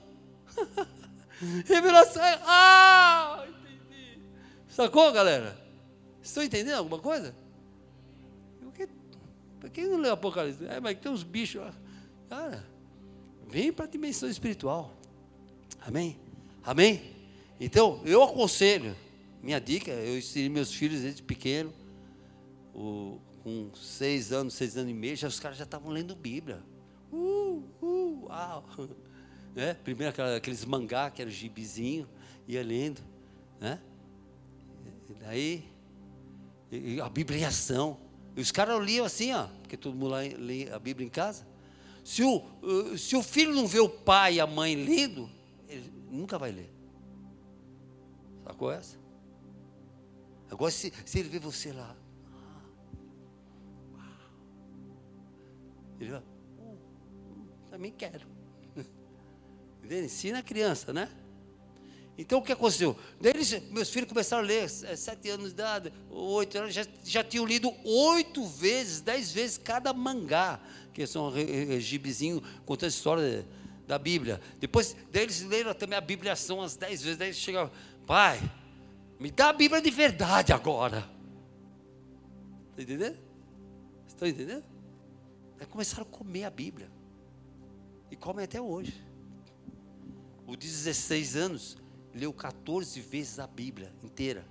revelação. 1.66 2.22
É, 2.22 2.40
ah, 2.44 3.46
entendi. 3.46 4.20
Sacou, 4.68 5.10
galera? 5.12 5.56
Estão 6.22 6.42
entendendo 6.42 6.76
alguma 6.76 6.98
coisa? 6.98 7.34
Para 9.66 9.70
quem 9.70 9.88
não 9.88 9.98
lê 9.98 10.08
Apocalipse? 10.08 10.64
É, 10.66 10.78
mas 10.78 10.96
tem 10.96 11.10
uns 11.10 11.24
bichos. 11.24 11.60
Cara, 12.28 12.64
vem 13.48 13.72
para 13.72 13.84
a 13.84 13.88
dimensão 13.88 14.28
espiritual. 14.28 14.94
Amém? 15.80 16.16
Amém? 16.62 17.02
Então, 17.58 18.00
eu 18.04 18.22
aconselho. 18.22 18.94
Minha 19.42 19.60
dica, 19.60 19.90
eu 19.90 20.18
ensinei 20.18 20.48
meus 20.48 20.72
filhos 20.72 21.00
desde 21.00 21.20
pequeno. 21.20 21.72
O, 22.72 23.20
com 23.46 23.70
seis 23.76 24.32
anos, 24.32 24.54
seis 24.54 24.76
anos 24.76 24.90
e 24.90 24.92
meio, 24.92 25.14
já, 25.14 25.28
os 25.28 25.38
caras 25.38 25.56
já 25.56 25.62
estavam 25.62 25.92
lendo 25.92 26.16
Bíblia. 26.16 26.64
Uh, 27.12 27.62
uh, 27.80 28.24
uau! 28.24 28.64
Né? 29.54 29.72
Primeiro 29.72 30.14
aqueles 30.36 30.66
mangá, 30.66 31.10
que 31.10 31.22
era 31.22 31.30
o 31.30 31.32
gibizinho, 31.32 32.06
ia 32.46 32.62
lendo. 32.62 33.00
Né? 33.58 33.80
E 35.08 35.14
daí, 35.14 35.64
e 36.70 37.00
a 37.00 37.08
Bíblia 37.08 37.38
em 37.38 37.44
ação. 37.46 37.96
E 38.36 38.40
os 38.42 38.52
caras 38.52 38.84
liam 38.84 39.06
assim, 39.06 39.32
ó, 39.32 39.46
porque 39.62 39.74
todo 39.78 39.96
mundo 39.96 40.14
lê 40.14 40.70
a 40.70 40.78
Bíblia 40.78 41.06
em 41.06 41.08
casa. 41.08 41.46
Se 42.04 42.22
o, 42.22 42.98
se 42.98 43.16
o 43.16 43.22
filho 43.22 43.54
não 43.54 43.66
vê 43.66 43.80
o 43.80 43.88
pai 43.88 44.34
e 44.34 44.40
a 44.40 44.46
mãe 44.46 44.74
lendo, 44.76 45.30
ele 45.66 45.90
nunca 46.10 46.38
vai 46.38 46.52
ler. 46.52 46.70
Sacou 48.44 48.70
essa? 48.70 48.98
Agora, 50.50 50.70
se, 50.70 50.92
se 51.06 51.18
ele 51.18 51.30
vê 51.30 51.38
você 51.38 51.72
lá, 51.72 51.96
Ele 56.00 56.10
fala, 56.10 56.24
uh, 56.58 57.70
também 57.70 57.92
quero. 57.92 58.26
Entende? 59.82 60.06
Ensina 60.06 60.38
a 60.38 60.42
criança, 60.42 60.92
né? 60.92 61.10
Então 62.18 62.38
o 62.38 62.42
que 62.42 62.52
aconteceu? 62.52 62.96
Daí 63.20 63.32
meus 63.70 63.90
filhos 63.90 64.08
começaram 64.08 64.42
a 64.42 64.46
ler, 64.46 64.64
é, 64.64 64.96
sete 64.96 65.28
anos 65.28 65.48
de 65.48 65.52
idade, 65.52 65.92
oito 66.10 66.56
anos, 66.56 66.72
já, 66.72 66.86
já 67.04 67.22
tinham 67.22 67.44
lido 67.44 67.70
oito 67.84 68.46
vezes, 68.46 69.02
dez 69.02 69.30
vezes 69.30 69.58
cada 69.58 69.92
mangá, 69.92 70.58
que 70.94 71.06
são 71.06 71.30
gibizinho 71.78 72.42
contando 72.64 72.86
a 72.86 72.88
história 72.88 73.46
da 73.86 73.98
Bíblia. 73.98 74.40
Depois, 74.58 74.96
daí 75.12 75.24
eles 75.24 75.42
leram 75.42 75.74
também 75.74 75.98
a 75.98 76.00
Bibliação 76.00 76.58
umas 76.58 76.74
dez 76.74 77.02
vezes. 77.02 77.18
Daí 77.18 77.34
chegava, 77.34 77.70
pai, 78.06 78.40
me 79.20 79.30
dá 79.30 79.50
a 79.50 79.52
Bíblia 79.52 79.82
de 79.82 79.90
verdade 79.90 80.54
agora. 80.54 81.08
Está 82.70 82.82
entendendo? 82.82 83.18
Estão 84.08 84.26
entendendo? 84.26 84.64
Aí 85.58 85.66
começaram 85.66 86.02
a 86.02 86.06
comer 86.06 86.44
a 86.44 86.50
Bíblia. 86.50 86.90
E 88.10 88.16
comem 88.16 88.44
até 88.44 88.60
hoje. 88.60 89.02
O 90.46 90.56
de 90.56 90.66
16 90.66 91.36
anos 91.36 91.76
leu 92.14 92.32
14 92.32 93.00
vezes 93.00 93.38
a 93.38 93.46
Bíblia 93.46 93.92
inteira. 94.02 94.46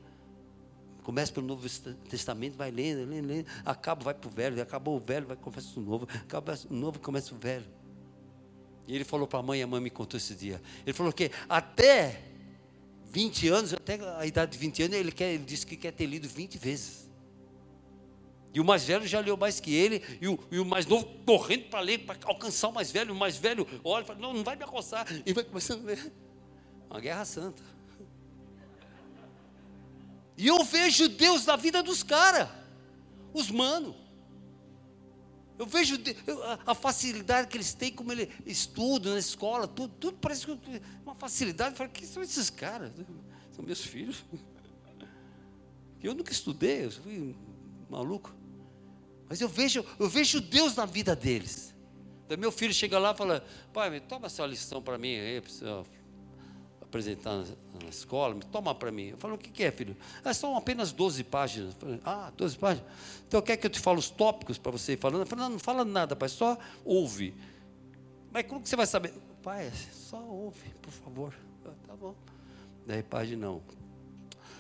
Começa 1.04 1.32
pelo 1.32 1.46
Novo 1.46 1.68
Testamento, 2.10 2.58
vai 2.58 2.72
lendo, 2.72 3.08
lendo, 3.08 3.28
lendo, 3.28 3.48
acaba, 3.64 4.04
vai 4.04 4.14
para 4.14 4.28
o 4.28 4.32
velho, 4.32 4.62
acabou 4.62 4.98
o 4.98 5.00
velho, 5.00 5.28
vai 5.28 5.38
começa 5.38 5.80
o 5.80 5.84
novo, 5.84 6.08
acaba 6.16 6.58
o 6.70 6.74
novo, 6.74 7.00
começa 7.00 7.34
o 7.34 7.38
velho. 7.38 7.66
E 8.88 8.96
ele 8.96 9.04
falou 9.04 9.28
para 9.28 9.40
a 9.40 9.44
mãe, 9.44 9.62
a 9.62 9.68
mãe 9.68 9.80
me 9.80 9.90
contou 9.90 10.18
esse 10.18 10.34
dia. 10.36 10.62
Ele 10.84 10.94
falou 10.94 11.14
que 11.14 11.32
até 11.48 12.22
20 13.12 13.48
anos, 13.50 13.74
até 13.74 14.00
a 14.18 14.26
idade 14.26 14.52
de 14.54 14.58
20 14.58 14.84
anos, 14.84 14.98
ele, 14.98 15.12
quer, 15.12 15.34
ele 15.34 15.46
disse 15.46 15.66
que 15.66 15.78
quer 15.78 15.92
ter 15.92 16.06
lido 16.06 16.28
20 16.28 16.58
vezes. 16.58 17.10
E 18.56 18.60
o 18.62 18.64
mais 18.64 18.86
velho 18.86 19.06
já 19.06 19.20
leu 19.20 19.36
mais 19.36 19.60
que 19.60 19.76
ele, 19.76 20.02
e 20.22 20.30
o, 20.30 20.40
e 20.50 20.60
o 20.60 20.64
mais 20.64 20.86
novo 20.86 21.06
correndo 21.26 21.66
para 21.66 21.82
ler, 21.82 22.06
para 22.06 22.18
alcançar 22.24 22.70
o 22.70 22.74
mais 22.74 22.90
velho. 22.90 23.14
O 23.14 23.18
mais 23.18 23.36
velho 23.36 23.68
olha 23.84 24.04
e 24.04 24.08
fala: 24.08 24.18
Não, 24.18 24.34
não 24.34 24.46
vai 24.46 24.56
me 24.56 24.64
alcançar. 24.64 25.06
E 25.26 25.34
vai 25.34 25.44
começando 25.44 25.82
a 25.82 25.88
ler. 25.88 26.14
Uma 26.90 27.02
guerra 27.02 27.26
santa. 27.26 27.62
E 30.38 30.48
eu 30.48 30.64
vejo 30.64 31.10
Deus 31.10 31.46
na 31.46 31.58
vida 31.58 31.84
dos 31.84 32.02
caras, 32.02 32.48
os 33.34 33.52
manos. 33.52 33.94
Eu 35.60 35.66
vejo 35.66 35.98
a 36.66 36.74
facilidade 36.74 37.50
que 37.50 37.58
eles 37.58 37.74
têm, 37.74 37.92
como 37.92 38.14
eles 38.14 38.30
estudam 38.46 39.14
na 39.14 39.20
escola, 39.20 39.68
tudo, 39.68 39.94
tudo 40.00 40.18
parece 40.18 40.48
uma 41.04 41.16
facilidade. 41.16 41.72
Eu 41.72 41.78
falo, 41.78 41.90
quem 41.90 42.08
são 42.08 42.24
esses 42.24 42.50
caras? 42.50 42.94
São 43.52 43.66
meus 43.66 43.82
filhos. 43.82 44.24
Eu 46.02 46.14
nunca 46.14 46.32
estudei, 46.32 46.86
eu 46.86 46.92
fui 46.92 47.36
maluco. 47.90 48.32
Mas 49.28 49.42
eu 49.42 49.50
vejo, 49.50 49.84
eu 50.00 50.08
vejo 50.08 50.40
Deus 50.40 50.76
na 50.76 50.86
vida 50.86 51.16
deles. 51.16 51.74
Então, 52.26 52.38
meu 52.38 52.52
filho 52.52 52.74
chega 52.74 52.98
lá 52.98 53.12
e 53.12 53.16
fala, 53.16 53.46
pai, 53.74 54.00
toma 54.00 54.28
essa 54.28 54.46
lição 54.46 54.82
para 54.82 54.98
mim 54.98 55.16
aí, 55.16 55.42
precisa 55.42 55.84
apresentar 56.82 57.44
na, 57.84 57.90
escola, 57.90 58.36
toma 58.52 58.74
para 58.74 58.92
mim. 58.92 59.10
Eu 59.10 59.18
falo, 59.18 59.36
o 59.36 59.38
que, 59.38 59.50
que 59.50 59.64
é, 59.64 59.72
filho? 59.72 59.96
Ah, 60.24 60.34
são 60.34 60.56
apenas 60.56 60.92
12 60.92 61.24
páginas. 61.26 61.74
Falei, 61.76 62.00
ah, 62.06 62.32
12 62.36 62.58
páginas. 62.58 62.90
Então 63.28 63.42
quer 63.42 63.58
que 63.58 63.68
eu 63.68 63.70
te 63.70 63.80
fale 63.80 64.00
os 64.00 64.10
tópicos 64.10 64.58
para 64.58 64.72
você 64.72 64.94
ir 64.94 64.98
falando? 64.98 65.22
Eu 65.22 65.26
falei, 65.26 65.44
não, 65.44 65.52
não 65.52 65.60
fala 65.60 65.84
nada, 65.84 66.16
pai, 66.16 66.30
só 66.30 66.58
ouve. 66.84 67.36
Mas 68.32 68.46
como 68.48 68.62
que 68.62 68.70
você 68.70 68.76
vai 68.76 68.88
saber? 68.88 69.14
Pai, 69.44 69.72
só 69.92 70.20
ouve, 70.20 70.74
por 70.82 70.92
favor. 70.92 71.34
Ah, 71.66 71.72
tá 71.86 71.96
bom. 71.96 72.16
Daí, 72.86 73.04
página 73.04 73.48
não. 73.48 73.62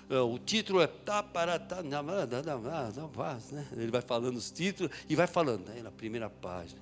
Ah, 0.09 0.23
o 0.23 0.37
título 0.37 0.81
é 0.81 0.87
tá 0.87 1.23
para 1.23 1.59
tá, 1.59 1.81
né? 1.81 3.67
Ele 3.73 3.91
vai 3.91 4.01
falando 4.01 4.37
os 4.37 4.51
títulos 4.51 4.91
e 5.09 5.15
vai 5.15 5.27
falando. 5.27 5.69
Aí 5.69 5.81
na 5.81 5.91
primeira 5.91 6.29
página, 6.29 6.81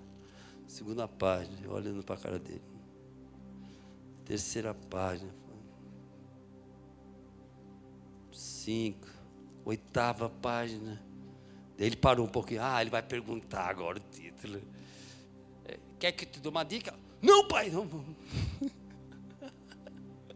segunda 0.68 1.08
página, 1.08 1.70
olhando 1.70 2.04
para 2.04 2.16
a 2.16 2.18
cara 2.18 2.40
dele. 2.40 2.62
Terceira 4.26 4.74
página. 4.74 5.34
Cinco. 8.32 9.08
Oitava 9.66 10.30
página. 10.30 11.02
Daí 11.78 11.88
ele 11.88 11.96
parou 11.96 12.26
um 12.26 12.30
pouquinho. 12.30 12.62
Ah, 12.62 12.82
ele 12.82 12.90
vai 12.90 13.02
perguntar 13.02 13.70
agora 13.70 14.00
o 14.00 14.02
título. 14.02 14.62
É, 15.66 15.80
quer 15.98 16.12
que 16.12 16.26
eu 16.26 16.30
te 16.32 16.40
dê 16.40 16.50
uma 16.50 16.64
dica? 16.64 16.94
Não, 17.22 17.48
pai, 17.48 17.70
não. 17.70 17.88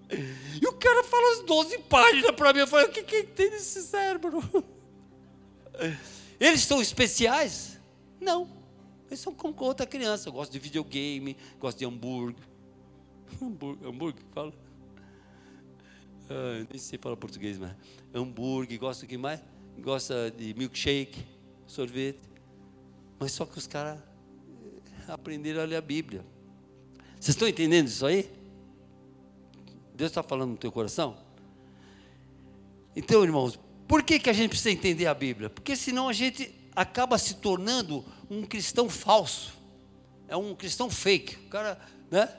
E 0.09 0.65
o 0.65 0.73
cara 0.73 1.03
fala 1.03 1.33
as 1.33 1.45
12 1.45 1.79
páginas 1.79 2.31
para 2.31 2.53
mim. 2.53 2.59
Eu 2.59 2.67
falei, 2.67 2.87
o 2.87 2.91
que, 2.91 3.03
que 3.03 3.23
tem 3.23 3.49
nesse 3.49 3.81
cérebro? 3.81 4.41
Eles 6.39 6.61
são 6.61 6.81
especiais? 6.81 7.79
Não. 8.19 8.49
Eles 9.07 9.19
são 9.19 9.33
como 9.33 9.55
outra 9.59 9.85
criança. 9.85 10.29
Eu 10.29 10.33
gosto 10.33 10.51
de 10.51 10.59
videogame, 10.59 11.35
gosto 11.59 11.77
de 11.77 11.85
hambúrguer. 11.85 12.43
Hambúrguer, 13.41 13.87
hambúrguer 13.87 14.23
fala. 14.33 14.53
Ah, 16.29 16.65
nem 16.69 16.79
sei 16.79 16.99
falar 16.99 17.15
português, 17.15 17.57
mas 17.57 17.73
hambúrguer, 18.13 18.77
gosta 18.79 19.05
de 19.05 19.09
que 19.09 19.17
mais? 19.17 19.41
Gosta 19.79 20.31
de 20.31 20.53
milkshake, 20.53 21.25
sorvete. 21.65 22.19
Mas 23.19 23.31
só 23.31 23.45
que 23.45 23.57
os 23.57 23.67
caras 23.67 23.99
aprenderam 25.07 25.61
a 25.61 25.65
ler 25.65 25.77
a 25.77 25.81
Bíblia. 25.81 26.25
Vocês 27.19 27.29
estão 27.29 27.47
entendendo 27.47 27.87
isso 27.87 28.05
aí? 28.05 28.29
Deus 29.97 30.11
está 30.11 30.21
falando 30.21 30.51
no 30.51 30.57
teu 30.57 30.71
coração? 30.71 31.17
Então, 32.95 33.23
irmãos, 33.23 33.59
por 33.87 34.03
que, 34.03 34.19
que 34.19 34.29
a 34.29 34.33
gente 34.33 34.49
precisa 34.49 34.71
entender 34.71 35.07
a 35.07 35.13
Bíblia? 35.13 35.49
Porque 35.49 35.75
senão 35.75 36.07
a 36.07 36.13
gente 36.13 36.53
acaba 36.75 37.17
se 37.17 37.35
tornando 37.35 38.05
um 38.29 38.43
cristão 38.43 38.87
falso. 38.87 39.53
É 40.27 40.37
um 40.37 40.55
cristão 40.55 40.89
fake. 40.89 41.35
O 41.47 41.49
cara, 41.49 41.79
né? 42.11 42.29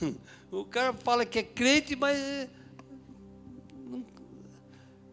O 0.52 0.64
cara 0.64 0.92
fala 0.92 1.24
que 1.24 1.38
é 1.38 1.44
crente, 1.44 1.94
mas 1.94 2.48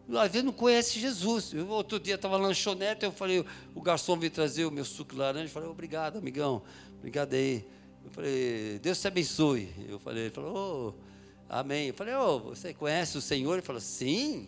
não, 0.08 0.20
às 0.20 0.32
vezes 0.32 0.44
não 0.44 0.52
conhece 0.52 0.98
Jesus. 0.98 1.52
Eu, 1.52 1.68
outro 1.68 2.00
dia 2.00 2.16
estava 2.16 2.38
na 2.38 2.48
lanchonete, 2.48 3.04
eu 3.04 3.12
falei, 3.12 3.44
o 3.72 3.80
garçom 3.80 4.18
veio 4.18 4.32
trazer 4.32 4.64
o 4.64 4.70
meu 4.70 4.84
suco 4.84 5.12
de 5.12 5.18
laranja, 5.20 5.44
eu 5.44 5.50
falei, 5.50 5.68
obrigado, 5.68 6.16
amigão, 6.16 6.62
obrigado 6.98 7.34
aí. 7.34 7.64
Eu 8.04 8.10
falei, 8.10 8.78
Deus 8.80 9.00
te 9.00 9.06
abençoe. 9.06 9.72
Eu 9.88 10.00
falei, 10.00 10.24
ele 10.24 10.34
falou, 10.34 10.96
oh, 10.96 11.07
Amém. 11.48 11.88
Eu 11.88 11.94
falei, 11.94 12.14
oh, 12.14 12.38
você 12.40 12.74
conhece 12.74 13.16
o 13.16 13.20
Senhor? 13.20 13.54
Ele 13.54 13.62
falou, 13.62 13.80
sim. 13.80 14.46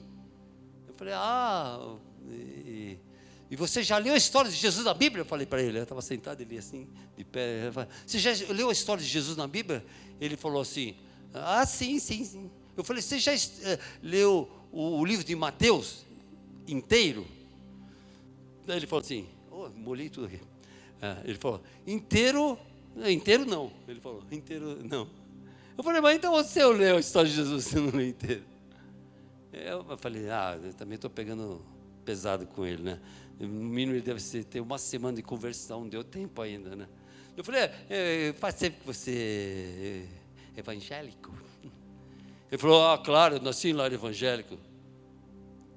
Eu 0.86 0.94
falei, 0.94 1.14
ah, 1.16 1.96
e, 2.28 2.98
e 3.51 3.57
você 3.57 3.82
já 3.82 3.96
leu 3.96 4.12
a 4.12 4.16
história 4.18 4.51
de 4.51 4.57
Jesus 4.57 4.84
na 4.84 4.92
Bíblia? 4.92 5.22
Eu 5.22 5.26
falei 5.26 5.46
para 5.46 5.62
ele, 5.62 5.78
eu 5.78 5.82
estava 5.82 6.03
sentado 6.03 6.42
ali 6.42 6.59
assim, 6.59 6.86
de 7.16 7.24
pé. 7.24 7.70
Falei, 7.72 7.88
você 8.07 8.18
já 8.18 8.32
leu 8.53 8.68
a 8.68 8.72
história 8.72 9.03
de 9.03 9.09
Jesus 9.09 9.36
na 9.36 9.46
Bíblia? 9.46 9.84
Ele 10.20 10.36
falou 10.36 10.61
assim, 10.61 10.94
ah, 11.32 11.64
sim, 11.64 11.98
sim, 11.98 12.24
sim. 12.24 12.51
Eu 12.76 12.84
falei, 12.84 13.03
você 13.03 13.18
já 13.18 13.32
uh, 13.32 13.78
leu 14.03 14.48
o, 14.70 14.98
o, 15.01 15.05
livro 15.05 15.24
de 15.24 15.34
Mateus 15.34 16.05
inteiro? 16.68 17.26
Daí 18.66 18.76
ele 18.76 18.86
falou 18.86 19.03
assim, 19.03 19.26
oh, 19.51 19.68
molhei 19.70 20.11
tudo 20.11 20.26
aqui. 20.26 20.40
Ah, 21.01 21.18
ele 21.24 21.38
falou, 21.38 21.62
inteiro, 21.86 22.59
inteiro 23.09 23.46
não. 23.46 23.72
Ele 23.88 24.01
falou, 24.01 24.22
inteiro 24.30 24.78
não. 24.84 25.09
Eu 25.80 25.82
falei, 25.82 26.02
mas 26.02 26.14
então 26.18 26.30
você 26.32 26.62
leu 26.62 26.98
a 26.98 27.00
história 27.00 27.30
de 27.30 27.34
Jesus, 27.34 27.64
você 27.64 27.80
não 27.80 27.88
leu 27.88 28.06
inteiro. 28.06 28.44
Eu 29.50 29.96
falei, 29.96 30.28
ah, 30.28 30.60
eu 30.62 30.74
também 30.74 30.96
estou 30.96 31.08
pegando 31.08 31.64
pesado 32.04 32.46
com 32.46 32.66
ele, 32.66 32.82
né? 32.82 33.00
No 33.38 33.48
mínimo 33.48 33.96
ele 33.96 34.02
deve 34.02 34.44
ter 34.44 34.60
uma 34.60 34.76
semana 34.76 35.16
de 35.16 35.22
conversão, 35.22 35.88
deu 35.88 36.04
tempo 36.04 36.42
ainda, 36.42 36.76
né? 36.76 36.86
Eu 37.34 37.42
falei, 37.42 37.62
é, 37.62 37.72
é, 37.88 38.32
faz 38.34 38.56
tempo 38.56 38.78
que 38.80 38.86
você 38.86 40.06
é 40.54 40.60
evangélico? 40.60 41.32
Ele 42.52 42.58
falou, 42.58 42.86
ah, 42.86 42.98
claro, 42.98 43.36
eu 43.36 43.40
nasci 43.40 43.68
em 43.68 43.72
lar 43.72 43.90
evangélico. 43.90 44.58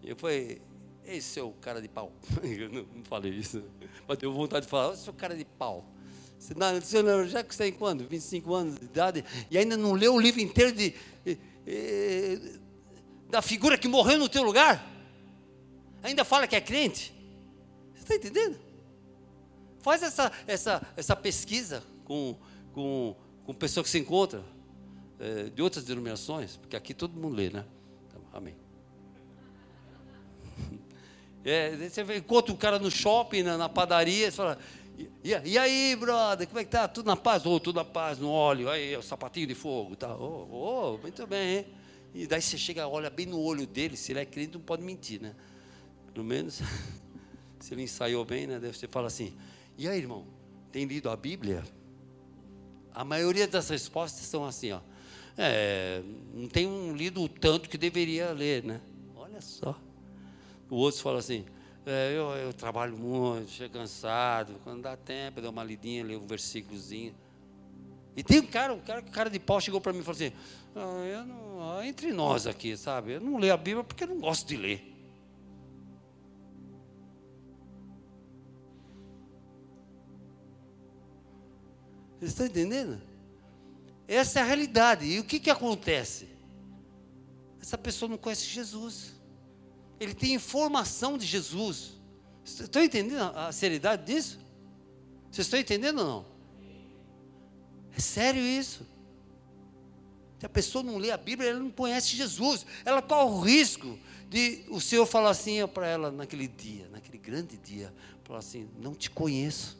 Eu 0.03 0.17
falei, 0.17 0.61
esse 1.05 1.39
é 1.39 1.43
o 1.43 1.53
cara 1.53 1.81
de 1.81 1.87
pau. 1.87 2.11
Eu 2.43 2.69
não, 2.69 2.85
falei 3.05 3.31
isso, 3.31 3.63
mas 4.05 4.17
deu 4.17 4.33
vontade 4.33 4.65
de 4.65 4.69
falar, 4.69 4.95
esse 4.95 5.07
é 5.07 5.11
o 5.11 5.15
cara 5.15 5.33
de 5.33 5.45
pau. 5.45 5.92
Você 6.43 7.29
já 7.29 7.41
que 7.41 7.55
você 7.55 7.63
tem 7.63 7.71
quando? 7.71 8.05
25 8.05 8.53
anos 8.53 8.75
de 8.77 8.83
idade, 8.83 9.23
e 9.49 9.57
ainda 9.57 9.77
não 9.77 9.93
leu 9.93 10.13
o 10.13 10.19
livro 10.19 10.41
inteiro 10.41 10.73
de, 10.73 10.93
da 13.29 13.41
figura 13.41 13.77
que 13.77 13.87
morreu 13.87 14.19
no 14.19 14.27
teu 14.27 14.43
lugar? 14.43 14.85
Ainda 16.03 16.25
fala 16.25 16.45
que 16.45 16.53
é 16.53 16.59
crente? 16.59 17.15
Você 17.95 18.01
está 18.01 18.15
entendendo? 18.15 18.59
Faz 19.79 20.03
essa, 20.03 20.33
essa, 20.45 20.85
essa 20.97 21.15
pesquisa 21.15 21.81
com, 22.03 22.35
com, 22.73 23.15
com 23.45 23.53
pessoas 23.53 23.85
que 23.85 23.91
se 23.91 23.99
encontram 23.99 24.43
é, 25.21 25.43
de 25.45 25.61
outras 25.61 25.85
denominações, 25.85 26.57
porque 26.57 26.75
aqui 26.75 26.93
todo 26.93 27.17
mundo 27.17 27.37
lê, 27.37 27.49
né? 27.51 27.63
Então, 28.07 28.21
amém. 28.33 28.55
É, 31.45 31.75
você 31.75 32.01
encontra 32.15 32.53
um 32.53 32.55
cara 32.55 32.79
no 32.79 32.89
shopping, 32.89 33.43
na, 33.43 33.57
na 33.57 33.67
padaria, 33.67 34.31
você 34.31 34.37
fala, 34.37 34.57
e, 34.97 35.09
e, 35.23 35.57
aí, 35.57 35.95
brother, 35.95 36.47
como 36.47 36.59
é 36.59 36.63
que 36.63 36.69
tá? 36.69 36.87
Tudo 36.87 37.07
na 37.07 37.15
paz? 37.15 37.45
Oh, 37.45 37.59
tudo 37.59 37.77
na 37.77 37.85
paz, 37.85 38.19
no 38.19 38.29
óleo, 38.29 38.69
aí, 38.69 38.95
o 38.95 39.01
sapatinho 39.01 39.47
de 39.47 39.55
fogo, 39.55 39.95
tá? 39.95 40.15
Oh, 40.15 40.47
oh, 40.51 40.97
muito 40.99 41.25
bem, 41.25 41.57
hein? 41.57 41.65
E 42.13 42.27
daí 42.27 42.41
você 42.41 42.57
chega, 42.57 42.87
olha 42.87 43.09
bem 43.09 43.25
no 43.25 43.39
olho 43.39 43.65
dele, 43.65 43.97
se 43.97 44.11
ele 44.11 44.19
é 44.19 44.25
crente, 44.25 44.53
não 44.53 44.61
pode 44.61 44.83
mentir, 44.83 45.19
né? 45.19 45.35
Pelo 46.13 46.23
menos, 46.23 46.61
se 47.59 47.73
ele 47.73 47.81
ensaiou 47.81 48.23
bem, 48.23 48.45
né? 48.45 48.59
Deve 48.59 48.77
você 48.77 48.87
fala 48.87 49.07
assim, 49.07 49.33
e 49.77 49.87
aí, 49.87 49.97
irmão, 49.97 50.25
tem 50.71 50.85
lido 50.85 51.09
a 51.09 51.15
Bíblia? 51.15 51.63
A 52.93 53.03
maioria 53.03 53.47
das 53.47 53.69
respostas 53.69 54.25
são 54.25 54.45
assim, 54.45 54.71
ó. 54.71 54.79
É, 55.35 56.03
não 56.33 56.47
tem 56.47 56.93
lido 56.93 57.23
o 57.23 57.27
tanto 57.27 57.67
que 57.67 57.77
deveria 57.77 58.31
ler, 58.31 58.63
né? 58.63 58.79
Olha 59.15 59.41
só. 59.41 59.79
O 60.69 60.75
outro 60.75 61.01
fala 61.01 61.17
assim, 61.17 61.45
é, 61.85 62.13
eu, 62.15 62.29
eu, 62.31 62.53
trabalho 62.53 62.97
muito, 62.97 63.51
chego 63.51 63.73
cansado. 63.73 64.55
Quando 64.63 64.81
dá 64.81 64.95
tempo, 64.95 65.39
eu 65.39 65.43
dou 65.43 65.51
uma 65.51 65.63
lidinha, 65.63 66.03
leio 66.03 66.21
um 66.21 66.27
versículozinho. 66.27 67.13
E 68.15 68.23
tem 68.23 68.39
um 68.39 68.45
cara, 68.45 68.73
um 68.73 68.79
cara, 68.79 69.01
um 69.01 69.11
cara 69.11 69.29
de 69.29 69.39
pau 69.39 69.59
chegou 69.59 69.81
para 69.81 69.91
mim 69.91 69.99
e 69.99 70.03
falou 70.03 70.15
assim: 70.15 70.33
ah, 70.75 71.25
não, 71.25 71.83
entre 71.83 72.13
nós 72.13 72.47
aqui, 72.47 72.77
sabe? 72.77 73.13
Eu 73.13 73.21
não 73.21 73.37
leio 73.37 73.53
a 73.53 73.57
Bíblia 73.57 73.83
porque 73.83 74.03
eu 74.03 74.07
não 74.07 74.19
gosto 74.19 74.47
de 74.47 74.55
ler. 74.55 74.93
Vocês 82.19 82.31
estão 82.31 82.45
entendendo? 82.45 83.01
Essa 84.07 84.39
é 84.39 84.41
a 84.41 84.45
realidade. 84.45 85.05
E 85.05 85.19
o 85.19 85.25
que, 85.25 85.39
que 85.39 85.49
acontece? 85.49 86.29
Essa 87.61 87.77
pessoa 87.77 88.07
não 88.07 88.17
conhece 88.17 88.45
Jesus. 88.45 89.13
Ele 89.99 90.13
tem 90.13 90.33
informação 90.33 91.17
de 91.17 91.25
Jesus. 91.25 92.01
Estão 92.45 92.83
entendendo 92.83 93.21
a 93.35 93.51
seriedade 93.51 94.05
disso? 94.05 94.39
Vocês 95.31 95.47
estão 95.47 95.59
entendendo 95.59 95.99
ou 95.99 96.05
não? 96.05 96.25
É 97.95 97.99
sério 97.99 98.41
isso. 98.41 98.85
Se 100.39 100.45
a 100.45 100.49
pessoa 100.49 100.83
não 100.83 100.97
lê 100.97 101.09
a 101.09 101.17
Bíblia, 101.17 101.51
ela 101.51 101.59
não 101.59 101.71
conhece 101.71 102.15
Jesus. 102.15 102.65
Ela 102.83 103.01
corre 103.01 103.31
o 103.31 103.39
risco 103.39 103.97
de 104.29 104.65
o 104.69 104.81
Senhor 104.81 105.05
falar 105.05 105.29
assim 105.29 105.65
para 105.67 105.87
ela 105.87 106.11
naquele 106.11 106.47
dia, 106.47 106.89
naquele 106.89 107.17
grande 107.17 107.55
dia, 107.55 107.93
falar 108.23 108.39
assim: 108.39 108.69
não 108.77 108.93
te 108.93 109.09
conheço. 109.09 109.77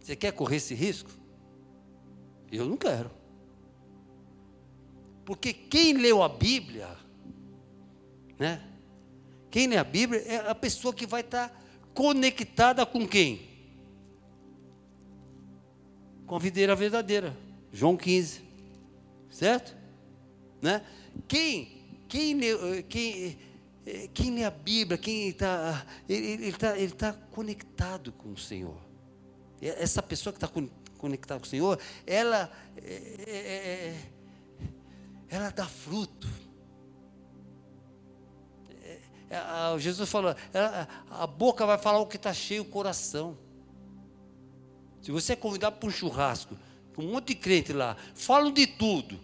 Você 0.00 0.16
quer 0.16 0.32
correr 0.32 0.56
esse 0.56 0.74
risco? 0.74 1.10
Eu 2.50 2.66
não 2.66 2.76
quero. 2.76 3.10
Porque 5.32 5.54
quem 5.54 5.94
leu 5.94 6.22
a 6.22 6.28
Bíblia, 6.28 6.94
né? 8.38 8.62
Quem 9.50 9.66
lê 9.66 9.78
a 9.78 9.82
Bíblia 9.82 10.20
é 10.26 10.36
a 10.50 10.54
pessoa 10.54 10.92
que 10.92 11.06
vai 11.06 11.22
estar 11.22 11.50
conectada 11.94 12.84
com 12.84 13.08
quem? 13.08 13.48
Com 16.26 16.36
a 16.36 16.38
videira 16.38 16.76
verdadeira. 16.76 17.34
João 17.72 17.96
15. 17.96 18.42
Certo? 19.30 19.74
Né? 20.60 20.84
Quem, 21.26 21.82
quem, 22.10 22.34
lê, 22.34 22.82
quem, 22.82 23.38
quem 24.12 24.34
lê 24.34 24.44
a 24.44 24.50
Bíblia, 24.50 24.98
quem 24.98 25.28
está, 25.28 25.86
ele 26.06 26.48
está 26.48 26.78
ele 26.78 26.92
tá 26.92 27.14
conectado 27.30 28.12
com 28.12 28.32
o 28.32 28.36
Senhor. 28.36 28.76
Essa 29.62 30.02
pessoa 30.02 30.30
que 30.30 30.44
está 30.44 30.52
conectada 30.98 31.40
com 31.40 31.46
o 31.46 31.48
Senhor, 31.48 31.80
ela, 32.06 32.52
é, 32.76 32.92
é, 33.26 34.11
ela 35.32 35.50
dá 35.50 35.64
fruto. 35.64 36.28
É, 39.30 39.78
Jesus 39.78 40.10
falou, 40.10 40.36
a 41.10 41.26
boca 41.26 41.64
vai 41.64 41.78
falar 41.78 42.00
o 42.00 42.06
que 42.06 42.16
está 42.16 42.34
cheio 42.34 42.62
o 42.62 42.66
coração. 42.66 43.38
Se 45.00 45.10
você 45.10 45.32
é 45.32 45.36
convidado 45.36 45.76
para 45.76 45.88
um 45.88 45.92
churrasco, 45.92 46.54
com 46.94 47.02
um 47.02 47.12
monte 47.12 47.28
de 47.28 47.36
crente 47.36 47.72
lá, 47.72 47.96
falam 48.14 48.52
de 48.52 48.66
tudo. 48.66 49.18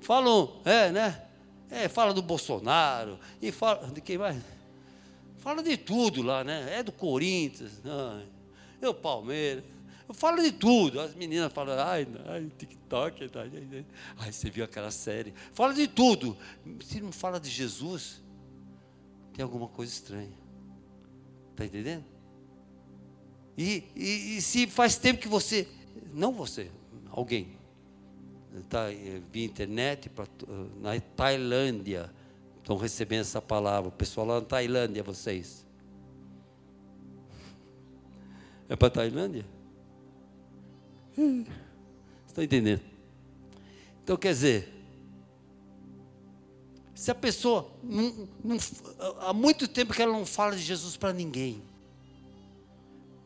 Falam, 0.00 0.60
é, 0.64 0.92
né? 0.92 1.24
É, 1.68 1.88
fala 1.88 2.14
do 2.14 2.22
Bolsonaro, 2.22 3.18
e 3.42 3.50
fala, 3.50 3.88
de 3.88 4.00
quem 4.00 4.16
mais? 4.16 4.40
Fala 5.38 5.60
de 5.60 5.76
tudo 5.76 6.22
lá, 6.22 6.44
né? 6.44 6.78
É 6.78 6.84
do 6.84 6.92
Corinthians, 6.92 7.82
é 8.80 8.88
o 8.88 8.94
Palmeiras. 8.94 9.64
Eu 10.08 10.14
falo 10.14 10.42
de 10.42 10.52
tudo. 10.52 11.00
As 11.00 11.14
meninas 11.14 11.52
falam, 11.52 11.78
ai, 11.78 12.08
ai 12.26 12.50
TikTok. 12.56 13.30
Ai, 13.34 13.84
ai, 14.16 14.32
você 14.32 14.48
viu 14.48 14.64
aquela 14.64 14.90
série. 14.90 15.34
Fala 15.52 15.74
de 15.74 15.86
tudo. 15.86 16.36
Se 16.82 17.00
não 17.00 17.12
fala 17.12 17.38
de 17.38 17.50
Jesus, 17.50 18.22
tem 19.34 19.42
alguma 19.42 19.68
coisa 19.68 19.92
estranha. 19.92 20.38
Está 21.50 21.66
entendendo? 21.66 22.04
E, 23.56 23.84
e, 23.94 24.36
e, 24.36 24.42
se 24.42 24.66
faz 24.68 24.96
tempo 24.96 25.20
que 25.20 25.26
você, 25.26 25.66
não 26.14 26.32
você, 26.32 26.70
alguém, 27.10 27.58
está 28.56 28.92
eh, 28.92 29.20
via 29.32 29.44
internet, 29.44 30.08
pra, 30.08 30.26
na 30.80 31.00
Tailândia, 31.00 32.08
estão 32.58 32.76
recebendo 32.76 33.22
essa 33.22 33.42
palavra, 33.42 33.88
o 33.88 33.92
pessoal 33.92 34.28
lá 34.28 34.34
na 34.36 34.46
Tailândia, 34.46 35.02
vocês. 35.02 35.66
É 38.68 38.76
para 38.76 38.90
Tailândia? 38.90 39.44
Está 42.26 42.44
entendendo? 42.44 42.82
Então 44.02 44.16
quer 44.16 44.32
dizer, 44.32 44.72
se 46.94 47.10
a 47.10 47.14
pessoa 47.14 47.70
não, 47.82 48.28
não, 48.42 48.56
há 49.20 49.32
muito 49.32 49.66
tempo 49.68 49.92
que 49.92 50.02
ela 50.02 50.12
não 50.12 50.24
fala 50.24 50.56
de 50.56 50.62
Jesus 50.62 50.96
para 50.96 51.12
ninguém, 51.12 51.62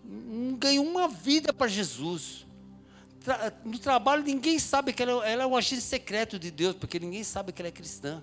não 0.05 0.57
ganhou 0.57 0.85
uma 0.85 1.09
vida 1.09 1.53
para 1.53 1.69
Jesus. 1.69 2.47
No 3.65 3.79
trabalho 3.79 4.25
ninguém 4.25 4.59
sabe 4.59 4.93
que 4.93 5.03
ela, 5.03 5.27
ela 5.27 5.43
é 5.45 5.47
um 5.47 5.57
agente 5.57 5.83
secreto 5.83 6.39
de 6.39 6.51
Deus, 6.51 6.75
porque 6.75 6.99
ninguém 6.99 7.23
sabe 7.23 7.53
que 7.53 7.63
ela 7.63 7.69
é 7.69 7.73
cristã 7.73 8.23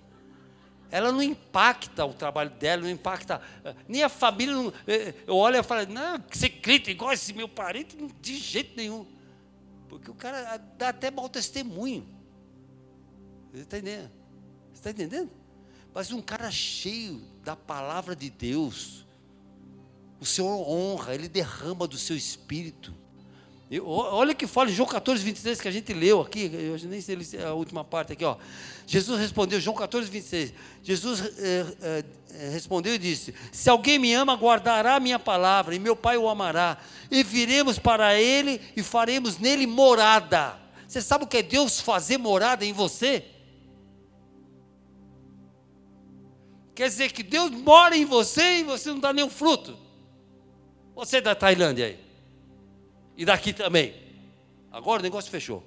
ela 0.92 1.12
não 1.12 1.22
impacta 1.22 2.06
o 2.06 2.14
trabalho 2.14 2.50
dela, 2.50 2.84
não 2.84 2.90
impacta. 2.90 3.42
Nem 3.88 4.04
a 4.04 4.10
família. 4.10 4.56
Não, 4.56 4.74
eh, 4.88 5.14
eu 5.28 5.36
olho 5.36 5.58
e 5.58 5.64
falo, 5.64 5.86
não, 5.88 6.24
você 6.30 6.50
crente 6.50 6.90
igual 6.90 7.14
esse 7.14 7.32
meu 7.34 7.48
parente, 7.48 7.96
de 8.20 8.38
jeito 8.38 8.76
nenhum. 8.76 9.06
Porque 9.90 10.10
o 10.10 10.14
cara 10.14 10.58
dá 10.78 10.90
até 10.90 11.10
mau 11.10 11.28
testemunho. 11.28 12.08
Você 13.52 13.64
está 13.64 13.78
entendendo? 13.80 14.12
Você 14.72 14.74
está 14.74 14.92
entendendo? 14.92 15.32
Mas 15.94 16.12
um 16.12 16.22
cara 16.22 16.52
cheio 16.52 17.20
da 17.44 17.56
palavra 17.56 18.16
de 18.16 18.30
Deus, 18.30 19.08
o 20.20 20.26
Senhor 20.26 20.70
honra, 20.70 21.16
Ele 21.16 21.28
derrama 21.28 21.88
do 21.88 21.98
seu 21.98 22.16
espírito. 22.16 22.96
Eu, 23.72 23.88
olha 23.88 24.34
que 24.34 24.48
fala 24.48 24.68
João 24.70 24.90
14, 24.90 25.24
23 25.24 25.62
que 25.62 25.68
a 25.68 25.72
gente 25.72 25.94
leu 25.94 26.22
aqui, 26.22 26.50
eu 26.52 26.90
nem 26.90 27.00
sei 27.00 27.16
a 27.46 27.54
última 27.54 27.84
parte 27.84 28.14
aqui, 28.14 28.26
ó. 28.26 28.36
Jesus 28.88 29.20
respondeu, 29.20 29.60
João 29.60 29.76
14, 29.76 30.10
26. 30.10 30.54
Jesus 30.82 31.22
eh, 31.38 31.66
eh, 31.80 32.50
respondeu 32.52 32.96
e 32.96 32.98
disse: 32.98 33.32
Se 33.52 33.70
alguém 33.70 34.00
me 34.00 34.12
ama, 34.12 34.34
guardará 34.34 34.96
a 34.96 35.00
minha 35.00 35.20
palavra, 35.20 35.76
e 35.76 35.80
meu 35.80 35.96
Pai 35.96 36.18
o 36.18 36.28
amará, 36.28 36.80
e 37.12 37.24
viremos 37.24 37.78
para 37.78 38.20
ele 38.20 38.60
e 38.76 38.82
faremos 38.82 39.38
nele 39.38 39.68
morada. 39.68 40.58
Você 40.88 41.00
sabe 41.00 41.26
o 41.26 41.28
que 41.28 41.38
é 41.38 41.44
Deus 41.44 41.80
fazer 41.80 42.18
morada 42.18 42.66
em 42.66 42.74
você? 42.74 43.24
Quer 46.74 46.88
dizer 46.88 47.12
que 47.12 47.22
Deus 47.22 47.52
mora 47.52 47.96
em 47.96 48.06
você 48.06 48.60
e 48.60 48.64
você 48.64 48.90
não 48.90 49.00
dá 49.00 49.14
nenhum 49.14 49.30
fruto. 49.30 49.78
Você 50.96 51.18
é 51.18 51.22
da 51.22 51.36
Tailândia 51.36 51.86
aí. 51.86 52.09
E 53.20 53.26
daqui 53.26 53.52
também. 53.52 53.94
Agora 54.72 55.02
o 55.02 55.04
negócio 55.04 55.30
fechou. 55.30 55.62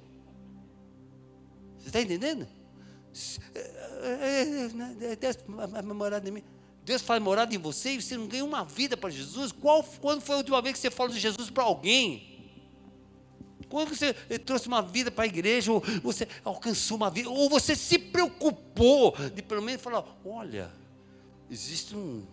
Você 1.79 1.89
está 1.89 2.01
entendendo? 2.01 2.49
Deus 5.21 5.37
morada 5.95 6.27
em 6.27 6.33
mim. 6.33 6.43
Deus 6.83 7.03
faz 7.03 7.23
morada 7.23 7.55
em 7.55 7.59
você 7.59 7.91
e 7.91 8.01
você 8.01 8.17
não 8.17 8.27
ganha 8.27 8.43
uma 8.43 8.65
vida 8.65 8.97
para 8.97 9.11
Jesus. 9.11 9.53
Qual, 9.53 9.85
quando 10.01 10.23
foi 10.23 10.37
a 10.37 10.39
última 10.39 10.63
vez 10.63 10.77
que 10.77 10.81
você 10.81 10.91
falou 10.91 11.13
de 11.13 11.21
Jesus 11.21 11.51
para 11.51 11.65
alguém? 11.65 12.57
Quando 13.69 13.91
você 13.91 14.15
trouxe 14.39 14.67
uma 14.67 14.81
vida 14.81 15.11
para 15.11 15.25
a 15.25 15.27
igreja, 15.27 15.73
ou 15.73 15.83
você 16.03 16.27
alcançou 16.43 16.97
uma 16.97 17.11
vida, 17.11 17.29
ou 17.29 17.51
você 17.51 17.77
se 17.77 17.99
preocupou 17.99 19.15
de 19.35 19.43
pelo 19.43 19.61
menos 19.61 19.83
falar: 19.83 20.07
olha, 20.25 20.73
existe 21.51 21.95
um, 21.95 22.27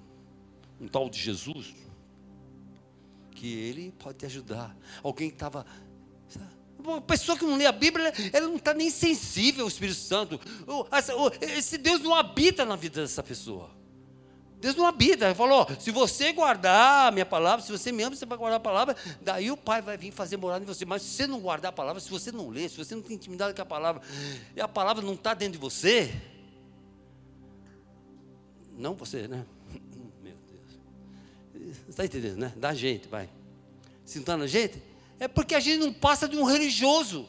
um 0.80 0.88
tal 0.88 1.10
de 1.10 1.20
Jesus 1.20 1.89
que 3.40 3.58
ele 3.58 3.94
pode 3.98 4.18
te 4.18 4.26
ajudar. 4.26 4.76
Alguém 5.02 5.30
que 5.30 5.36
estava. 5.36 5.66
Uma 6.78 7.00
pessoa 7.00 7.38
que 7.38 7.46
não 7.46 7.56
lê 7.56 7.66
a 7.66 7.72
Bíblia, 7.72 8.14
ela 8.34 8.48
não 8.48 8.58
está 8.58 8.74
nem 8.74 8.90
sensível 8.90 9.64
ao 9.64 9.70
Espírito 9.70 9.98
Santo. 9.98 10.40
Esse 11.42 11.78
Deus 11.78 12.02
não 12.02 12.14
habita 12.14 12.66
na 12.66 12.76
vida 12.76 13.02
dessa 13.02 13.24
pessoa. 13.24 13.70
Deus 14.60 14.76
não 14.76 14.86
habita. 14.86 15.26
Ele 15.26 15.36
falou: 15.36 15.66
se 15.80 15.90
você 15.90 16.34
guardar 16.34 17.08
a 17.08 17.12
minha 17.12 17.26
palavra, 17.26 17.66
se 17.66 17.72
você 17.72 17.94
me 17.94 18.04
ama, 18.04 18.14
você 18.14 18.26
vai 18.26 18.38
guardar 18.38 18.58
a 18.58 18.62
palavra, 18.62 18.96
daí 19.22 19.50
o 19.50 19.56
Pai 19.56 19.82
vai 19.82 19.98
vir 19.98 20.12
fazer 20.12 20.36
morada 20.36 20.64
em 20.64 20.68
você. 20.68 20.84
Mas 20.84 21.02
se 21.02 21.10
você 21.16 21.28
não 21.28 21.40
guardar 21.40 21.70
a 21.70 21.74
palavra, 21.74 22.02
se 22.02 22.10
você 22.10 22.34
não 22.34 22.50
ler, 22.50 22.70
se 22.70 22.78
você 22.78 22.94
não 22.94 23.02
tem 23.02 23.16
intimidade 23.16 23.54
com 23.54 23.62
a 23.62 23.66
palavra, 23.66 24.02
e 24.54 24.60
a 24.60 24.68
palavra 24.68 25.02
não 25.02 25.14
está 25.14 25.34
dentro 25.34 25.54
de 25.54 25.60
você, 25.60 26.14
não 28.78 28.96
você, 28.96 29.30
né? 29.30 29.46
Está 31.88 32.06
entendendo, 32.06 32.38
né? 32.38 32.54
Da 32.56 32.74
gente, 32.74 33.08
vai. 33.08 33.30
Se 34.06 34.16
não 34.16 34.24
está 34.24 34.38
na 34.38 34.48
gente, 34.48 34.82
é 35.20 35.28
porque 35.28 35.56
a 35.56 35.60
gente 35.60 35.80
não 35.80 35.94
passa 35.94 36.28
de 36.28 36.38
um 36.38 36.44
religioso. 36.44 37.28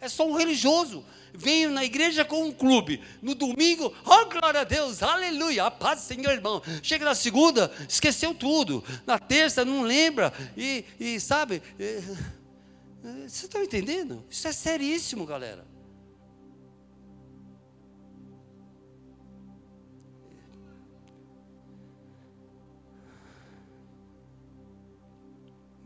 É 0.00 0.08
só 0.08 0.26
um 0.28 0.34
religioso. 0.34 1.04
Venho 1.32 1.70
na 1.70 1.84
igreja 1.84 2.24
com 2.24 2.44
um 2.44 2.52
clube. 2.52 3.00
No 3.20 3.34
domingo, 3.34 3.92
oh 4.04 4.26
glória 4.26 4.60
a 4.60 4.64
Deus, 4.64 5.02
aleluia, 5.02 5.64
a 5.64 5.70
paz 5.70 6.00
do 6.00 6.06
Senhor, 6.06 6.32
irmão. 6.32 6.62
Chega 6.82 7.04
na 7.04 7.14
segunda, 7.14 7.70
esqueceu 7.88 8.34
tudo. 8.34 8.82
Na 9.06 9.18
terça, 9.18 9.64
não 9.64 9.82
lembra. 9.82 10.32
E, 10.56 10.84
e 10.98 11.20
sabe, 11.20 11.62
é, 11.78 11.84
é, 11.84 12.00
vocês 13.02 13.44
estão 13.44 13.62
entendendo? 13.62 14.24
Isso 14.30 14.48
é 14.48 14.52
seríssimo, 14.52 15.26
galera. 15.26 15.75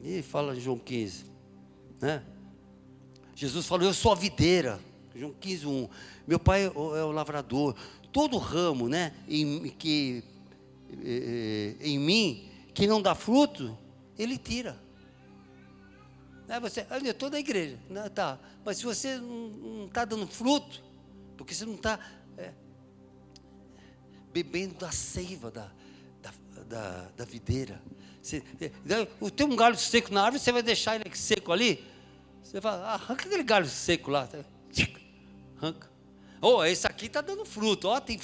E 0.02 0.22
fala 0.22 0.54
João 0.54 0.78
15. 0.78 1.24
Né? 2.00 2.22
Jesus 3.34 3.66
falou: 3.66 3.86
Eu 3.86 3.94
sou 3.94 4.12
a 4.12 4.14
videira. 4.14 4.80
João 5.14 5.32
15, 5.38 5.66
1. 5.66 5.88
Meu 6.26 6.38
pai 6.38 6.66
é 6.66 6.70
o, 6.70 6.96
é 6.96 7.04
o 7.04 7.10
lavrador. 7.10 7.74
Todo 8.12 8.38
ramo 8.38 8.88
né, 8.88 9.14
em, 9.28 9.68
que, 9.70 10.24
eh, 11.04 11.76
em 11.80 11.98
mim 11.98 12.48
que 12.74 12.86
não 12.86 13.00
dá 13.00 13.14
fruto, 13.14 13.76
ele 14.18 14.36
tira. 14.36 14.76
Aí 16.48 16.58
você, 16.58 16.84
olha, 16.90 17.06
eu 17.06 17.12
estou 17.12 17.30
na 17.30 17.38
igreja. 17.38 17.78
Não, 17.88 18.08
tá. 18.08 18.38
Mas 18.64 18.78
se 18.78 18.84
você 18.84 19.18
não 19.18 19.86
está 19.86 20.04
dando 20.04 20.26
fruto, 20.26 20.82
porque 21.36 21.54
você 21.54 21.64
não 21.64 21.74
está 21.74 21.98
é, 22.36 22.52
bebendo 24.32 24.74
da 24.74 24.90
seiva 24.90 25.50
da, 25.50 25.70
da, 26.20 26.32
da, 26.64 27.10
da 27.16 27.24
videira. 27.24 27.80
Você, 28.22 28.42
é, 28.60 29.04
tem 29.30 29.46
um 29.46 29.56
galho 29.56 29.76
seco 29.76 30.12
na 30.12 30.24
árvore, 30.24 30.42
você 30.42 30.52
vai 30.52 30.62
deixar 30.62 30.96
ele 30.96 31.04
seco 31.14 31.52
ali? 31.52 31.84
Você 32.42 32.60
fala, 32.60 32.88
arranca 32.88 33.26
aquele 33.26 33.42
galho 33.42 33.66
seco 33.66 34.10
lá. 34.10 34.28
Arranca. 35.58 35.90
Oh, 36.42 36.64
esse 36.64 36.86
aqui 36.86 37.06
está 37.06 37.20
dando 37.20 37.44
fruto. 37.44 37.86
Ó, 37.86 37.96
oh, 37.96 38.00
tem 38.00 38.18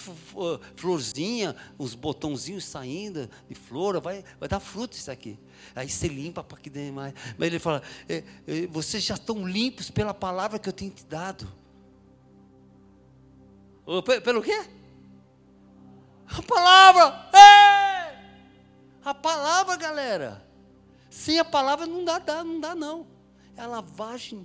florzinha, 0.74 1.55
uns 1.78 1.94
botãozinhos 1.94 2.64
saindo 2.64 3.28
de 3.47 3.55
flor, 3.55 4.01
vai, 4.01 4.24
vai 4.40 4.49
dar 4.49 4.59
fruto 4.59 4.97
isso 4.97 5.11
aqui. 5.11 5.38
Aí 5.74 5.88
você 5.88 6.09
limpa 6.09 6.42
para 6.42 6.57
que 6.59 6.70
dê 6.70 6.90
mais. 6.90 7.12
Mas 7.36 7.49
ele 7.49 7.59
fala: 7.59 7.82
é, 8.09 8.24
é, 8.47 8.66
vocês 8.68 9.05
já 9.05 9.14
estão 9.14 9.47
limpos 9.47 9.90
pela 9.90 10.14
palavra 10.14 10.59
que 10.59 10.68
eu 10.68 10.72
tenho 10.72 10.90
te 10.90 11.05
dado. 11.05 11.47
Oh, 13.84 14.03
pelo 14.03 14.42
quê? 14.42 14.64
A 16.26 16.42
palavra! 16.42 17.30
É! 17.32 17.55
A 19.07 19.14
palavra, 19.14 19.76
galera. 19.76 20.44
Sem 21.09 21.38
a 21.38 21.44
palavra 21.44 21.86
não 21.86 22.04
dá, 22.04 22.18
dá, 22.18 22.42
não 22.42 22.59
dá 22.59 22.74
não. 22.74 23.07
É 23.57 23.61
a 23.61 23.66
lavagem 23.68 24.44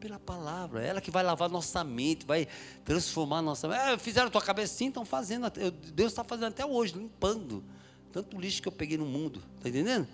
pela 0.00 0.18
palavra. 0.18 0.82
É 0.82 0.88
ela 0.88 1.02
que 1.02 1.10
vai 1.10 1.22
lavar 1.22 1.50
nossa 1.50 1.84
mente, 1.84 2.24
vai 2.24 2.48
transformar 2.82 3.42
nossa 3.42 3.68
mente. 3.68 3.78
É, 3.78 3.98
fizeram 3.98 4.30
tua 4.30 4.40
cabeça 4.40 4.72
sim, 4.72 4.88
estão 4.88 5.04
fazendo. 5.04 5.50
Deus 5.92 6.12
está 6.12 6.24
fazendo 6.24 6.48
até 6.48 6.64
hoje, 6.64 6.94
limpando. 6.94 7.62
Tanto 8.10 8.40
lixo 8.40 8.62
que 8.62 8.68
eu 8.68 8.72
peguei 8.72 8.96
no 8.96 9.04
mundo. 9.04 9.42
Está 9.58 9.68
entendendo? 9.68 10.08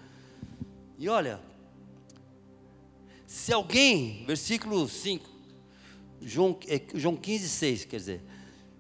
E 0.99 1.09
olha, 1.09 1.39
se 3.25 3.53
alguém, 3.53 4.25
versículo 4.27 4.89
5, 4.89 5.31
João, 6.23 6.59
é, 6.67 6.83
João 6.93 7.15
15, 7.15 7.49
6, 7.49 7.85
quer 7.85 7.99
dizer, 7.99 8.23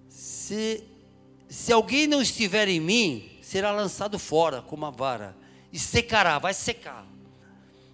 se, 0.09 0.83
se 1.49 1.73
alguém 1.73 2.09
não 2.09 2.21
estiver 2.21 2.67
em 2.67 2.81
mim, 2.81 3.36
será 3.47 3.71
lançado 3.71 4.19
fora 4.19 4.61
como 4.61 4.85
uma 4.85 4.91
vara, 4.91 5.37
e 5.73 5.79
secará, 5.79 6.37
vai 6.37 6.53
secar. 6.53 7.07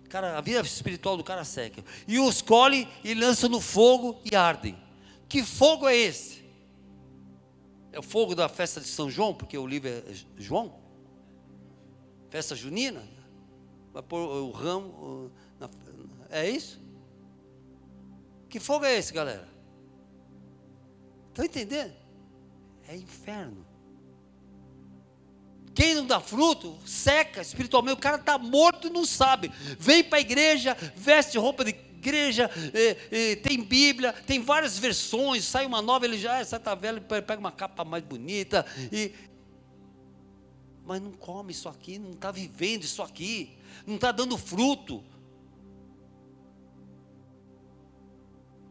Cara, 0.09 0.39
a 0.39 0.41
vida 0.41 0.61
espiritual 0.61 1.15
do 1.15 1.23
cara 1.23 1.45
seca. 1.45 1.85
E 2.09 2.19
os 2.19 2.41
colhe 2.41 2.89
e 3.05 3.13
lança 3.13 3.51
no 3.51 3.61
fogo 3.61 4.19
e 4.25 4.35
ardem. 4.35 4.79
Que 5.29 5.43
fogo 5.43 5.87
é 5.87 5.95
esse? 5.95 6.43
É 7.93 7.99
o 7.99 8.03
fogo 8.03 8.35
da 8.35 8.49
festa 8.49 8.81
de 8.81 8.87
São 8.87 9.11
João, 9.11 9.35
porque 9.35 9.59
o 9.59 9.67
livro 9.67 9.91
é 9.91 10.03
João? 10.39 10.75
Festa 12.31 12.57
junina? 12.57 13.07
vai 13.93 14.03
pôr 14.03 14.21
o 14.21 14.51
ramo. 14.53 15.31
Na, 15.61 15.69
é 16.31 16.49
isso? 16.49 16.81
Que 18.49 18.59
fogo 18.59 18.87
é 18.87 18.97
esse, 18.97 19.13
galera? 19.13 19.47
Estão 21.29 21.45
entendendo? 21.45 21.93
É 22.89 22.97
inferno. 22.97 23.72
Quem 25.75 25.95
não 25.95 26.07
dá 26.07 26.21
fruto, 26.21 26.79
seca 26.85 27.41
espiritualmente. 27.41 27.99
O 27.99 28.01
cara 28.01 28.17
está 28.17 28.37
morto 28.39 28.89
e 28.89 28.91
não 28.91 29.07
sabe. 29.07 29.51
Vem 29.79 30.05
para 30.05 30.19
a 30.19 30.21
igreja, 30.21 30.77
veste 30.95 31.39
roupa 31.39 31.65
de 31.65 31.71
igreja, 31.71 32.51
tem 33.43 33.63
Bíblia, 33.63 34.13
tem 34.13 34.41
várias 34.41 34.79
versões. 34.79 35.45
Sai 35.45 35.65
uma 35.65 35.81
nova, 35.81 36.05
ele 36.05 36.19
já, 36.19 36.41
essa 36.41 36.57
está 36.57 36.75
velha, 36.75 37.01
pega 37.01 37.39
uma 37.39 37.53
capa 37.53 37.85
mais 37.85 38.05
bonita. 38.05 38.67
E, 38.91 39.13
mas 40.85 41.01
não 41.01 41.13
come 41.13 41.53
isso 41.53 41.69
aqui, 41.69 41.99
não 41.99 42.11
está 42.11 42.31
vivendo 42.31 42.83
isso 42.85 43.03
aqui 43.03 43.57
não 43.87 43.97
está 43.97 44.13
dando 44.13 44.37
fruto. 44.39 45.03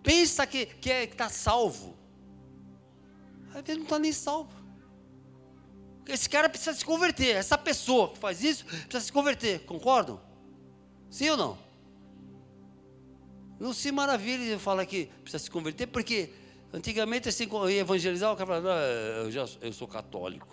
Pensa 0.03 0.47
que 0.47 0.59
está 0.59 0.75
que 0.79 0.91
é, 0.91 1.07
que 1.07 1.15
tá 1.15 1.29
salvo. 1.29 1.95
Às 3.49 3.61
vezes 3.61 3.77
não 3.77 3.83
está 3.83 3.99
nem 3.99 4.11
salvo. 4.11 4.51
Esse 6.11 6.29
cara 6.29 6.49
precisa 6.49 6.73
se 6.73 6.83
converter. 6.83 7.35
Essa 7.35 7.57
pessoa 7.57 8.09
que 8.09 8.17
faz 8.17 8.43
isso 8.43 8.65
precisa 8.65 8.99
se 8.99 9.11
converter. 9.11 9.65
Concordam? 9.65 10.19
Sim 11.09 11.29
ou 11.29 11.37
não? 11.37 11.57
Não 13.59 13.73
se 13.73 13.91
maravilhe 13.91 14.53
de 14.53 14.57
falar 14.57 14.85
que 14.85 15.05
precisa 15.21 15.43
se 15.43 15.49
converter, 15.49 15.87
porque 15.87 16.31
antigamente 16.73 17.29
assim, 17.29 17.47
evangelizar, 17.69 18.33
o 18.33 18.35
cara 18.35 18.47
falava, 18.47 18.73
ah, 18.73 19.23
eu, 19.23 19.31
já, 19.31 19.45
eu 19.61 19.71
sou 19.71 19.87
católico, 19.87 20.47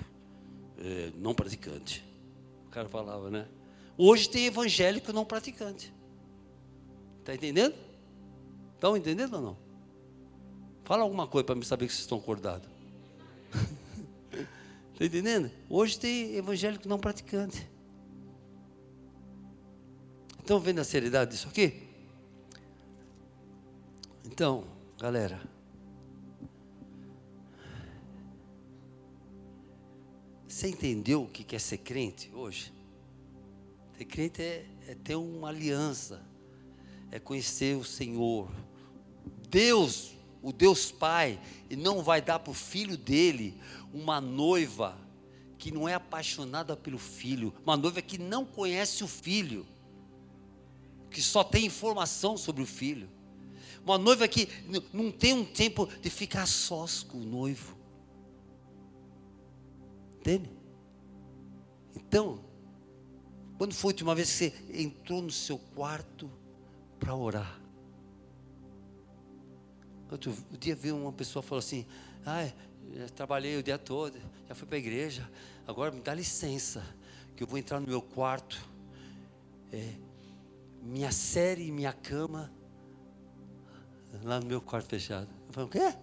é, 0.79 1.11
não 1.17 1.35
praticante. 1.35 2.05
O 2.67 2.71
cara 2.71 2.89
falava, 2.89 3.31
né? 3.31 3.49
Hoje 3.97 4.29
tem 4.29 4.47
evangélico 4.47 5.13
não 5.13 5.25
praticante. 5.25 5.93
Está 7.21 7.35
entendendo? 7.35 7.75
Estão 8.75 8.97
entendendo 8.97 9.35
ou 9.35 9.43
não? 9.43 9.59
Fala 10.85 11.03
alguma 11.03 11.27
coisa 11.27 11.45
para 11.45 11.55
me 11.55 11.65
saber 11.65 11.87
que 11.87 11.93
vocês 11.93 12.03
estão 12.03 12.19
acordados. 12.19 12.69
Está 14.99 15.07
entendendo? 15.07 15.49
Hoje 15.71 15.97
tem 15.97 16.35
evangélico 16.35 16.89
não 16.89 16.99
praticante. 16.99 17.71
Estão 20.41 20.59
vendo 20.59 20.81
a 20.81 20.85
seriedade 20.85 21.31
disso 21.31 21.47
aqui? 21.47 21.85
Então, 24.25 24.65
galera. 24.99 25.41
Você 30.49 30.67
entendeu 30.67 31.23
o 31.23 31.29
que 31.29 31.55
é 31.55 31.61
ser 31.61 31.79
crente 31.79 32.33
hoje? 32.35 32.73
Ser 33.97 34.05
crente 34.05 34.43
é, 34.43 34.67
é 34.89 34.97
ter 34.97 35.15
uma 35.15 35.51
aliança, 35.51 36.27
é 37.13 37.21
conhecer 37.21 37.77
o 37.77 37.85
Senhor. 37.85 38.51
Deus, 39.49 40.18
o 40.43 40.53
Deus 40.53 40.91
Pai, 40.91 41.41
não 41.71 42.03
vai 42.03 42.21
dar 42.21 42.39
para 42.39 42.51
o 42.51 42.55
filho 42.55 42.97
dele 42.97 43.61
uma 43.93 44.21
noiva 44.21 44.97
que 45.59 45.71
não 45.73 45.89
é 45.89 45.95
apaixonada 45.95 46.77
pelo 46.77 46.99
filho, 46.99 47.53
uma 47.65 47.77
noiva 47.77 48.01
que 48.01 48.19
não 48.19 48.45
conhece 48.45 49.03
o 49.03 49.09
filho, 49.09 49.67
que 51.11 51.21
só 51.21 51.43
tem 51.43 51.67
informação 51.67 52.37
sobre 52.37 52.63
o 52.63 52.67
filho, 52.67 53.09
uma 53.85 53.99
noiva 53.99 54.29
que 54.29 54.49
não 54.93 55.11
tem 55.11 55.33
um 55.33 55.45
tempo 55.45 55.87
de 55.87 56.11
ficar 56.11 56.47
sós 56.47 57.03
com 57.03 57.19
o 57.19 57.25
noivo, 57.25 57.77
entende? 60.19 60.51
Então, 61.97 62.45
quando 63.57 63.75
foi 63.75 63.89
a 63.89 63.93
última 63.93 64.15
vez 64.15 64.31
que 64.31 64.37
você 64.37 64.55
entrou 64.73 65.21
no 65.21 65.33
seu 65.33 65.59
quarto 65.59 66.31
para 67.01 67.15
orar? 67.17 67.61
Outro 70.11 70.35
dia 70.59 70.75
vi 70.75 70.91
uma 70.91 71.13
pessoa 71.13 71.43
falou 71.43 71.59
assim: 71.59 71.85
Ah, 72.25 72.51
trabalhei 73.15 73.57
o 73.57 73.63
dia 73.63 73.79
todo, 73.79 74.19
já 74.49 74.55
fui 74.55 74.67
para 74.67 74.77
a 74.77 74.79
igreja, 74.79 75.29
agora 75.67 75.91
me 75.91 76.01
dá 76.01 76.15
licença, 76.15 76.83
que 77.37 77.43
eu 77.43 77.47
vou 77.47 77.59
entrar 77.59 77.81
no 77.81 77.87
meu 77.87 78.01
quarto. 78.01 78.59
É, 79.73 79.93
minha 80.83 81.13
série 81.13 81.67
e 81.67 81.73
minha 81.73 81.93
cama, 81.93 82.51
lá 84.23 84.41
no 84.41 84.47
meu 84.47 84.61
quarto 84.61 84.89
fechado. 84.89 85.29
Eu 85.49 85.53
falei: 85.53 85.69
O 85.69 85.71
quê? 85.71 85.99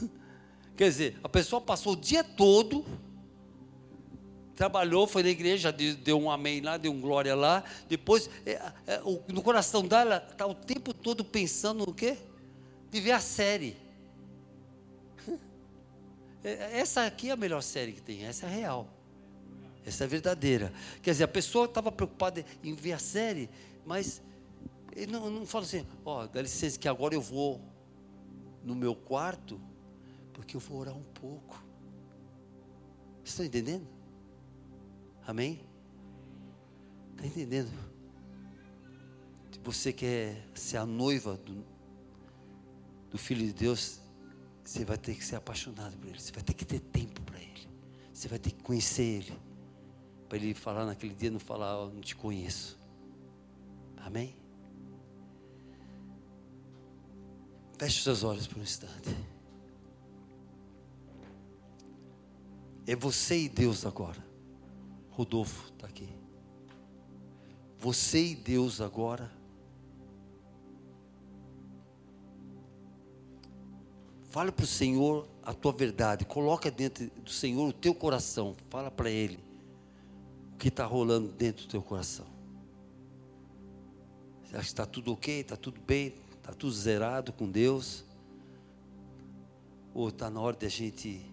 Quer 0.76 0.88
dizer, 0.88 1.18
a 1.22 1.28
pessoa 1.28 1.60
passou 1.60 1.92
o 1.92 1.96
dia 1.96 2.22
todo 2.22 2.84
trabalhou, 4.54 5.06
foi 5.06 5.22
na 5.22 5.30
igreja, 5.30 5.72
deu 5.72 6.18
um 6.18 6.30
amém 6.30 6.60
lá, 6.60 6.76
deu 6.76 6.92
um 6.92 7.00
glória 7.00 7.34
lá. 7.34 7.64
Depois, 7.88 8.30
é, 8.46 8.52
é, 8.86 9.00
no 9.28 9.42
coração 9.42 9.82
dela, 9.82 10.24
está 10.30 10.46
o 10.46 10.54
tempo 10.54 10.94
todo 10.94 11.24
pensando 11.24 11.84
no 11.84 11.92
quê? 11.92 12.16
De 12.94 13.00
ver 13.00 13.10
a 13.10 13.20
série. 13.20 13.76
É, 16.44 16.78
essa 16.78 17.06
aqui 17.06 17.30
é 17.30 17.32
a 17.32 17.36
melhor 17.36 17.62
série 17.62 17.92
que 17.92 18.02
tem, 18.02 18.26
essa 18.26 18.44
é 18.44 18.54
real. 18.54 18.86
Essa 19.84 20.04
é 20.04 20.06
verdadeira. 20.06 20.70
Quer 21.02 21.12
dizer, 21.12 21.24
a 21.24 21.28
pessoa 21.28 21.64
estava 21.64 21.90
preocupada 21.90 22.44
em 22.62 22.74
ver 22.74 22.92
a 22.92 22.98
série, 22.98 23.48
mas 23.86 24.20
ele 24.94 25.10
não, 25.10 25.30
não 25.30 25.46
fala 25.46 25.64
assim, 25.64 25.86
ó, 26.04 26.22
oh, 26.22 26.28
dá 26.28 26.42
licença 26.42 26.78
que 26.78 26.86
agora 26.86 27.14
eu 27.14 27.20
vou 27.22 27.62
no 28.62 28.74
meu 28.74 28.94
quarto, 28.94 29.58
porque 30.34 30.54
eu 30.54 30.60
vou 30.60 30.80
orar 30.80 30.94
um 30.94 31.02
pouco. 31.14 31.64
Vocês 33.24 33.30
estão 33.30 33.46
entendendo? 33.46 33.88
Amém? 35.26 35.66
Está 37.12 37.26
entendendo? 37.26 37.70
Você 39.62 39.94
quer 39.94 40.46
ser 40.54 40.76
a 40.76 40.84
noiva 40.84 41.38
do, 41.38 41.64
do 43.14 43.18
Filho 43.18 43.46
de 43.46 43.52
Deus, 43.52 44.00
você 44.64 44.84
vai 44.84 44.98
ter 44.98 45.14
que 45.14 45.24
ser 45.24 45.36
apaixonado 45.36 45.96
por 45.98 46.08
Ele. 46.08 46.18
Você 46.18 46.32
vai 46.32 46.42
ter 46.42 46.52
que 46.52 46.64
ter 46.64 46.80
tempo 46.80 47.22
para 47.22 47.40
Ele. 47.40 47.68
Você 48.12 48.26
vai 48.26 48.40
ter 48.40 48.50
que 48.50 48.60
conhecer 48.60 49.04
Ele. 49.04 49.38
Para 50.28 50.36
Ele 50.36 50.52
falar 50.52 50.84
naquele 50.84 51.14
dia, 51.14 51.30
não 51.30 51.38
falar, 51.38 51.78
oh, 51.80 51.90
não 51.90 52.00
te 52.00 52.16
conheço. 52.16 52.76
Amém? 53.98 54.34
Feche 57.78 57.98
os 57.98 58.02
seus 58.02 58.24
olhos 58.24 58.48
por 58.48 58.58
um 58.58 58.62
instante. 58.62 59.16
É 62.84 62.96
você 62.96 63.42
e 63.42 63.48
Deus 63.48 63.86
agora. 63.86 64.26
Rodolfo 65.10 65.72
está 65.72 65.86
aqui. 65.86 66.08
Você 67.78 68.32
e 68.32 68.34
Deus 68.34 68.80
agora. 68.80 69.30
Fala 74.34 74.50
para 74.50 74.64
o 74.64 74.66
Senhor 74.66 75.28
a 75.44 75.54
tua 75.54 75.70
verdade. 75.70 76.24
Coloca 76.24 76.68
dentro 76.68 77.08
do 77.22 77.30
Senhor 77.30 77.68
o 77.68 77.72
teu 77.72 77.94
coração. 77.94 78.56
Fala 78.68 78.90
para 78.90 79.08
Ele 79.08 79.38
o 80.52 80.56
que 80.56 80.66
está 80.66 80.84
rolando 80.84 81.28
dentro 81.28 81.66
do 81.66 81.68
teu 81.68 81.80
coração. 81.80 82.26
Você 84.42 84.56
acha 84.56 84.64
que 84.64 84.72
está 84.72 84.86
tudo 84.86 85.12
ok? 85.12 85.38
Está 85.38 85.56
tudo 85.56 85.80
bem? 85.80 86.12
Está 86.32 86.52
tudo 86.52 86.72
zerado 86.72 87.32
com 87.32 87.48
Deus? 87.48 88.04
Ou 89.94 90.08
está 90.08 90.28
na 90.28 90.40
hora 90.40 90.56
de 90.56 90.66
a 90.66 90.68
gente 90.68 91.24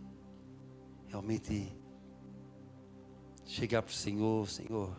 realmente 1.08 1.76
chegar 3.47 3.82
para 3.82 3.91
o 3.91 3.95
Senhor, 3.95 4.47
Senhor, 4.47 4.95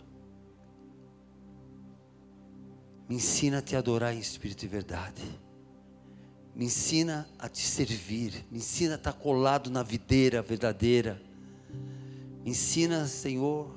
me 3.09 3.15
ensina 3.15 3.59
a 3.59 3.63
te 3.63 3.77
adorar 3.77 4.13
em 4.13 4.19
espírito 4.19 4.65
e 4.65 4.67
verdade. 4.67 5.23
Me 6.55 6.67
ensina 6.67 7.27
a 7.39 7.49
te 7.49 7.63
servir. 7.63 8.45
Me 8.51 8.59
ensina 8.59 8.95
a 8.95 8.97
estar 8.97 9.13
colado 9.15 9.71
na 9.71 9.83
videira 9.83 10.43
verdadeira. 10.43 11.21
Me 12.45 12.51
ensina, 12.51 13.07
Senhor, 13.07 13.71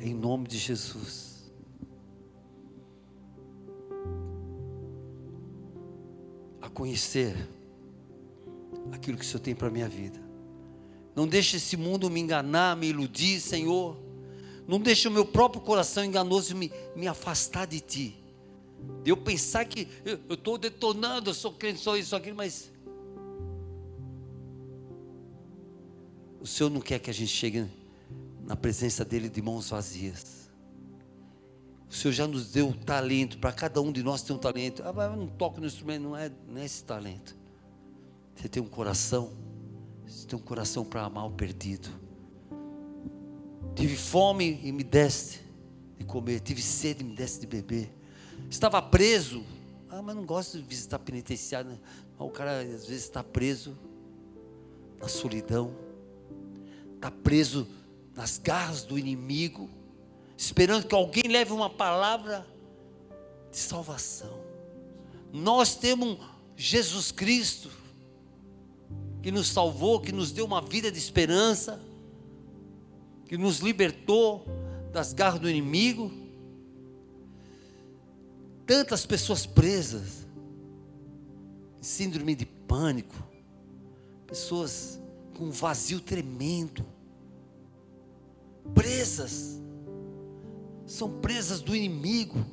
em 0.00 0.14
nome 0.14 0.48
de 0.48 0.56
Jesus. 0.56 1.52
A 6.62 6.68
conhecer 6.70 7.36
aquilo 8.90 9.18
que 9.18 9.24
o 9.24 9.26
Senhor 9.26 9.40
tem 9.40 9.54
para 9.54 9.68
a 9.68 9.70
minha 9.70 9.88
vida. 9.88 10.18
Não 11.14 11.28
deixe 11.28 11.58
esse 11.58 11.76
mundo 11.76 12.10
me 12.10 12.20
enganar, 12.20 12.76
me 12.76 12.88
iludir, 12.88 13.40
Senhor. 13.40 13.96
Não 14.66 14.80
deixe 14.80 15.06
o 15.06 15.10
meu 15.10 15.26
próprio 15.26 15.60
coração 15.60 16.04
enganoso 16.04 16.56
me, 16.56 16.72
me 16.96 17.06
afastar 17.06 17.66
de 17.66 17.80
Ti. 17.80 18.23
Eu 19.04 19.16
pensar 19.16 19.64
que 19.64 19.86
eu 20.04 20.34
estou 20.34 20.56
detonando, 20.56 21.30
eu 21.30 21.34
sou 21.34 21.52
crente, 21.52 21.80
sou 21.80 21.96
isso, 21.96 22.16
aquilo, 22.16 22.36
mas. 22.36 22.72
O 26.40 26.46
Senhor 26.46 26.70
não 26.70 26.80
quer 26.80 26.98
que 26.98 27.10
a 27.10 27.14
gente 27.14 27.30
chegue 27.30 27.66
na 28.46 28.56
presença 28.56 29.04
dEle 29.04 29.28
de 29.28 29.42
mãos 29.42 29.70
vazias. 29.70 30.50
O 31.88 31.94
Senhor 31.94 32.12
já 32.12 32.26
nos 32.26 32.50
deu 32.50 32.74
talento, 32.84 33.38
para 33.38 33.52
cada 33.52 33.80
um 33.80 33.92
de 33.92 34.02
nós 34.02 34.22
tem 34.22 34.34
um 34.34 34.38
talento. 34.38 34.82
Ah, 34.84 34.92
mas 34.92 35.10
eu 35.10 35.16
não 35.16 35.28
toco 35.28 35.60
no 35.60 35.66
instrumento, 35.66 36.02
não 36.02 36.16
é, 36.16 36.30
não 36.48 36.60
é 36.60 36.64
esse 36.64 36.82
talento. 36.82 37.36
Você 38.34 38.48
tem 38.48 38.62
um 38.62 38.66
coração, 38.66 39.32
você 40.06 40.26
tem 40.26 40.38
um 40.38 40.42
coração 40.42 40.84
para 40.84 41.04
amar 41.04 41.26
o 41.26 41.30
perdido. 41.30 41.88
Tive 43.74 43.96
fome 43.96 44.60
e 44.62 44.72
me 44.72 44.82
deste 44.82 45.40
de 45.98 46.04
comer, 46.04 46.40
tive 46.40 46.60
sede 46.62 47.02
e 47.02 47.06
me 47.06 47.14
deste 47.14 47.40
de 47.40 47.46
beber. 47.46 47.90
Estava 48.54 48.80
preso, 48.80 49.44
ah, 49.90 50.00
mas 50.00 50.14
não 50.14 50.24
gosto 50.24 50.58
de 50.58 50.62
visitar 50.62 51.00
penitenciário. 51.00 51.70
Né? 51.70 51.78
O 52.16 52.30
cara 52.30 52.60
às 52.60 52.86
vezes 52.86 53.02
está 53.02 53.20
preso 53.20 53.76
na 55.00 55.08
solidão, 55.08 55.74
está 56.94 57.10
preso 57.10 57.66
nas 58.14 58.38
garras 58.38 58.84
do 58.84 58.96
inimigo, 58.96 59.68
esperando 60.36 60.86
que 60.86 60.94
alguém 60.94 61.24
leve 61.26 61.52
uma 61.52 61.68
palavra 61.68 62.46
de 63.50 63.58
salvação. 63.58 64.38
Nós 65.32 65.74
temos 65.74 66.16
Jesus 66.56 67.10
Cristo 67.10 67.68
que 69.20 69.32
nos 69.32 69.48
salvou, 69.48 70.00
que 70.00 70.12
nos 70.12 70.30
deu 70.30 70.44
uma 70.44 70.62
vida 70.62 70.92
de 70.92 70.98
esperança, 70.98 71.80
que 73.26 73.36
nos 73.36 73.58
libertou 73.58 74.46
das 74.92 75.12
garras 75.12 75.40
do 75.40 75.50
inimigo. 75.50 76.23
Tantas 78.66 79.04
pessoas 79.04 79.44
presas, 79.44 80.26
síndrome 81.80 82.34
de 82.34 82.46
pânico, 82.46 83.14
pessoas 84.26 84.98
com 85.36 85.44
um 85.44 85.50
vazio 85.50 86.00
tremendo, 86.00 86.84
presas, 88.74 89.60
são 90.86 91.20
presas 91.20 91.60
do 91.60 91.76
inimigo, 91.76 92.44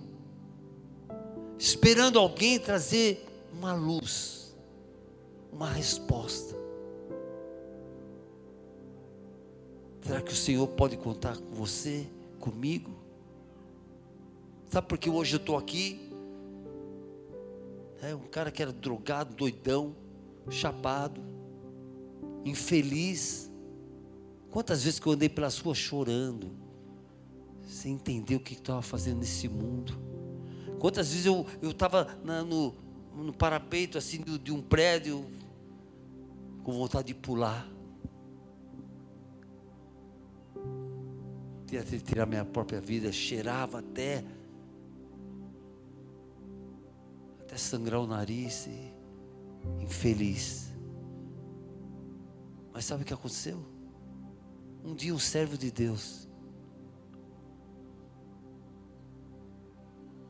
esperando 1.57 2.19
alguém 2.19 2.59
trazer 2.59 3.25
uma 3.53 3.73
luz, 3.73 4.53
uma 5.51 5.69
resposta. 5.69 6.55
Será 10.01 10.21
que 10.21 10.33
o 10.33 10.35
Senhor 10.35 10.67
pode 10.67 10.97
contar 10.97 11.37
com 11.37 11.53
você, 11.53 12.05
comigo? 12.39 13.00
Sabe 14.71 14.87
por 14.87 14.97
que 14.97 15.09
hoje 15.09 15.35
eu 15.35 15.37
estou 15.37 15.57
aqui? 15.57 15.99
É 18.01 18.15
um 18.15 18.25
cara 18.25 18.49
que 18.49 18.61
era 18.61 18.71
drogado, 18.71 19.35
doidão, 19.35 19.93
chapado, 20.49 21.21
infeliz. 22.45 23.51
Quantas 24.49 24.85
vezes 24.85 24.97
que 24.97 25.07
eu 25.07 25.11
andei 25.11 25.27
pelas 25.27 25.59
ruas 25.59 25.77
chorando, 25.77 26.55
sem 27.67 27.95
entender 27.95 28.37
o 28.37 28.39
que 28.39 28.53
estava 28.53 28.81
fazendo 28.81 29.19
nesse 29.19 29.49
mundo. 29.49 29.93
Quantas 30.79 31.09
vezes 31.09 31.25
eu 31.25 31.45
estava 31.61 32.07
no, 32.23 32.73
no 33.13 33.33
parapeito 33.33 33.97
assim 33.97 34.21
de, 34.21 34.37
de 34.37 34.53
um 34.53 34.61
prédio, 34.61 35.25
com 36.63 36.71
vontade 36.71 37.07
de 37.07 37.13
pular. 37.13 37.69
Queria 41.67 41.83
tirar 41.83 42.25
minha 42.25 42.45
própria 42.45 42.79
vida, 42.79 43.11
cheirava 43.11 43.79
até 43.79 44.23
até 47.51 47.57
sangrar 47.57 47.99
o 47.99 48.07
nariz 48.07 48.65
e 48.65 49.83
infeliz. 49.83 50.71
Mas 52.71 52.85
sabe 52.85 53.03
o 53.03 53.05
que 53.05 53.13
aconteceu? 53.13 53.59
Um 54.81 54.95
dia 54.95 55.13
um 55.13 55.19
servo 55.19 55.57
de 55.57 55.69
Deus 55.69 56.29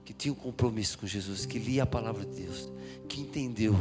que 0.04 0.14
tinha 0.14 0.34
um 0.34 0.36
compromisso 0.36 0.98
com 0.98 1.06
Jesus, 1.06 1.46
que 1.46 1.60
lia 1.60 1.84
a 1.84 1.86
palavra 1.86 2.26
de 2.26 2.42
Deus, 2.42 2.68
que 3.08 3.22
entendeu 3.22 3.76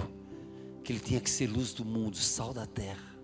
que 0.84 0.92
ele 0.92 1.00
tinha 1.00 1.20
que 1.20 1.30
ser 1.30 1.46
luz 1.46 1.72
do 1.72 1.84
mundo, 1.84 2.18
sal 2.18 2.52
da 2.52 2.66
terra. 2.66 3.16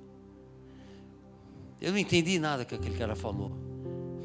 Eu 1.79 1.93
não 1.93 1.99
entendi 1.99 2.39
nada 2.39 2.65
que 2.65 2.75
aquele 2.75 2.97
cara 2.97 3.15
falou 3.15 3.53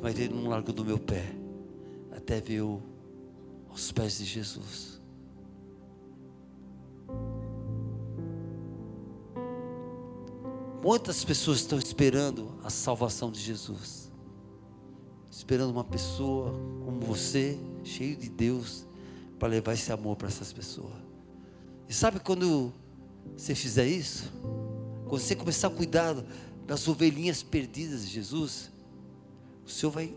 mas 0.01 0.17
ele 0.17 0.33
não 0.33 0.49
largou 0.49 0.73
do 0.73 0.83
meu 0.83 0.97
pé, 0.97 1.23
até 2.11 2.41
ver 2.41 2.61
o, 2.61 2.81
aos 3.69 3.91
pés 3.91 4.17
de 4.17 4.25
Jesus. 4.25 5.01
Quantas 10.82 11.23
pessoas 11.23 11.59
estão 11.59 11.77
esperando 11.77 12.57
a 12.63 12.69
salvação 12.71 13.32
de 13.32 13.39
Jesus? 13.39 14.11
Esperando 15.29 15.69
uma 15.69 15.84
pessoa 15.84 16.51
como 16.84 16.99
você, 17.01 17.57
cheio 17.84 18.15
de 18.15 18.27
Deus, 18.29 18.86
para 19.38 19.47
levar 19.47 19.73
esse 19.73 19.91
amor 19.91 20.15
para 20.15 20.27
essas 20.27 20.51
pessoas. 20.51 20.93
E 21.88 21.93
sabe 21.93 22.19
quando 22.19 22.73
você 23.38 23.53
fizer 23.53 23.86
isso? 23.86 24.32
Quando 25.07 25.21
você 25.21 25.36
começar 25.36 25.67
a 25.67 25.71
cuidar 25.71 26.15
das 26.65 26.88
ovelhinhas 26.88 27.43
perdidas 27.43 28.01
de 28.01 28.13
Jesus, 28.13 28.71
o 29.63 29.69
Senhor 29.69 29.91
vai 29.91 30.15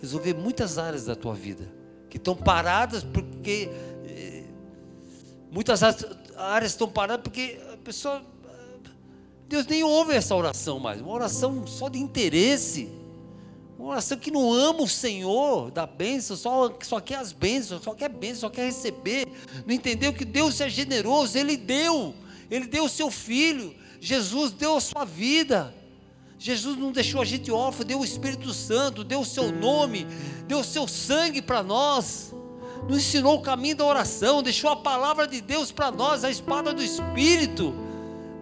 resolver 0.00 0.34
muitas 0.34 0.78
áreas 0.78 1.04
da 1.04 1.16
tua 1.16 1.34
vida 1.34 1.80
que 2.08 2.16
estão 2.16 2.36
paradas 2.36 3.04
porque 3.04 3.70
eh, 4.04 4.44
muitas 5.50 5.82
áreas 6.36 6.72
estão 6.72 6.88
paradas 6.88 7.22
porque 7.22 7.60
a 7.72 7.76
pessoa 7.76 8.22
Deus 9.50 9.66
nem 9.66 9.82
ouve 9.82 10.14
essa 10.14 10.36
oração 10.36 10.78
mais, 10.78 11.00
uma 11.00 11.10
oração 11.10 11.66
só 11.66 11.88
de 11.88 11.98
interesse, 11.98 12.88
uma 13.76 13.88
oração 13.88 14.16
que 14.16 14.30
não 14.30 14.52
ama 14.52 14.82
o 14.82 14.88
Senhor 14.88 15.72
da 15.72 15.88
bênção, 15.88 16.36
só, 16.36 16.72
só 16.80 17.00
quer 17.00 17.16
as 17.16 17.32
bênçãos, 17.32 17.82
só 17.82 17.92
quer 17.92 18.08
bênção, 18.10 18.42
só 18.42 18.48
quer 18.48 18.66
receber, 18.66 19.26
não 19.66 19.74
entendeu 19.74 20.12
que 20.12 20.24
Deus 20.24 20.60
é 20.60 20.68
generoso, 20.68 21.36
Ele 21.36 21.56
deu, 21.56 22.14
Ele 22.48 22.68
deu 22.68 22.84
o 22.84 22.88
seu 22.88 23.10
Filho, 23.10 23.74
Jesus 24.00 24.52
deu 24.52 24.76
a 24.76 24.80
sua 24.80 25.04
vida, 25.04 25.74
Jesus 26.38 26.76
não 26.76 26.92
deixou 26.92 27.20
a 27.20 27.24
gente 27.24 27.50
órfão, 27.50 27.84
deu 27.84 27.98
o 27.98 28.04
Espírito 28.04 28.54
Santo, 28.54 29.02
deu 29.02 29.22
o 29.22 29.26
seu 29.26 29.50
nome, 29.50 30.06
deu 30.46 30.60
o 30.60 30.64
seu 30.64 30.86
sangue 30.86 31.42
para 31.42 31.60
nós, 31.60 32.32
nos 32.88 32.98
ensinou 32.98 33.34
o 33.34 33.42
caminho 33.42 33.74
da 33.74 33.84
oração, 33.84 34.44
deixou 34.44 34.70
a 34.70 34.76
palavra 34.76 35.26
de 35.26 35.40
Deus 35.40 35.72
para 35.72 35.90
nós, 35.90 36.22
a 36.22 36.30
espada 36.30 36.72
do 36.72 36.84
Espírito. 36.84 37.89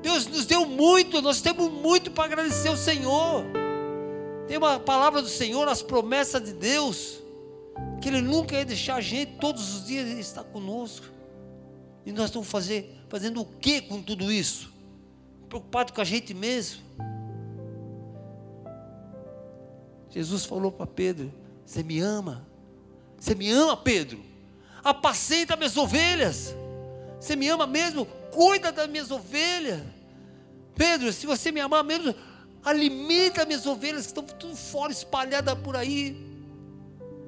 Deus 0.02 0.26
nos 0.26 0.46
deu 0.46 0.64
muito, 0.64 1.20
nós 1.20 1.40
temos 1.40 1.70
muito 1.70 2.10
para 2.10 2.24
agradecer 2.24 2.68
ao 2.68 2.76
Senhor. 2.76 3.44
Tem 4.46 4.56
uma 4.56 4.78
palavra 4.78 5.20
do 5.20 5.28
Senhor, 5.28 5.68
as 5.68 5.82
promessas 5.82 6.42
de 6.42 6.52
Deus, 6.52 7.20
que 8.00 8.08
Ele 8.08 8.20
nunca 8.20 8.56
ia 8.56 8.64
deixar 8.64 8.96
a 8.96 9.00
gente, 9.00 9.32
todos 9.38 9.74
os 9.74 9.86
dias 9.86 10.08
Ele 10.08 10.20
está 10.20 10.42
conosco. 10.42 11.06
E 12.06 12.12
nós 12.12 12.26
estamos 12.26 12.48
fazer, 12.48 13.04
fazendo 13.08 13.40
o 13.40 13.44
que 13.44 13.82
com 13.82 14.02
tudo 14.02 14.32
isso? 14.32 14.72
Preocupado 15.48 15.92
com 15.92 16.00
a 16.00 16.04
gente 16.04 16.32
mesmo. 16.32 16.82
Jesus 20.10 20.44
falou 20.44 20.72
para 20.72 20.86
Pedro: 20.86 21.32
Você 21.66 21.82
me 21.82 22.00
ama? 22.00 22.46
Você 23.18 23.34
me 23.34 23.50
ama, 23.50 23.76
Pedro? 23.76 24.20
Apacenta 24.82 25.56
minhas 25.56 25.76
ovelhas. 25.76 26.54
Você 27.20 27.34
me 27.34 27.48
ama 27.48 27.66
mesmo? 27.66 28.06
Cuida 28.30 28.70
das 28.70 28.88
minhas 28.88 29.10
ovelhas. 29.10 29.82
Pedro, 30.74 31.12
se 31.12 31.26
você 31.26 31.50
me 31.50 31.60
amar 31.60 31.82
mesmo, 31.82 32.14
alimenta 32.64 33.44
minhas 33.44 33.66
ovelhas 33.66 34.02
que 34.02 34.08
estão 34.08 34.24
tudo 34.24 34.54
fora, 34.54 34.92
espalhadas 34.92 35.58
por 35.58 35.76
aí. 35.76 36.16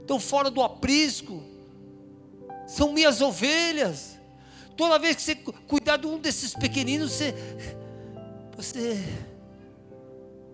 Estão 0.01 0.21
fora 0.21 0.51
do 0.51 0.63
aprisco. 0.63 1.43
São 2.67 2.93
minhas 2.93 3.21
ovelhas. 3.21 4.17
Toda 4.77 4.99
vez 4.99 5.17
que 5.17 5.23
você 5.23 5.35
cuidar 5.35 5.97
de 5.97 6.07
um 6.07 6.19
desses 6.19 6.55
pequeninos, 6.55 7.13
você, 7.13 7.35
você, 8.57 9.05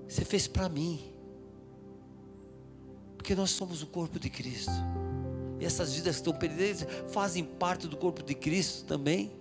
você 0.09 0.24
fez 0.24 0.49
para 0.49 0.68
mim. 0.68 1.12
Porque 3.16 3.34
nós 3.34 3.51
somos 3.51 3.82
o 3.82 3.87
corpo 3.87 4.18
de 4.18 4.30
Cristo. 4.30 4.72
E 5.59 5.64
essas 5.64 5.94
vidas 5.94 6.16
que 6.16 6.20
estão 6.20 6.34
perdidas 6.34 6.86
fazem 7.09 7.44
parte 7.44 7.86
do 7.86 7.96
corpo 7.96 8.22
de 8.22 8.34
Cristo 8.34 8.84
também. 8.84 9.32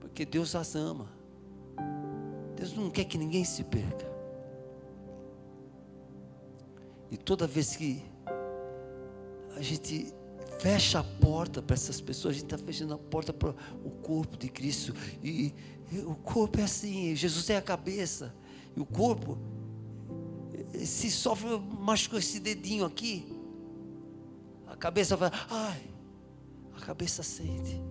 Porque 0.00 0.24
Deus 0.24 0.54
as 0.54 0.74
ama. 0.74 1.08
Deus 2.56 2.74
não 2.74 2.90
quer 2.90 3.04
que 3.04 3.18
ninguém 3.18 3.44
se 3.44 3.64
perca. 3.64 4.12
E 7.10 7.16
toda 7.16 7.46
vez 7.46 7.76
que 7.76 8.02
a 9.56 9.62
gente 9.62 10.12
fecha 10.58 11.00
a 11.00 11.04
porta 11.04 11.62
para 11.62 11.74
essas 11.74 12.00
pessoas, 12.00 12.36
a 12.36 12.38
gente 12.38 12.52
está 12.52 12.58
fechando 12.58 12.94
a 12.94 12.98
porta 12.98 13.32
para 13.32 13.54
o 13.84 13.90
corpo 13.90 14.36
de 14.36 14.48
Cristo. 14.48 14.94
E, 15.22 15.52
e, 15.92 15.98
o 15.98 16.14
corpo 16.14 16.60
é 16.60 16.64
assim, 16.64 17.14
Jesus 17.14 17.48
é 17.50 17.56
a 17.56 17.62
cabeça. 17.62 18.34
E 18.76 18.80
o 18.80 18.86
corpo, 18.86 19.38
se 20.84 21.10
sofre, 21.10 21.58
machucou 21.78 22.18
esse 22.18 22.40
dedinho 22.40 22.84
aqui, 22.84 23.33
cabeça 24.84 25.16
vai, 25.16 25.30
ai, 25.48 25.80
a 26.76 26.80
cabeça 26.84 27.22
sente. 27.22 27.82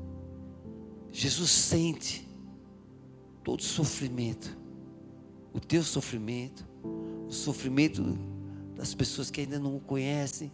Jesus 1.12 1.50
sente 1.50 2.28
todo 3.44 3.64
sofrimento, 3.64 4.56
o 5.52 5.60
teu 5.60 5.82
sofrimento, 5.82 6.64
o 7.28 7.32
sofrimento 7.32 8.04
das 8.76 8.94
pessoas 8.94 9.32
que 9.32 9.42
ainda 9.42 9.58
não 9.58 9.76
o 9.76 9.80
conhecem. 9.80 10.52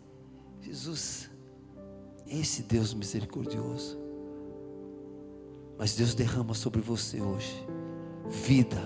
Jesus, 0.62 1.30
esse 2.26 2.64
Deus 2.64 2.94
misericordioso. 2.94 4.00
Mas 5.78 5.94
Deus 5.94 6.14
derrama 6.14 6.54
sobre 6.54 6.80
você 6.80 7.20
hoje 7.20 7.68
vida, 8.30 8.82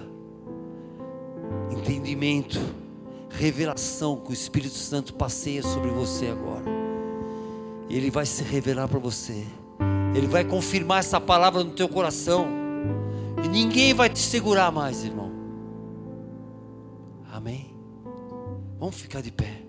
entendimento, 1.72 2.58
revelação 3.30 4.20
que 4.22 4.32
o 4.32 4.34
Espírito 4.34 4.74
Santo 4.74 5.14
passeia 5.14 5.62
sobre 5.62 5.92
você 5.92 6.30
agora. 6.30 6.83
Ele 7.94 8.10
vai 8.10 8.26
se 8.26 8.44
revelar 8.44 8.88
para 8.88 8.98
você. 8.98 9.46
Ele 10.16 10.26
vai 10.26 10.44
confirmar 10.44 11.00
essa 11.00 11.22
palavra 11.22 11.64
no 11.64 11.72
teu 11.72 11.88
coração. 11.88 12.48
E 13.44 13.48
ninguém 13.48 13.94
vai 13.94 14.10
te 14.10 14.18
segurar 14.18 14.72
mais, 14.72 15.04
irmão. 15.04 15.32
Amém? 17.32 17.72
Vamos 18.80 18.96
ficar 18.96 19.22
de 19.22 19.32
pé. 19.32 19.62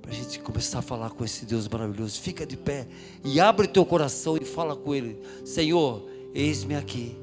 Para 0.00 0.12
a 0.12 0.14
gente 0.14 0.38
começar 0.40 0.78
a 0.78 0.82
falar 0.82 1.10
com 1.10 1.22
esse 1.26 1.44
Deus 1.44 1.68
maravilhoso. 1.68 2.18
Fica 2.22 2.46
de 2.46 2.56
pé 2.56 2.88
e 3.22 3.38
abre 3.38 3.68
teu 3.68 3.84
coração 3.84 4.38
e 4.40 4.46
fala 4.46 4.74
com 4.74 4.94
Ele: 4.94 5.20
Senhor, 5.44 6.08
eis-me 6.34 6.74
aqui. 6.74 7.18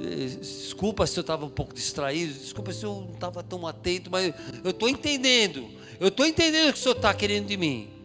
Eh, 0.00 0.36
desculpa 0.38 1.06
se 1.06 1.18
eu 1.18 1.22
estava 1.22 1.46
um 1.46 1.50
pouco 1.50 1.72
distraído, 1.72 2.34
desculpa 2.34 2.72
se 2.72 2.84
eu 2.84 3.06
não 3.06 3.14
estava 3.14 3.42
tão 3.42 3.66
atento, 3.66 4.10
mas 4.10 4.34
eu 4.62 4.70
estou 4.70 4.86
entendendo. 4.86 5.66
Eu 5.98 6.08
estou 6.08 6.26
entendendo 6.26 6.68
o 6.68 6.72
que 6.74 6.78
o 6.78 6.82
Senhor 6.82 6.96
está 6.96 7.14
querendo 7.14 7.46
de 7.46 7.56
mim. 7.56 8.01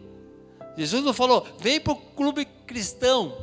Jesus 0.78 1.04
não 1.04 1.12
falou, 1.12 1.44
vem 1.58 1.80
para 1.80 1.92
o 1.92 1.96
clube 1.96 2.44
cristão. 2.44 3.36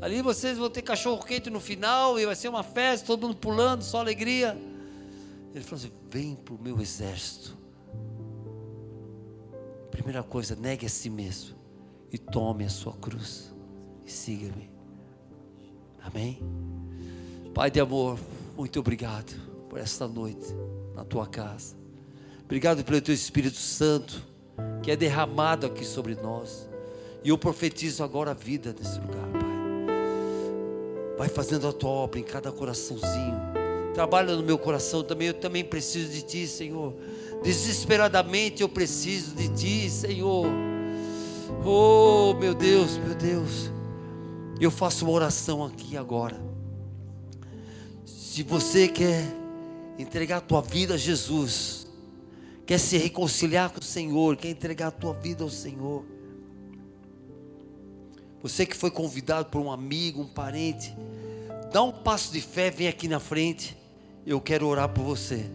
Ali 0.00 0.22
vocês 0.22 0.56
vão 0.56 0.70
ter 0.70 0.80
cachorro 0.80 1.22
quente 1.22 1.50
no 1.50 1.60
final 1.60 2.18
e 2.18 2.24
vai 2.24 2.34
ser 2.34 2.48
uma 2.48 2.62
festa, 2.62 3.06
todo 3.06 3.26
mundo 3.26 3.36
pulando, 3.36 3.82
só 3.82 3.98
alegria. 3.98 4.58
Ele 5.54 5.62
falou 5.62 5.84
assim: 5.84 5.92
vem 6.08 6.34
para 6.34 6.54
o 6.54 6.58
meu 6.58 6.80
exército. 6.80 7.56
Primeira 9.90 10.22
coisa, 10.22 10.56
negue 10.56 10.86
a 10.86 10.88
si 10.88 11.10
mesmo 11.10 11.56
e 12.10 12.16
tome 12.16 12.64
a 12.64 12.70
sua 12.70 12.94
cruz 12.94 13.52
e 14.06 14.10
siga-me. 14.10 14.70
Amém? 16.02 16.40
Pai 17.52 17.70
de 17.70 17.80
amor, 17.80 18.18
muito 18.56 18.80
obrigado 18.80 19.34
por 19.68 19.78
esta 19.78 20.08
noite 20.08 20.54
na 20.94 21.04
tua 21.04 21.26
casa. 21.26 21.76
Obrigado 22.44 22.82
pelo 22.82 23.00
teu 23.02 23.14
Espírito 23.14 23.58
Santo 23.58 24.26
que 24.82 24.90
é 24.90 24.96
derramado 24.96 25.66
aqui 25.66 25.84
sobre 25.84 26.14
nós. 26.14 26.68
E 27.24 27.30
eu 27.30 27.38
profetizo 27.38 28.04
agora 28.04 28.30
a 28.30 28.34
vida 28.34 28.74
nesse 28.78 28.98
lugar, 29.00 29.28
Pai. 29.32 29.48
Vai 31.18 31.28
fazendo 31.28 31.66
a 31.66 31.72
tua 31.72 31.90
obra 31.90 32.20
em 32.20 32.22
cada 32.22 32.52
coraçãozinho. 32.52 33.34
Trabalha 33.92 34.36
no 34.36 34.42
meu 34.42 34.56
coração 34.56 35.02
também. 35.02 35.28
Eu 35.28 35.34
também 35.34 35.64
preciso 35.64 36.12
de 36.12 36.22
Ti, 36.22 36.46
Senhor. 36.46 36.94
Desesperadamente 37.42 38.62
eu 38.62 38.68
preciso 38.68 39.34
de 39.34 39.48
Ti, 39.48 39.90
Senhor. 39.90 40.46
Oh, 41.64 42.34
meu 42.34 42.54
Deus, 42.54 42.96
meu 42.98 43.16
Deus. 43.16 43.72
Eu 44.60 44.70
faço 44.70 45.04
uma 45.04 45.12
oração 45.12 45.64
aqui 45.64 45.96
agora. 45.96 46.40
Se 48.04 48.44
você 48.44 48.86
quer 48.86 49.24
entregar 49.98 50.36
a 50.36 50.40
tua 50.40 50.62
vida 50.62 50.94
a 50.94 50.96
Jesus, 50.96 51.88
quer 52.64 52.78
se 52.78 52.96
reconciliar 52.96 53.70
com 53.70 53.80
o 53.80 53.84
Senhor, 53.84 54.36
quer 54.36 54.50
entregar 54.50 54.88
a 54.88 54.92
tua 54.92 55.12
vida 55.14 55.42
ao 55.42 55.50
Senhor 55.50 56.04
você 58.42 58.64
que 58.64 58.76
foi 58.76 58.90
convidado 58.90 59.48
por 59.50 59.60
um 59.60 59.70
amigo, 59.70 60.22
um 60.22 60.26
parente, 60.26 60.94
dá 61.72 61.82
um 61.82 61.92
passo 61.92 62.32
de 62.32 62.40
fé, 62.40 62.70
vem 62.70 62.88
aqui 62.88 63.08
na 63.08 63.18
frente. 63.18 63.76
Eu 64.24 64.40
quero 64.40 64.66
orar 64.66 64.88
por 64.88 65.02
você. 65.02 65.50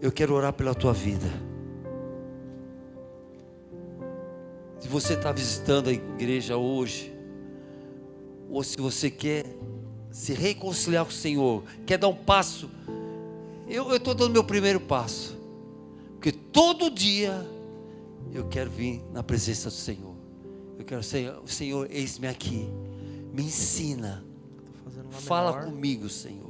Eu 0.00 0.10
quero 0.10 0.34
orar 0.34 0.52
pela 0.52 0.74
tua 0.74 0.92
vida. 0.92 1.26
Se 4.80 4.88
você 4.88 5.14
está 5.14 5.32
visitando 5.32 5.88
a 5.88 5.92
igreja 5.92 6.56
hoje, 6.56 7.12
ou 8.48 8.62
se 8.62 8.76
você 8.76 9.10
quer 9.10 9.44
se 10.10 10.32
reconciliar 10.32 11.04
com 11.04 11.10
o 11.10 11.14
Senhor, 11.14 11.64
quer 11.84 11.98
dar 11.98 12.08
um 12.08 12.14
passo, 12.14 12.70
eu 13.68 13.94
estou 13.94 14.14
dando 14.14 14.32
meu 14.32 14.44
primeiro 14.44 14.80
passo, 14.80 15.36
porque 16.12 16.32
todo 16.32 16.90
dia 16.90 17.46
eu 18.32 18.48
quero 18.48 18.70
vir 18.70 19.02
na 19.12 19.22
presença 19.22 19.68
do 19.68 19.74
Senhor. 19.74 20.07
Quero, 20.88 21.02
Senhor, 21.02 21.42
Senhor, 21.46 21.86
eis-me 21.90 22.26
aqui. 22.26 22.66
Me 23.34 23.42
ensina. 23.42 24.24
Fala 25.10 25.52
menor. 25.52 25.66
comigo, 25.66 26.08
Senhor. 26.08 26.48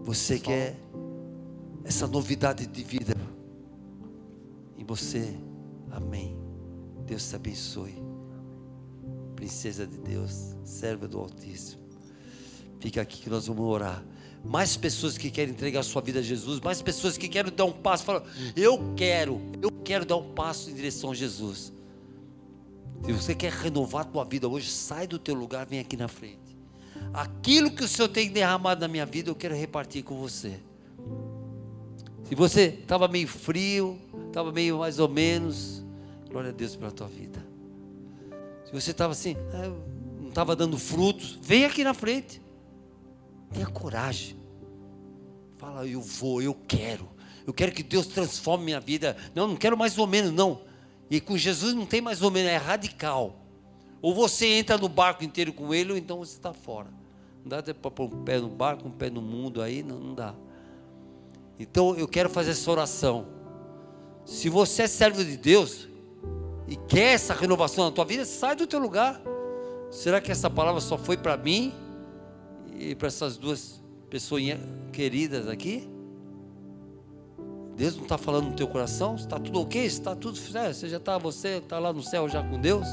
Você 0.00 0.36
Só. 0.36 0.44
quer 0.44 0.76
essa 1.82 2.06
novidade 2.06 2.66
de 2.66 2.84
vida 2.84 3.14
em 4.76 4.84
você? 4.84 5.34
Amém. 5.90 6.36
Deus 7.06 7.26
te 7.26 7.36
abençoe. 7.36 7.94
Princesa 9.34 9.86
de 9.86 9.96
Deus, 9.96 10.54
serva 10.62 11.08
do 11.08 11.18
Altíssimo. 11.18 11.80
Fica 12.80 13.00
aqui 13.00 13.22
que 13.22 13.30
nós 13.30 13.46
vamos 13.46 13.64
orar 13.64 14.04
mais 14.44 14.76
pessoas 14.76 15.16
que 15.16 15.30
querem 15.30 15.54
entregar 15.54 15.82
sua 15.82 16.02
vida 16.02 16.18
a 16.18 16.22
Jesus, 16.22 16.60
mais 16.60 16.82
pessoas 16.82 17.16
que 17.16 17.28
querem 17.28 17.52
dar 17.52 17.64
um 17.64 17.72
passo, 17.72 18.04
falam, 18.04 18.22
eu 18.56 18.94
quero, 18.94 19.40
eu 19.60 19.70
quero 19.70 20.04
dar 20.04 20.16
um 20.16 20.32
passo 20.32 20.70
em 20.70 20.74
direção 20.74 21.10
a 21.10 21.14
Jesus. 21.14 21.72
Se 23.04 23.12
você 23.12 23.34
quer 23.34 23.52
renovar 23.52 24.02
a 24.02 24.04
tua 24.04 24.24
vida 24.24 24.48
hoje, 24.48 24.70
sai 24.70 25.06
do 25.06 25.18
teu 25.18 25.34
lugar, 25.34 25.66
vem 25.66 25.80
aqui 25.80 25.96
na 25.96 26.08
frente. 26.08 26.38
Aquilo 27.12 27.70
que 27.70 27.82
o 27.82 27.88
Senhor 27.88 28.08
tem 28.08 28.30
derramado 28.30 28.80
na 28.80 28.88
minha 28.88 29.06
vida, 29.06 29.30
eu 29.30 29.34
quero 29.34 29.54
repartir 29.54 30.04
com 30.04 30.16
você. 30.16 30.60
Se 32.24 32.34
você 32.34 32.66
estava 32.66 33.08
meio 33.08 33.26
frio, 33.26 33.98
estava 34.28 34.52
meio 34.52 34.78
mais 34.78 34.98
ou 34.98 35.08
menos, 35.08 35.82
glória 36.28 36.50
a 36.50 36.52
Deus 36.52 36.76
pela 36.76 36.92
tua 36.92 37.08
vida. 37.08 37.44
Se 38.66 38.72
você 38.72 38.92
estava 38.92 39.12
assim, 39.12 39.34
ah, 39.52 39.72
não 40.20 40.28
estava 40.28 40.54
dando 40.54 40.78
frutos, 40.78 41.38
vem 41.42 41.64
aqui 41.64 41.82
na 41.82 41.92
frente. 41.94 42.40
Tenha 43.52 43.66
coragem. 43.66 44.36
Fala, 45.58 45.86
eu 45.86 46.00
vou, 46.00 46.40
eu 46.40 46.54
quero. 46.54 47.08
Eu 47.44 47.52
quero 47.52 47.72
que 47.72 47.82
Deus 47.82 48.06
transforme 48.06 48.66
minha 48.66 48.78
vida. 48.78 49.16
Não, 49.34 49.48
não 49.48 49.56
quero 49.56 49.76
mais 49.76 49.98
ou 49.98 50.06
menos, 50.06 50.30
não. 50.30 50.60
E 51.10 51.20
com 51.20 51.36
Jesus 51.36 51.74
não 51.74 51.84
tem 51.84 52.00
mais 52.00 52.22
ou 52.22 52.30
menos, 52.30 52.50
é 52.50 52.56
radical. 52.56 53.36
Ou 54.00 54.14
você 54.14 54.46
entra 54.46 54.78
no 54.78 54.88
barco 54.88 55.24
inteiro 55.24 55.52
com 55.52 55.74
ele, 55.74 55.92
ou 55.92 55.98
então 55.98 56.18
você 56.18 56.36
está 56.36 56.54
fora. 56.54 56.88
Não 57.44 57.48
dá 57.48 57.62
para 57.62 57.90
pôr 57.90 58.04
um 58.04 58.22
pé 58.22 58.38
no 58.38 58.48
barco, 58.48 58.86
um 58.86 58.92
pé 58.92 59.10
no 59.10 59.20
mundo 59.20 59.60
aí, 59.60 59.82
não, 59.82 59.98
não 59.98 60.14
dá. 60.14 60.34
Então 61.58 61.96
eu 61.96 62.06
quero 62.06 62.30
fazer 62.30 62.52
essa 62.52 62.70
oração. 62.70 63.26
Se 64.24 64.48
você 64.48 64.82
é 64.82 64.86
servo 64.86 65.24
de 65.24 65.36
Deus, 65.36 65.90
e 66.70 66.76
quer 66.76 67.14
essa 67.14 67.34
renovação 67.34 67.84
na 67.84 67.90
tua 67.90 68.04
vida, 68.04 68.24
sai 68.24 68.54
do 68.54 68.64
teu 68.64 68.78
lugar. 68.78 69.20
Será 69.90 70.20
que 70.20 70.30
essa 70.30 70.48
palavra 70.48 70.80
só 70.80 70.96
foi 70.96 71.16
para 71.16 71.36
mim 71.36 71.74
e 72.78 72.94
para 72.94 73.08
essas 73.08 73.36
duas 73.36 73.82
pessoas 74.08 74.44
queridas 74.92 75.48
aqui? 75.48 75.90
Deus 77.80 77.96
não 77.96 78.02
está 78.02 78.18
falando 78.18 78.50
no 78.50 78.52
teu 78.52 78.68
coração? 78.68 79.14
Está 79.14 79.40
tudo 79.40 79.58
ok? 79.58 79.82
Está 79.82 80.14
tudo 80.14 80.36
certo? 80.36 80.74
Você 80.74 80.86
já 80.90 80.98
está, 80.98 81.16
você 81.16 81.48
está 81.56 81.78
lá 81.78 81.90
no 81.94 82.02
céu 82.02 82.28
já 82.28 82.42
com 82.42 82.60
Deus? 82.60 82.86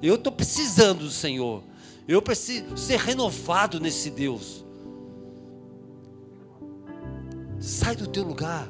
Eu 0.00 0.14
estou 0.14 0.32
precisando 0.32 1.00
do 1.00 1.10
Senhor. 1.10 1.64
Eu 2.06 2.22
preciso 2.22 2.76
ser 2.76 3.00
renovado 3.00 3.80
nesse 3.80 4.08
Deus. 4.08 4.64
Sai 7.58 7.96
do 7.96 8.06
teu 8.06 8.22
lugar. 8.22 8.68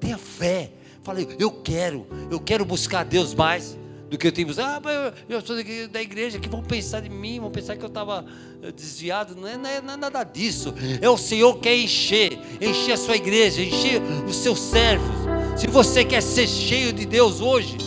Tenha 0.00 0.16
fé. 0.16 0.72
Falei, 1.02 1.28
eu 1.38 1.50
quero, 1.50 2.06
eu 2.30 2.40
quero 2.40 2.64
buscar 2.64 3.04
Deus 3.04 3.34
mais 3.34 3.76
do 4.10 4.18
que 4.18 4.26
eu 4.26 4.32
tenho. 4.32 4.48
Ah, 4.58 4.82
eu 5.28 5.40
sou 5.40 5.56
da 5.88 6.02
igreja, 6.02 6.38
que 6.40 6.48
vão 6.48 6.62
pensar 6.62 7.00
de 7.00 7.08
mim, 7.08 7.38
vão 7.38 7.50
pensar 7.50 7.76
que 7.76 7.84
eu 7.84 7.88
estava 7.88 8.24
eh, 8.60 8.72
desviado. 8.72 9.36
Não 9.36 9.46
é, 9.46 9.56
não 9.56 9.70
é, 9.70 9.80
não 9.80 9.94
é 9.94 9.96
nada 9.96 10.24
disso. 10.24 10.74
É 11.00 11.08
o 11.08 11.16
Senhor 11.16 11.54
que 11.54 11.60
quer 11.60 11.76
encher, 11.76 12.36
encher 12.60 12.92
a 12.92 12.96
sua 12.96 13.14
igreja, 13.14 13.62
encher 13.62 14.02
os 14.28 14.36
seus 14.36 14.58
servos. 14.58 15.14
Se 15.56 15.68
você 15.68 16.04
quer 16.04 16.20
ser 16.20 16.48
cheio 16.48 16.92
de 16.92 17.06
Deus 17.06 17.40
hoje, 17.40 17.78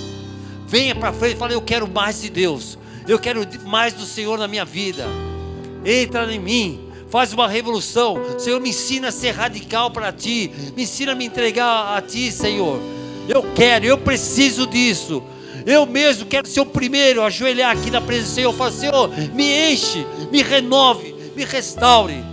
venha 0.65 0.95
para 0.95 1.11
frente 1.11 1.35
e 1.35 1.37
fale, 1.37 1.53
eu 1.53 1.61
quero 1.61 1.87
mais 1.89 2.21
de 2.21 2.29
Deus. 2.29 2.77
Eu 3.05 3.19
quero 3.19 3.45
mais 3.65 3.93
do 3.93 4.05
Senhor 4.05 4.39
na 4.39 4.47
minha 4.47 4.63
vida. 4.63 5.05
Entra 5.85 6.33
em 6.33 6.39
mim 6.39 6.89
faz 7.09 7.31
uma 7.31 7.47
revolução. 7.47 8.39
Senhor, 8.39 8.59
me 8.59 8.69
ensina 8.69 9.09
a 9.09 9.11
ser 9.11 9.31
radical 9.31 9.91
para 9.91 10.11
ti, 10.11 10.49
me 10.75 10.81
ensina 10.81 11.11
a 11.11 11.15
me 11.15 11.25
entregar 11.25 11.95
a 11.95 12.01
ti, 12.01 12.31
Senhor. 12.31 12.79
Eu 13.29 13.43
quero, 13.53 13.85
eu 13.85 13.99
preciso 13.99 14.65
disso. 14.65 15.21
Eu 15.65 15.85
mesmo 15.85 16.25
quero 16.25 16.47
ser 16.47 16.61
o 16.61 16.65
primeiro 16.65 17.21
a 17.21 17.27
ajoelhar 17.27 17.71
aqui 17.71 17.89
na 17.89 18.01
presença 18.01 18.31
do 18.31 18.35
Senhor. 18.35 18.53
Fala, 18.53 18.71
Senhor, 18.71 19.09
me 19.33 19.71
enche, 19.71 20.05
me 20.31 20.41
renove, 20.41 21.15
me 21.35 21.43
restaure. 21.45 22.23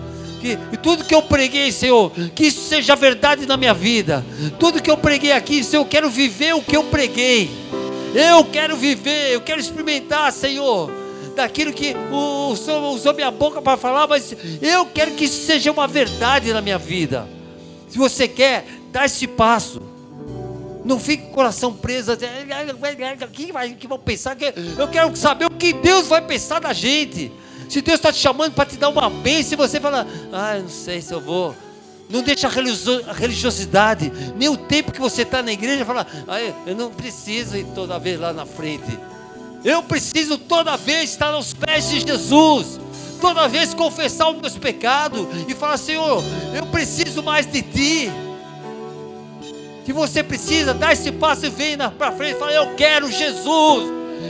Que, 0.40 0.58
e 0.72 0.76
tudo 0.76 1.04
que 1.04 1.14
eu 1.14 1.22
preguei, 1.22 1.70
Senhor, 1.70 2.10
que 2.34 2.46
isso 2.46 2.62
seja 2.68 2.96
verdade 2.96 3.46
na 3.46 3.56
minha 3.56 3.74
vida. 3.74 4.24
Tudo 4.58 4.82
que 4.82 4.90
eu 4.90 4.96
preguei 4.96 5.32
aqui, 5.32 5.62
Senhor, 5.62 5.82
eu 5.82 5.88
quero 5.88 6.08
viver 6.08 6.54
o 6.54 6.62
que 6.62 6.76
eu 6.76 6.84
preguei. 6.84 7.50
Eu 8.14 8.44
quero 8.44 8.76
viver, 8.76 9.32
eu 9.32 9.40
quero 9.40 9.60
experimentar, 9.60 10.32
Senhor 10.32 11.00
daquilo 11.34 11.72
que 11.72 11.94
o 12.10 12.54
Senhor 12.56 12.82
usou 12.92 13.14
minha 13.14 13.30
boca 13.30 13.62
para 13.62 13.76
falar, 13.76 14.06
mas 14.06 14.34
eu 14.60 14.84
quero 14.86 15.12
que 15.12 15.24
isso 15.24 15.46
seja 15.46 15.70
uma 15.72 15.86
verdade 15.86 16.52
na 16.52 16.60
minha 16.60 16.76
vida. 16.76 17.26
Se 17.88 17.96
você 17.96 18.28
quer, 18.28 18.66
dá 18.92 19.04
esse 19.04 19.26
passo. 19.26 19.80
Não 20.90 20.98
fique 20.98 21.22
com 21.22 21.30
o 21.30 21.34
coração 21.34 21.72
preso. 21.72 22.16
Que, 23.32 23.52
vai, 23.52 23.70
que 23.74 23.86
vão 23.86 23.96
pensar 23.96 24.34
que 24.34 24.52
eu 24.76 24.88
quero 24.88 25.14
saber 25.14 25.44
o 25.44 25.50
que 25.50 25.72
Deus 25.72 26.08
vai 26.08 26.20
pensar 26.20 26.58
da 26.58 26.72
gente. 26.72 27.30
Se 27.68 27.80
Deus 27.80 28.00
está 28.00 28.12
te 28.12 28.18
chamando 28.18 28.54
para 28.54 28.68
te 28.68 28.76
dar 28.76 28.88
uma 28.88 29.08
bênção, 29.08 29.52
e 29.52 29.56
você 29.56 29.78
fala, 29.78 30.04
ah, 30.32 30.58
não 30.58 30.68
sei 30.68 31.00
se 31.00 31.14
eu 31.14 31.20
vou. 31.20 31.54
Não 32.08 32.22
deixa 32.22 32.48
a 32.48 33.12
religiosidade, 33.12 34.10
nem 34.34 34.48
o 34.48 34.56
tempo 34.56 34.90
que 34.90 35.00
você 35.00 35.22
está 35.22 35.40
na 35.44 35.52
igreja, 35.52 35.84
falar, 35.84 36.08
ah, 36.26 36.40
eu 36.66 36.74
não 36.74 36.90
preciso 36.90 37.56
ir 37.56 37.66
toda 37.66 37.96
vez 37.96 38.18
lá 38.18 38.32
na 38.32 38.44
frente. 38.44 38.98
Eu 39.64 39.84
preciso 39.84 40.38
toda 40.38 40.76
vez 40.76 41.10
estar 41.10 41.32
aos 41.32 41.54
pés 41.54 41.88
de 41.88 42.00
Jesus, 42.00 42.80
toda 43.20 43.46
vez 43.46 43.74
confessar 43.74 44.28
os 44.28 44.40
meus 44.40 44.58
pecados 44.58 45.24
e 45.46 45.54
falar: 45.54 45.76
Senhor, 45.76 46.20
eu 46.52 46.66
preciso 46.66 47.22
mais 47.22 47.46
de 47.46 47.62
Ti. 47.62 48.29
Que 49.84 49.92
você 49.92 50.22
precisa 50.22 50.74
dar 50.74 50.92
esse 50.92 51.10
passo 51.10 51.46
e 51.46 51.50
vem 51.50 51.76
para 51.98 52.12
frente 52.12 52.36
e 52.36 52.38
fala: 52.38 52.52
Eu 52.52 52.74
quero 52.74 53.10
Jesus, 53.10 53.84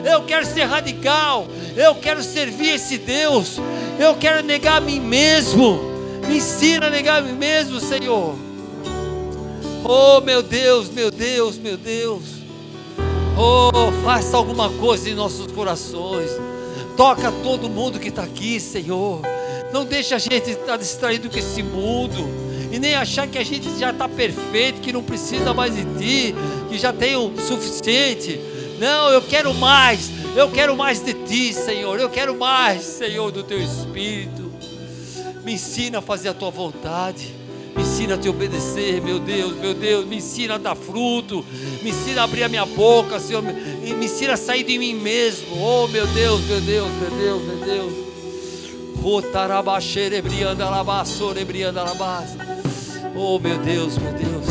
eu 0.05 0.23
quero 0.23 0.47
ser 0.47 0.65
radical, 0.65 1.47
eu 1.77 1.95
quero 1.97 2.23
servir 2.23 2.75
esse 2.75 2.99
Deus, 2.99 3.59
eu 3.99 4.15
quero 4.17 4.45
negar 4.45 4.79
a 4.79 4.81
mim 4.81 5.01
mesmo. 5.01 5.81
Me 6.27 6.37
ensina 6.37 6.87
a 6.87 6.91
negar 6.91 7.19
a 7.19 7.23
mim 7.23 7.33
mesmo, 7.33 7.81
Senhor. 7.81 8.37
Oh, 9.85 10.21
meu 10.21 10.43
Deus, 10.43 10.89
meu 10.91 11.11
Deus, 11.11 11.59
meu 11.59 11.77
Deus. 11.77 12.23
Oh, 13.37 13.91
faça 14.05 14.37
alguma 14.37 14.69
coisa 14.69 15.09
em 15.09 15.15
nossos 15.15 15.51
corações. 15.51 16.31
Toca 16.97 17.33
todo 17.43 17.69
mundo 17.69 17.99
que 17.99 18.09
está 18.09 18.23
aqui, 18.23 18.61
Senhor. 18.61 19.23
Não 19.73 19.85
deixa 19.85 20.17
a 20.17 20.19
gente 20.19 20.51
estar 20.51 20.77
distraído 20.77 21.31
com 21.31 21.39
esse 21.39 21.63
mundo. 21.63 22.50
E 22.71 22.79
nem 22.79 22.95
achar 22.95 23.27
que 23.27 23.37
a 23.37 23.45
gente 23.45 23.79
já 23.79 23.91
está 23.91 24.09
perfeito, 24.09 24.81
que 24.81 24.93
não 24.93 25.03
precisa 25.03 25.53
mais 25.53 25.75
de 25.75 25.85
ti, 25.99 26.35
que 26.69 26.79
já 26.79 26.93
tem 26.93 27.17
o 27.17 27.33
suficiente. 27.37 28.41
Não, 28.79 29.11
eu 29.11 29.21
quero 29.23 29.53
mais. 29.53 30.11
Eu 30.37 30.49
quero 30.51 30.77
mais 30.77 31.05
de 31.05 31.13
ti, 31.13 31.53
Senhor. 31.53 31.99
Eu 31.99 32.09
quero 32.09 32.39
mais, 32.39 32.83
Senhor, 32.83 33.31
do 33.33 33.43
teu 33.43 33.61
Espírito. 33.61 34.51
Me 35.45 35.55
ensina 35.55 35.99
a 35.99 36.03
fazer 36.03 36.29
a 36.29 36.35
tua 36.35 36.51
vontade. 36.51 37.35
Me 37.75 37.83
ensina 37.83 38.15
a 38.15 38.19
te 38.19 38.29
obedecer, 38.29 39.01
meu 39.03 39.19
Deus, 39.19 39.57
meu 39.57 39.75
Deus. 39.75 40.07
Me 40.07 40.17
ensina 40.17 40.55
a 40.55 40.59
dar 40.59 40.77
fruto. 40.77 41.45
Me 41.83 41.91
ensina 41.91 42.21
a 42.21 42.25
abrir 42.25 42.45
a 42.45 42.49
minha 42.49 42.67
boca, 42.67 43.19
Senhor. 43.19 43.43
Me, 43.43 43.53
me 43.53 44.07
ensina 44.07 44.35
a 44.35 44.37
sair 44.37 44.63
de 44.63 44.79
mim 44.79 44.95
mesmo. 44.95 45.61
Oh, 45.61 45.89
meu 45.89 46.07
Deus, 46.07 46.41
meu 46.43 46.61
Deus, 46.61 46.89
meu 46.93 47.11
Deus, 47.11 47.43
meu 47.43 47.57
Deus. 47.57 47.93
Oh, 53.17 53.39
meu 53.41 53.59
Deus, 53.59 53.99
meu 53.99 54.13
Deus. 54.13 54.47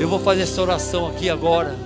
Eu 0.00 0.08
vou 0.08 0.18
fazer 0.18 0.42
essa 0.42 0.62
oração 0.62 1.06
aqui 1.06 1.28
agora. 1.28 1.76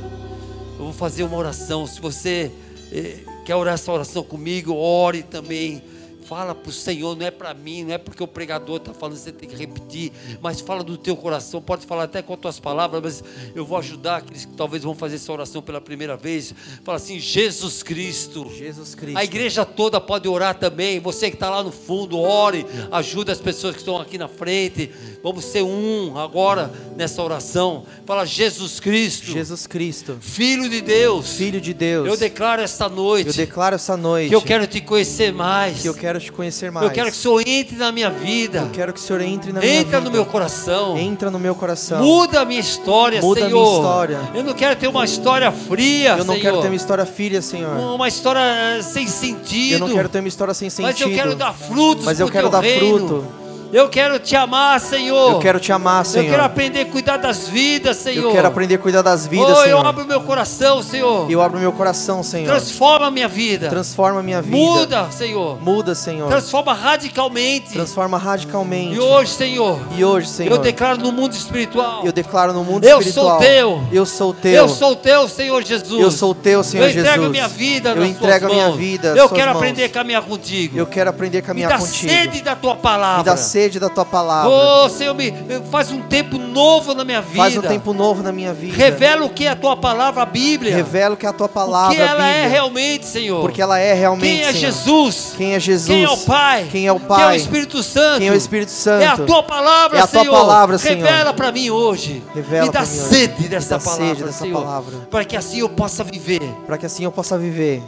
Eu 0.78 0.84
vou 0.84 0.92
fazer 0.92 1.24
uma 1.24 1.36
oração. 1.36 1.86
Se 1.86 2.00
você 2.00 2.52
eh, 2.92 3.18
quer 3.44 3.56
orar 3.56 3.74
essa 3.74 3.90
oração 3.90 4.22
comigo, 4.22 4.72
ore 4.74 5.24
também. 5.24 5.82
Fala 6.28 6.54
para 6.54 6.68
o 6.68 6.72
Senhor, 6.72 7.16
não 7.16 7.24
é 7.24 7.30
para 7.30 7.54
mim, 7.54 7.84
não 7.84 7.94
é 7.94 7.96
porque 7.96 8.22
o 8.22 8.26
pregador 8.26 8.76
está 8.76 8.92
falando, 8.92 9.16
você 9.16 9.32
tem 9.32 9.48
que 9.48 9.56
repetir, 9.56 10.12
mas 10.42 10.60
fala 10.60 10.84
do 10.84 10.98
teu 10.98 11.16
coração, 11.16 11.62
pode 11.62 11.86
falar 11.86 12.02
até 12.02 12.20
com 12.20 12.34
as 12.34 12.40
tuas 12.40 12.60
palavras, 12.60 13.00
mas 13.02 13.24
eu 13.54 13.64
vou 13.64 13.78
ajudar 13.78 14.16
aqueles 14.16 14.44
que 14.44 14.52
talvez 14.52 14.82
vão 14.82 14.94
fazer 14.94 15.16
essa 15.16 15.32
oração 15.32 15.62
pela 15.62 15.80
primeira 15.80 16.18
vez. 16.18 16.52
Fala 16.84 16.96
assim: 16.96 17.18
Jesus 17.18 17.82
Cristo. 17.82 18.46
Jesus 18.54 18.94
Cristo. 18.94 19.16
A 19.16 19.24
igreja 19.24 19.64
toda 19.64 19.98
pode 19.98 20.28
orar 20.28 20.54
também. 20.54 21.00
Você 21.00 21.30
que 21.30 21.36
está 21.36 21.48
lá 21.48 21.62
no 21.62 21.72
fundo, 21.72 22.18
ore, 22.18 22.66
ajuda 22.92 23.32
as 23.32 23.40
pessoas 23.40 23.72
que 23.72 23.80
estão 23.80 23.98
aqui 23.98 24.18
na 24.18 24.28
frente. 24.28 24.90
Vamos 25.22 25.46
ser 25.46 25.62
um 25.62 26.18
agora 26.18 26.70
nessa 26.94 27.22
oração. 27.22 27.86
Fala 28.04 28.26
Jesus 28.26 28.80
Cristo. 28.80 29.32
Jesus 29.32 29.66
Cristo. 29.66 30.18
Filho 30.20 30.68
de 30.68 30.82
Deus. 30.82 31.32
Filho 31.32 31.58
de 31.58 31.72
Deus. 31.72 32.06
Eu 32.06 32.18
declaro 32.18 32.60
esta 32.60 32.86
noite. 32.86 33.28
Eu 33.28 33.32
declaro 33.32 33.76
essa 33.76 33.96
noite. 33.96 34.28
Que 34.28 34.34
eu 34.34 34.42
quero 34.42 34.66
te 34.66 34.82
conhecer 34.82 35.32
mais. 35.32 35.80
Que 35.80 35.88
eu 35.88 35.94
quero 35.94 36.17
quero 36.18 36.24
te 36.24 36.32
conhecer 36.32 36.70
mais. 36.70 36.86
Eu 36.86 36.92
quero 36.92 37.10
que 37.10 37.16
o 37.16 37.20
Senhor 37.20 37.42
entre 37.46 37.76
na 37.76 37.92
minha 37.92 38.10
vida. 38.10 38.58
Eu 38.60 38.70
quero 38.70 38.92
que 38.92 38.98
o 39.00 39.02
Senhor 39.02 39.20
entre 39.22 39.52
na 39.52 39.58
Entra 39.60 39.68
minha 39.68 39.78
vida. 39.78 39.88
Entra 39.88 40.00
no 40.00 40.10
meu 40.10 40.26
coração. 40.26 40.98
Entra 40.98 41.30
no 41.30 41.38
meu 41.38 41.54
coração. 41.54 42.02
Muda 42.02 42.40
a 42.40 42.44
minha 42.44 42.60
história, 42.60 43.20
Muda 43.20 43.40
Senhor. 43.40 43.50
Muda 43.50 43.60
a 43.60 43.64
minha 43.64 43.76
história. 43.76 44.30
Eu 44.34 44.44
não 44.44 44.52
quero 44.54 44.76
ter 44.76 44.88
uma 44.88 45.04
história 45.04 45.52
fria, 45.52 46.10
Eu 46.10 46.18
não 46.18 46.34
Senhor. 46.34 46.40
quero 46.40 46.60
ter 46.60 46.68
uma 46.68 46.76
história 46.76 47.06
fria, 47.06 47.42
Senhor. 47.42 47.76
Uma 47.94 48.08
história 48.08 48.40
eh, 48.40 48.82
sem 48.82 49.06
sentido. 49.06 49.72
Eu 49.74 49.78
não 49.80 49.88
quero 49.88 50.08
ter 50.08 50.18
uma 50.20 50.28
história 50.28 50.54
sem 50.54 50.68
sentido. 50.68 50.92
Mas 50.92 51.00
eu 51.00 51.10
quero 51.10 51.34
dar 51.34 51.54
frutos 51.54 52.04
Mas 52.04 52.20
eu 52.20 52.28
quero 52.28 52.48
dar 52.48 52.60
reino. 52.60 52.98
fruto. 52.98 53.47
Eu 53.70 53.88
quero 53.88 54.18
te 54.18 54.34
amar, 54.34 54.80
Senhor. 54.80 55.32
Eu 55.32 55.38
quero 55.40 55.60
te 55.60 55.70
amar, 55.70 56.04
Senhor. 56.06 56.24
Eu 56.24 56.30
quero 56.30 56.42
aprender 56.42 56.80
a 56.80 56.86
cuidar 56.86 57.18
das 57.18 57.48
vidas, 57.48 57.98
Senhor. 57.98 58.24
Eu 58.24 58.32
quero 58.32 58.48
aprender 58.48 58.76
a 58.76 58.78
cuidar 58.78 59.02
das 59.02 59.26
vidas, 59.26 59.50
oh, 59.50 59.62
Senhor. 59.62 59.80
Eu 59.80 59.86
abro 59.86 60.06
meu 60.06 60.22
coração, 60.22 60.82
Senhor. 60.82 61.30
Eu 61.30 61.42
abro 61.42 61.60
meu 61.60 61.72
coração, 61.72 62.22
Senhor. 62.22 62.46
Transforma 62.46 63.08
a 63.08 63.10
minha 63.10 63.28
vida. 63.28 63.68
Transforma 63.68 64.20
a 64.20 64.22
minha 64.22 64.40
vida. 64.40 64.56
Muda, 64.56 65.10
Senhor. 65.10 65.60
Muda, 65.60 65.94
Senhor. 65.94 66.28
Transforma 66.28 66.72
radicalmente. 66.72 67.72
Transforma 67.72 68.16
radicalmente. 68.16 68.94
E 68.94 69.00
hoje, 69.00 69.32
Senhor. 69.32 69.78
E 69.96 70.04
hoje, 70.04 70.28
Senhor. 70.28 70.52
Eu 70.52 70.58
declaro 70.58 70.98
no 70.98 71.12
mundo 71.12 71.34
espiritual. 71.34 72.06
Eu 72.06 72.12
declaro 72.12 72.54
no 72.54 72.64
mundo 72.64 72.84
eu 72.84 73.00
espiritual. 73.00 73.36
Eu 73.36 73.36
sou 73.36 73.46
teu. 73.46 73.88
Eu 73.92 74.06
sou 74.06 74.34
teu. 74.34 74.52
Eu 74.52 74.68
sou 74.68 74.96
teu, 74.96 75.28
Senhor 75.28 75.62
Jesus. 75.62 76.00
Eu 76.00 76.10
sou 76.10 76.34
teu, 76.34 76.64
Senhor 76.64 76.88
Jesus. 76.88 77.04
Eu 77.04 77.10
entrego 77.10 77.22
Jesus. 77.24 77.32
minha 77.32 77.48
vida 77.48 77.90
Eu 77.90 78.04
entrego 78.04 78.46
a 78.46 78.48
minha 78.48 78.70
vida. 78.70 79.08
Eu 79.08 79.28
quero 79.28 79.50
mãos. 79.50 79.56
aprender 79.58 79.84
a 79.84 79.88
caminhar 79.90 80.22
contigo. 80.22 80.78
Eu 80.78 80.86
quero 80.86 81.10
aprender 81.10 81.38
a 81.38 81.42
caminhar 81.42 81.70
Me 81.70 81.76
dá 81.76 81.80
contigo. 81.80 82.10
sede 82.10 82.42
da 82.42 82.56
tua 82.56 82.74
palavra. 82.74 83.18
Me 83.18 83.24
dá 83.24 83.36
sede 83.36 83.57
da 83.80 83.88
tua 83.88 84.04
palavra. 84.04 84.50
Oh, 84.50 84.88
Senhor, 84.88 85.14
me, 85.14 85.32
faz 85.70 85.90
um 85.90 86.02
tempo 86.02 86.38
novo 86.38 86.94
na 86.94 87.04
minha 87.04 87.20
vida. 87.20 87.36
Faz 87.36 87.56
um 87.56 87.62
tempo 87.62 87.92
novo 87.92 88.22
na 88.22 88.30
minha 88.30 88.54
vida. 88.54 88.76
Revela 88.76 89.24
o 89.26 89.30
que 89.30 89.46
é 89.46 89.50
a 89.50 89.56
tua 89.56 89.76
palavra, 89.76 90.22
a 90.22 90.26
Bíblia. 90.26 90.74
Revela 90.74 91.14
o 91.14 91.16
que 91.16 91.26
é 91.26 91.28
a 91.28 91.32
tua 91.32 91.48
palavra, 91.48 91.92
o 91.92 91.96
que 91.96 92.02
ela 92.02 92.26
é 92.26 92.46
realmente, 92.46 93.06
Senhor. 93.06 93.40
Porque 93.40 93.60
ela 93.60 93.78
é 93.78 93.92
realmente, 93.94 94.28
Quem 94.28 94.42
é 94.42 94.52
Senhor. 94.52 94.60
Jesus? 94.60 95.34
Quem 95.36 95.54
é 95.54 95.60
Jesus? 95.60 95.88
Quem 95.88 96.04
é 96.04 96.10
o 96.10 96.16
Pai? 96.18 96.68
Quem 96.70 96.86
é 96.86 96.92
o 96.92 97.00
Pai? 97.00 97.18
Quem 97.18 97.26
é 97.26 97.32
o 97.32 97.36
Espírito 97.36 97.82
Santo? 97.82 98.18
Quem 98.18 98.28
é 98.28 98.32
o 98.32 98.34
Espírito 98.36 98.70
Santo? 98.70 99.02
É 99.02 99.06
a 99.06 99.16
tua 99.16 99.42
palavra, 99.42 99.98
é 99.98 100.02
a 100.02 100.06
tua 100.06 100.20
Senhor. 100.20 100.32
palavra, 100.32 100.78
Senhor. 100.78 101.04
Revela 101.04 101.32
para 101.32 101.50
mim 101.50 101.70
hoje. 101.70 102.22
Revela 102.34 102.66
me 102.66 102.72
dá 102.72 102.84
sede 102.84 103.34
hoje. 103.38 103.48
dessa 103.48 103.78
palavra, 103.78 104.06
sede 104.06 104.24
dessa 104.24 104.44
Senhor. 104.44 104.62
palavra. 104.62 104.96
Para 105.10 105.24
que 105.24 105.36
assim 105.36 105.58
eu 105.60 105.68
possa 105.68 106.04
viver. 106.04 106.42
Para 106.66 106.78
que 106.78 106.86
assim 106.86 107.04
eu 107.04 107.12
possa 107.12 107.36
viver 107.36 107.82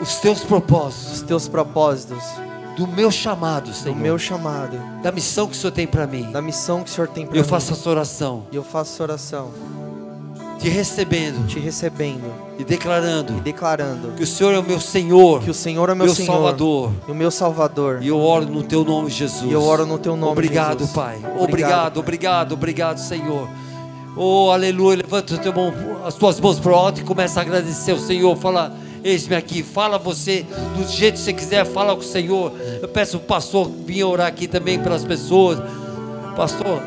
os 0.00 0.16
teus 0.16 0.40
propósitos. 0.40 1.12
Os 1.12 1.22
teus 1.22 1.48
propósitos 1.48 2.22
do 2.80 2.86
meu 2.86 3.10
chamado, 3.10 3.72
Senhor. 3.74 3.94
Do 3.94 4.00
meu 4.00 4.18
chamado. 4.18 4.78
Da 5.02 5.12
missão 5.12 5.46
que 5.46 5.52
o 5.52 5.56
Senhor 5.56 5.70
tem 5.72 5.86
para 5.86 6.06
mim. 6.06 6.30
Da 6.32 6.40
missão 6.40 6.82
que 6.82 6.90
o 6.90 6.92
Senhor 6.92 7.08
tem 7.08 7.24
para 7.26 7.32
mim. 7.34 7.38
Eu 7.38 7.44
faço 7.44 7.72
essa 7.72 7.90
oração. 7.90 8.44
E 8.50 8.56
eu 8.56 8.64
faço 8.64 8.94
essa 8.94 9.02
oração. 9.02 9.50
te 10.58 10.68
recebendo 10.68 11.46
te 11.46 11.58
recebendo 11.58 12.30
e 12.58 12.64
declarando 12.64 13.32
e 13.38 13.40
declarando 13.40 14.12
que 14.12 14.22
o 14.22 14.26
Senhor 14.26 14.52
é 14.54 14.58
o 14.58 14.62
meu 14.62 14.78
Senhor, 14.80 15.42
que 15.42 15.50
o 15.50 15.54
Senhor 15.54 15.88
é 15.88 15.94
meu, 15.94 16.04
meu 16.06 16.14
Senhor 16.14 16.32
Salvador. 16.32 16.92
e 17.08 17.10
o 17.10 17.14
meu 17.14 17.30
Salvador. 17.30 17.98
E 18.02 18.08
eu 18.08 18.18
oro 18.20 18.44
no 18.46 18.62
teu 18.62 18.84
nome, 18.84 19.08
Jesus. 19.10 19.50
E 19.50 19.52
eu 19.52 19.62
oro 19.62 19.84
no 19.86 19.98
teu 19.98 20.16
nome, 20.16 20.32
Obrigado, 20.32 20.80
Jesus. 20.80 20.92
Pai. 20.92 21.16
Obrigado, 21.16 21.42
Obrigado, 21.42 21.92
Pai. 21.92 22.00
obrigado, 22.02 22.52
obrigado, 22.52 22.98
Senhor. 22.98 23.48
Oh, 24.16 24.50
aleluia. 24.50 24.96
Levanta 24.98 25.38
teu 25.38 25.52
mão, 25.52 25.72
as 26.04 26.14
tuas 26.14 26.38
mãos 26.40 26.58
para 26.60 26.72
o 26.72 26.74
alto 26.74 27.00
e 27.00 27.04
começa 27.04 27.40
a 27.40 27.42
agradecer 27.42 27.92
ao 27.92 27.98
Senhor. 27.98 28.36
Fala, 28.36 28.70
eis-me 29.02 29.36
aqui. 29.36 29.62
Fala 29.62 29.96
você 29.98 30.44
do 30.76 30.86
jeito 30.86 31.14
que 31.14 31.20
você 31.20 31.32
quiser. 31.32 31.64
Fala 31.64 31.94
com 31.94 32.00
o 32.02 32.04
Senhor. 32.04 32.52
Eu 32.80 32.88
peço 32.88 33.18
o 33.18 33.20
pastor 33.20 33.70
vir 33.84 34.04
orar 34.04 34.26
aqui 34.26 34.48
também 34.48 34.78
pelas 34.78 35.04
pessoas. 35.04 35.58
Pastor, 36.34 36.82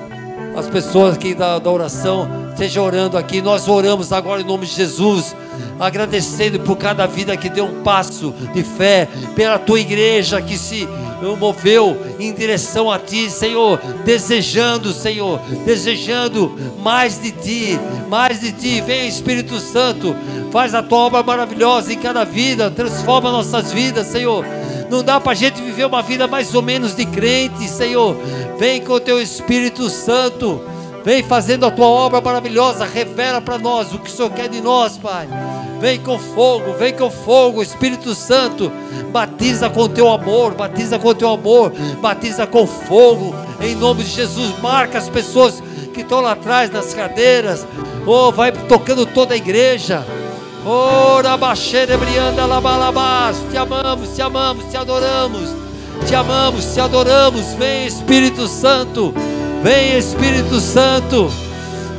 as 0.55 0.67
pessoas 0.67 1.15
aqui 1.15 1.35
da, 1.35 1.59
da 1.59 1.69
oração, 1.69 2.27
esteja 2.51 2.81
orando 2.81 3.15
aqui. 3.15 3.41
Nós 3.41 3.67
oramos 3.67 4.11
agora 4.11 4.41
em 4.41 4.45
nome 4.45 4.65
de 4.65 4.73
Jesus, 4.73 5.35
agradecendo 5.79 6.59
por 6.61 6.77
cada 6.77 7.05
vida 7.05 7.37
que 7.37 7.47
deu 7.47 7.65
um 7.65 7.83
passo 7.83 8.33
de 8.53 8.63
fé, 8.63 9.07
pela 9.35 9.59
tua 9.59 9.79
igreja 9.79 10.41
que 10.41 10.57
se 10.57 10.87
moveu 11.39 11.95
em 12.19 12.33
direção 12.33 12.91
a 12.91 12.97
ti, 12.99 13.29
Senhor, 13.29 13.79
desejando, 14.03 14.91
Senhor, 14.91 15.39
desejando 15.63 16.57
mais 16.79 17.21
de 17.21 17.31
ti, 17.31 17.79
mais 18.09 18.41
de 18.41 18.51
ti. 18.51 18.81
Vem 18.81 19.07
Espírito 19.07 19.59
Santo, 19.59 20.15
faz 20.51 20.73
a 20.73 20.81
tua 20.81 20.99
obra 20.99 21.23
maravilhosa 21.23 21.93
em 21.93 21.99
cada 21.99 22.23
vida, 22.23 22.71
transforma 22.71 23.31
nossas 23.31 23.71
vidas, 23.71 24.07
Senhor. 24.07 24.43
Não 24.93 25.01
dá 25.01 25.19
para 25.19 25.31
a 25.31 25.35
gente 25.35 25.59
viver 25.59 25.87
uma 25.87 26.03
vida 26.03 26.27
mais 26.27 26.53
ou 26.53 26.61
menos 26.61 26.95
de 26.95 27.03
crente, 27.03 27.67
Senhor. 27.67 28.15
Vem 28.59 28.79
com 28.79 28.93
o 28.93 28.99
teu 28.99 29.19
Espírito 29.19 29.89
Santo. 29.89 30.61
Vem 31.03 31.23
fazendo 31.23 31.65
a 31.65 31.71
tua 31.71 31.87
obra 31.87 32.21
maravilhosa. 32.21 32.85
Revela 32.85 33.41
para 33.41 33.57
nós 33.57 33.91
o 33.91 33.97
que 33.97 34.07
o 34.07 34.13
Senhor 34.13 34.29
quer 34.29 34.47
de 34.47 34.61
nós, 34.61 34.95
Pai. 34.99 35.27
Vem 35.81 35.99
com 35.99 36.19
fogo, 36.19 36.73
vem 36.73 36.93
com 36.93 37.09
fogo, 37.09 37.63
Espírito 37.63 38.13
Santo. 38.13 38.71
Batiza 39.11 39.67
com 39.67 39.89
teu 39.89 40.11
amor, 40.11 40.53
batiza 40.53 40.99
com 40.99 41.15
teu 41.15 41.29
amor, 41.29 41.73
batiza 41.99 42.45
com 42.45 42.67
fogo. 42.67 43.33
Em 43.61 43.73
nome 43.73 44.03
de 44.03 44.11
Jesus, 44.11 44.53
marca 44.61 44.99
as 44.99 45.09
pessoas 45.09 45.59
que 45.91 46.01
estão 46.01 46.21
lá 46.21 46.33
atrás 46.33 46.69
nas 46.69 46.93
cadeiras. 46.93 47.65
Oh, 48.05 48.31
vai 48.31 48.51
tocando 48.51 49.07
toda 49.07 49.33
a 49.33 49.37
igreja. 49.37 50.05
Ora, 50.65 51.37
brianda, 51.37 52.45
labalabás. 52.45 53.35
Te 53.51 53.57
amamos, 53.57 54.15
te 54.15 54.21
amamos, 54.21 54.65
te 54.71 54.77
adoramos. 54.77 55.49
Te 56.07 56.15
amamos, 56.15 56.73
te 56.73 56.79
adoramos. 56.79 57.53
Vem, 57.59 57.85
Espírito 57.85 58.47
Santo. 58.47 59.13
Vem, 59.61 59.97
Espírito 59.97 60.61
Santo. 60.61 61.29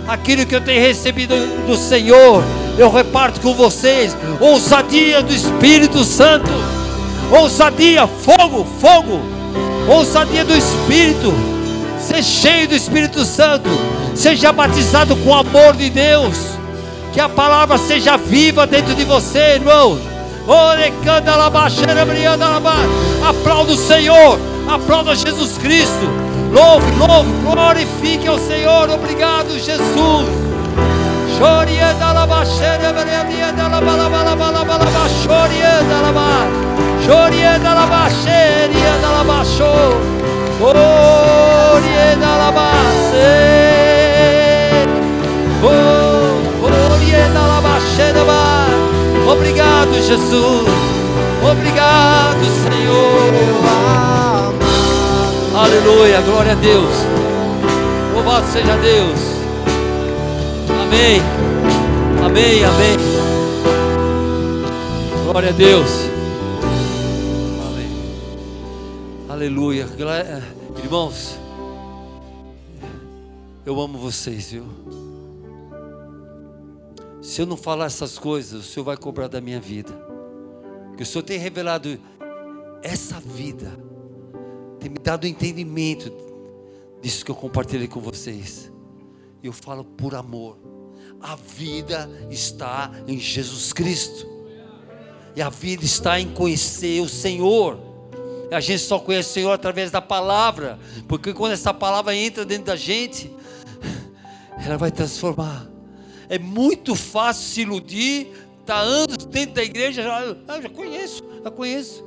Aquilo 0.08 0.46
que 0.46 0.54
eu 0.54 0.62
tenho 0.62 0.80
recebido 0.80 1.34
do 1.66 1.76
Senhor, 1.76 2.42
eu 2.78 2.90
reparto 2.90 3.40
com 3.40 3.54
vocês. 3.54 4.16
Ousadia 4.40 5.22
do 5.22 5.34
Espírito 5.34 6.02
Santo. 6.02 6.50
Ousadia, 7.30 8.06
fogo, 8.06 8.66
fogo. 8.80 9.20
Ousadia 9.88 10.44
do 10.44 10.54
Espírito. 10.54 11.34
Ser 12.00 12.22
cheio 12.22 12.68
do 12.68 12.74
Espírito 12.74 13.26
Santo. 13.26 13.68
Seja 14.14 14.52
batizado 14.52 15.14
com 15.16 15.30
o 15.30 15.34
amor 15.34 15.76
de 15.76 15.90
Deus. 15.90 16.54
Que 17.14 17.20
a 17.20 17.28
palavra 17.28 17.78
seja 17.78 18.16
viva 18.16 18.66
dentro 18.66 18.92
de 18.92 19.04
você, 19.04 19.54
irmão. 19.54 19.96
Orecanda 20.48 21.36
labaxeira, 21.36 22.04
brianda 22.04 22.48
labá. 22.48 22.74
Aplauda 23.24 23.70
o 23.70 23.76
Senhor. 23.76 24.36
Aplauda 24.68 25.14
Jesus 25.14 25.56
Cristo. 25.58 26.10
Louve, 26.50 26.90
louve, 26.98 27.30
glorifique 27.42 28.26
ao 28.26 28.36
Senhor. 28.36 28.90
Obrigado, 28.90 29.50
Jesus. 29.52 30.26
Chorianda 31.38 32.12
labá, 32.12 32.42
labá, 32.42 34.22
labá, 34.22 34.50
labá, 34.50 34.76
labá, 34.76 35.08
chorianda 35.22 36.00
labá. 36.02 36.48
Chorianda 37.06 37.74
labaxeira, 37.74 39.08
labaxou. 39.18 40.00
Orienda 40.60 42.26
labaxeira. 42.26 42.74
Oh, 45.62 45.66
orienda 45.66 45.86
labaxeira. 45.86 45.93
Obrigado, 49.30 49.94
Jesus. 49.94 50.68
Obrigado, 51.50 52.44
Senhor. 52.62 53.34
Aleluia, 55.56 56.20
glória 56.22 56.52
a 56.52 56.54
Deus. 56.54 56.90
Louvado 58.14 58.46
seja 58.52 58.76
Deus. 58.76 59.18
Amém. 60.82 61.20
Amém, 62.24 62.64
amém. 62.64 62.96
Glória 65.24 65.50
a 65.50 65.52
Deus. 65.52 65.90
Amém. 67.66 67.90
Aleluia. 69.28 69.86
Glória- 69.96 70.42
Irmãos, 70.82 71.38
eu 73.66 73.80
amo 73.80 73.98
vocês, 73.98 74.50
viu? 74.52 74.64
Se 77.24 77.40
eu 77.40 77.46
não 77.46 77.56
falar 77.56 77.86
essas 77.86 78.18
coisas, 78.18 78.60
o 78.60 78.62
Senhor 78.62 78.84
vai 78.84 78.98
cobrar 78.98 79.28
da 79.28 79.40
minha 79.40 79.58
vida. 79.58 79.98
Que 80.94 81.02
o 81.02 81.06
Senhor 81.06 81.22
tem 81.22 81.38
revelado 81.38 81.98
essa 82.82 83.18
vida, 83.18 83.72
tem 84.78 84.90
me 84.90 84.98
dado 84.98 85.26
entendimento 85.26 86.12
disso 87.00 87.24
que 87.24 87.30
eu 87.30 87.34
compartilhei 87.34 87.88
com 87.88 87.98
vocês. 87.98 88.70
Eu 89.42 89.54
falo 89.54 89.86
por 89.86 90.14
amor. 90.14 90.58
A 91.18 91.34
vida 91.34 92.10
está 92.30 92.92
em 93.08 93.18
Jesus 93.18 93.72
Cristo. 93.72 94.28
E 95.34 95.40
a 95.40 95.48
vida 95.48 95.82
está 95.82 96.20
em 96.20 96.30
conhecer 96.34 97.00
o 97.00 97.08
Senhor. 97.08 97.78
A 98.52 98.60
gente 98.60 98.80
só 98.80 98.98
conhece 98.98 99.30
o 99.30 99.32
Senhor 99.32 99.52
através 99.52 99.90
da 99.90 100.02
palavra. 100.02 100.78
Porque 101.08 101.32
quando 101.32 101.52
essa 101.52 101.72
palavra 101.72 102.14
entra 102.14 102.44
dentro 102.44 102.66
da 102.66 102.76
gente, 102.76 103.34
ela 104.62 104.76
vai 104.76 104.90
transformar. 104.90 105.73
É 106.28 106.38
muito 106.38 106.94
fácil 106.94 107.44
se 107.44 107.60
iludir, 107.62 108.28
tá 108.64 108.76
anos 108.76 109.24
dentro 109.26 109.54
da 109.54 109.62
igreja, 109.62 110.02
já, 110.02 110.36
ah, 110.48 110.60
já 110.60 110.68
conheço, 110.68 111.22
já 111.42 111.50
conheço. 111.50 112.04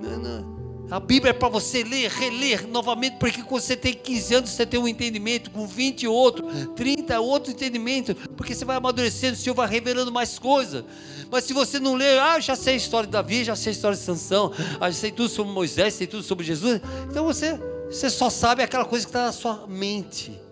Não, 0.00 0.18
não. 0.18 0.58
A 0.90 0.98
Bíblia 0.98 1.30
é 1.30 1.34
para 1.34 1.50
você 1.50 1.84
ler, 1.84 2.08
reler 2.08 2.66
novamente, 2.66 3.18
porque 3.18 3.42
quando 3.42 3.60
você 3.60 3.76
tem 3.76 3.92
15 3.92 4.34
anos, 4.34 4.50
você 4.50 4.64
tem 4.64 4.80
um 4.80 4.88
entendimento, 4.88 5.50
com 5.50 5.66
20 5.66 6.06
outro, 6.06 6.46
30 6.74 7.20
outro 7.20 7.52
entendimento, 7.52 8.14
porque 8.14 8.54
você 8.54 8.64
vai 8.64 8.76
amadurecendo, 8.76 9.34
o 9.34 9.36
Senhor 9.36 9.54
vai 9.54 9.68
revelando 9.68 10.10
mais 10.10 10.38
coisas. 10.38 10.82
Mas 11.30 11.44
se 11.44 11.52
você 11.52 11.78
não 11.78 11.94
ler, 11.94 12.18
ah, 12.18 12.40
já 12.40 12.56
sei 12.56 12.72
a 12.72 12.76
história 12.76 13.06
de 13.06 13.12
Davi, 13.12 13.44
já 13.44 13.54
sei 13.54 13.70
a 13.70 13.74
história 13.74 13.98
de 13.98 14.02
Sansão, 14.02 14.50
ah, 14.80 14.90
já 14.90 14.96
sei 14.96 15.12
tudo 15.12 15.28
sobre 15.28 15.52
Moisés, 15.52 15.92
sei 15.92 16.06
tudo 16.06 16.22
sobre 16.22 16.46
Jesus, 16.46 16.80
então 17.10 17.22
você, 17.22 17.60
você 17.90 18.08
só 18.08 18.30
sabe 18.30 18.62
aquela 18.62 18.86
coisa 18.86 19.04
que 19.04 19.10
está 19.10 19.26
na 19.26 19.32
sua 19.32 19.66
mente 19.66 20.47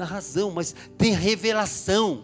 na 0.00 0.06
razão, 0.06 0.50
mas 0.50 0.74
tem 0.96 1.12
revelação. 1.12 2.22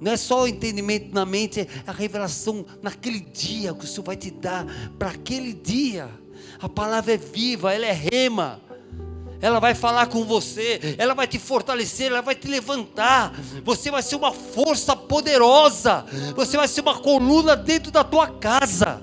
Não 0.00 0.12
é 0.12 0.16
só 0.16 0.42
o 0.42 0.48
entendimento 0.48 1.12
na 1.12 1.26
mente, 1.26 1.60
é 1.60 1.66
a 1.86 1.92
revelação 1.92 2.64
naquele 2.80 3.18
dia 3.18 3.74
que 3.74 3.84
o 3.84 3.88
Senhor 3.88 4.04
vai 4.04 4.16
te 4.16 4.30
dar 4.30 4.64
para 4.96 5.10
aquele 5.10 5.52
dia. 5.52 6.08
A 6.60 6.68
palavra 6.68 7.14
é 7.14 7.16
viva, 7.16 7.74
ela 7.74 7.84
é 7.84 7.92
rema. 7.92 8.60
Ela 9.40 9.58
vai 9.58 9.74
falar 9.74 10.06
com 10.06 10.24
você, 10.24 10.94
ela 10.96 11.14
vai 11.14 11.26
te 11.26 11.38
fortalecer, 11.38 12.06
ela 12.06 12.22
vai 12.22 12.34
te 12.34 12.46
levantar. 12.46 13.34
Você 13.64 13.90
vai 13.90 14.02
ser 14.02 14.14
uma 14.14 14.32
força 14.32 14.94
poderosa. 14.94 16.06
Você 16.36 16.56
vai 16.56 16.68
ser 16.68 16.80
uma 16.80 16.98
coluna 16.98 17.56
dentro 17.56 17.90
da 17.90 18.04
tua 18.04 18.28
casa. 18.28 19.02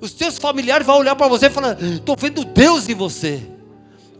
Os 0.00 0.12
teus 0.12 0.38
familiares 0.38 0.86
vão 0.86 0.98
olhar 0.98 1.14
para 1.14 1.28
você 1.28 1.46
e 1.46 1.50
falar: 1.50 1.80
"Estou 1.80 2.16
vendo 2.18 2.44
Deus 2.44 2.88
em 2.88 2.94
você". 2.94 3.53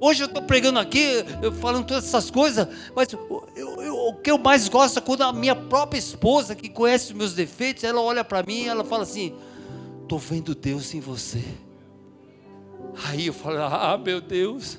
Hoje 0.04 0.22
eu 0.22 0.26
estou 0.26 0.42
pregando 0.42 0.78
aqui, 0.78 1.24
falando 1.62 1.86
todas 1.86 2.04
essas 2.04 2.30
coisas, 2.30 2.68
mas 2.94 3.10
eu- 3.10 3.48
eu- 3.56 3.96
o 4.08 4.14
que 4.16 4.30
eu 4.30 4.36
mais 4.36 4.68
gosto 4.68 4.98
é 4.98 5.00
quando 5.00 5.22
a 5.22 5.32
minha 5.32 5.56
própria 5.56 5.98
esposa, 5.98 6.54
que 6.54 6.68
conhece 6.68 7.06
os 7.06 7.12
meus 7.12 7.32
defeitos, 7.32 7.84
ela 7.84 8.02
olha 8.02 8.22
para 8.22 8.42
mim 8.42 8.64
e 8.64 8.68
ela 8.68 8.84
fala 8.84 9.04
assim: 9.04 9.34
estou 10.02 10.18
vendo 10.18 10.54
Deus 10.54 10.92
em 10.92 11.00
você. 11.00 11.42
Aí 13.06 13.28
eu 13.28 13.32
falo: 13.32 13.56
ah, 13.62 13.96
meu 13.96 14.20
Deus, 14.20 14.78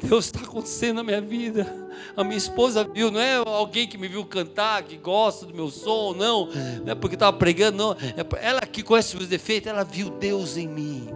Deus 0.00 0.26
está 0.26 0.38
acontecendo 0.38 0.98
na 0.98 1.02
minha 1.02 1.20
vida. 1.20 1.90
A 2.16 2.22
minha 2.22 2.38
esposa 2.38 2.84
viu, 2.84 3.10
não 3.10 3.18
é 3.18 3.38
alguém 3.44 3.88
que 3.88 3.98
me 3.98 4.06
viu 4.06 4.24
cantar, 4.24 4.84
que 4.84 4.96
gosta 4.96 5.44
do 5.44 5.52
meu 5.52 5.72
som, 5.72 6.14
não, 6.14 6.46
não 6.84 6.92
é 6.92 6.94
porque 6.94 7.16
estava 7.16 7.36
pregando, 7.36 7.78
não. 7.78 7.92
É 7.94 8.46
ela 8.46 8.60
que 8.60 8.84
conhece 8.84 9.08
os 9.08 9.14
meus 9.14 9.28
defeitos, 9.28 9.68
ela 9.68 9.82
viu 9.82 10.08
Deus 10.08 10.56
em 10.56 10.68
mim. 10.68 11.08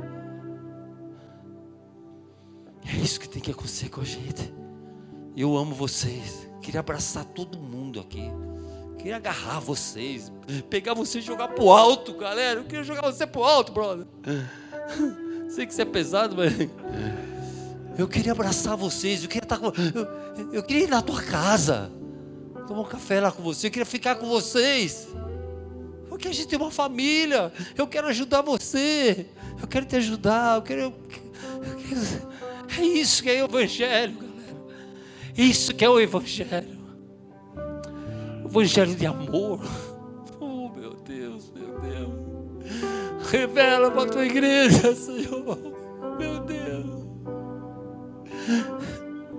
É 2.86 2.96
isso 2.96 3.18
que 3.18 3.28
tem 3.28 3.42
que 3.42 3.50
acontecer 3.50 3.88
com 3.88 4.00
a 4.00 4.04
gente. 4.04 4.54
Eu 5.36 5.56
amo 5.56 5.74
vocês. 5.74 6.48
Queria 6.62 6.80
abraçar 6.80 7.24
todo 7.24 7.58
mundo 7.58 8.00
aqui. 8.00 8.30
Queria 8.98 9.16
agarrar 9.16 9.60
vocês. 9.60 10.32
Pegar 10.70 10.94
vocês 10.94 11.22
e 11.22 11.26
jogar 11.26 11.48
pro 11.48 11.70
alto, 11.70 12.14
galera. 12.14 12.60
Eu 12.60 12.64
queria 12.64 12.84
jogar 12.84 13.02
você 13.02 13.26
pro 13.26 13.42
alto, 13.42 13.72
brother. 13.72 14.06
Sei 15.50 15.66
que 15.66 15.74
você 15.74 15.82
é 15.82 15.84
pesado, 15.84 16.36
mas. 16.36 16.52
Eu 17.98 18.06
queria 18.06 18.32
abraçar 18.32 18.76
vocês. 18.76 19.22
Eu 19.22 19.28
queria 19.28 19.44
estar 19.44 19.58
com. 19.58 19.68
Eu, 19.68 20.52
eu 20.52 20.62
queria 20.62 20.84
ir 20.84 20.90
na 20.90 21.00
tua 21.00 21.22
casa. 21.22 21.90
tomar 22.68 22.82
um 22.82 22.84
café 22.84 23.20
lá 23.20 23.32
com 23.32 23.42
você. 23.42 23.68
Eu 23.68 23.70
queria 23.70 23.86
ficar 23.86 24.16
com 24.16 24.28
vocês. 24.28 25.08
Porque 26.06 26.28
a 26.28 26.32
gente 26.32 26.46
tem 26.46 26.58
uma 26.58 26.70
família. 26.70 27.50
Eu 27.74 27.86
quero 27.86 28.06
ajudar 28.08 28.42
você. 28.42 29.26
Eu 29.58 29.66
quero 29.66 29.86
te 29.86 29.96
ajudar. 29.96 30.56
Eu 30.56 30.62
quero. 30.62 30.80
Eu 30.82 30.92
quero... 31.88 32.35
É 32.68 32.82
isso 32.82 33.22
que 33.22 33.30
é 33.30 33.42
o 33.42 33.46
Evangelho, 33.46 34.14
galera. 34.14 34.56
Isso 35.36 35.74
que 35.74 35.84
é 35.84 35.90
o 35.90 36.00
Evangelho. 36.00 36.76
Evangelho 38.44 38.94
de 38.94 39.06
amor. 39.06 39.60
Oh, 40.40 40.68
meu 40.70 40.94
Deus, 40.94 41.52
meu 41.54 41.78
Deus. 41.80 43.30
Revela 43.30 43.90
para 43.90 44.02
a 44.02 44.06
tua 44.06 44.24
igreja, 44.24 44.94
Senhor. 44.94 45.58
Meu 46.18 46.40
Deus. 46.40 47.06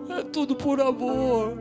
É 0.10 0.24
tudo 0.24 0.56
por 0.56 0.80
amor. 0.82 1.54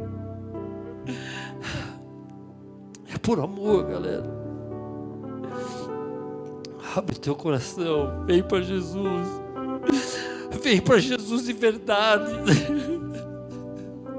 É 3.13 3.19
por 3.19 3.41
amor, 3.41 3.85
galera. 3.85 4.37
Abre 6.95 7.17
teu 7.19 7.35
coração, 7.35 8.25
vem 8.25 8.43
para 8.43 8.63
Jesus. 8.63 9.29
Vem 10.63 10.81
para 10.81 10.99
Jesus 10.99 11.45
de 11.45 11.53
verdade. 11.53 12.33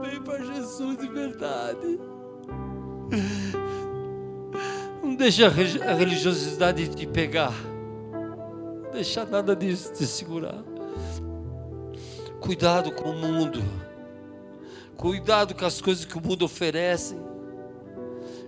Vem 0.01 0.21
para 0.21 0.43
Jesus 0.43 0.97
de 0.97 1.07
verdade. 1.07 1.99
Não 5.03 5.15
deixa 5.15 5.47
a 5.47 5.93
religiosidade 5.93 6.89
te 6.89 7.07
pegar. 7.07 7.53
Não 8.83 8.91
deixa 8.91 9.25
nada 9.25 9.55
disso 9.55 9.93
te 9.93 10.05
segurar. 10.05 10.63
Cuidado 12.39 12.91
com 12.91 13.09
o 13.09 13.13
mundo. 13.13 13.61
Cuidado 14.95 15.53
com 15.53 15.65
as 15.65 15.79
coisas 15.79 16.05
que 16.05 16.17
o 16.17 16.21
mundo 16.21 16.43
oferece. 16.43 17.15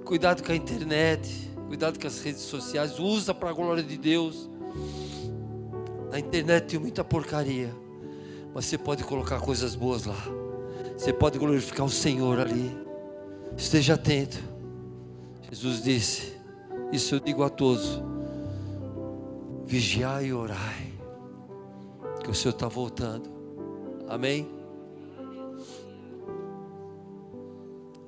Cuidado 0.03 0.43
com 0.43 0.51
a 0.51 0.55
internet. 0.55 1.49
Cuidado 1.67 1.99
com 1.99 2.07
as 2.07 2.21
redes 2.21 2.41
sociais. 2.41 2.99
Usa 2.99 3.33
para 3.33 3.49
a 3.49 3.53
glória 3.53 3.83
de 3.83 3.97
Deus. 3.97 4.49
Na 6.11 6.19
internet 6.19 6.67
tem 6.67 6.79
muita 6.79 7.03
porcaria. 7.03 7.73
Mas 8.53 8.65
você 8.65 8.77
pode 8.77 9.03
colocar 9.03 9.39
coisas 9.39 9.75
boas 9.75 10.05
lá. 10.05 10.17
Você 10.97 11.13
pode 11.13 11.37
glorificar 11.37 11.85
o 11.85 11.89
Senhor 11.89 12.39
ali. 12.39 12.75
Esteja 13.55 13.93
atento. 13.93 14.37
Jesus 15.51 15.83
disse: 15.83 16.33
Isso 16.91 17.15
eu 17.15 17.19
digo 17.19 17.43
a 17.43 17.49
todos. 17.49 18.01
Vigiai 19.65 20.25
e 20.25 20.33
orai. 20.33 20.93
Que 22.23 22.29
o 22.29 22.33
Senhor 22.33 22.53
está 22.53 22.67
voltando. 22.67 23.29
Amém? 24.07 24.49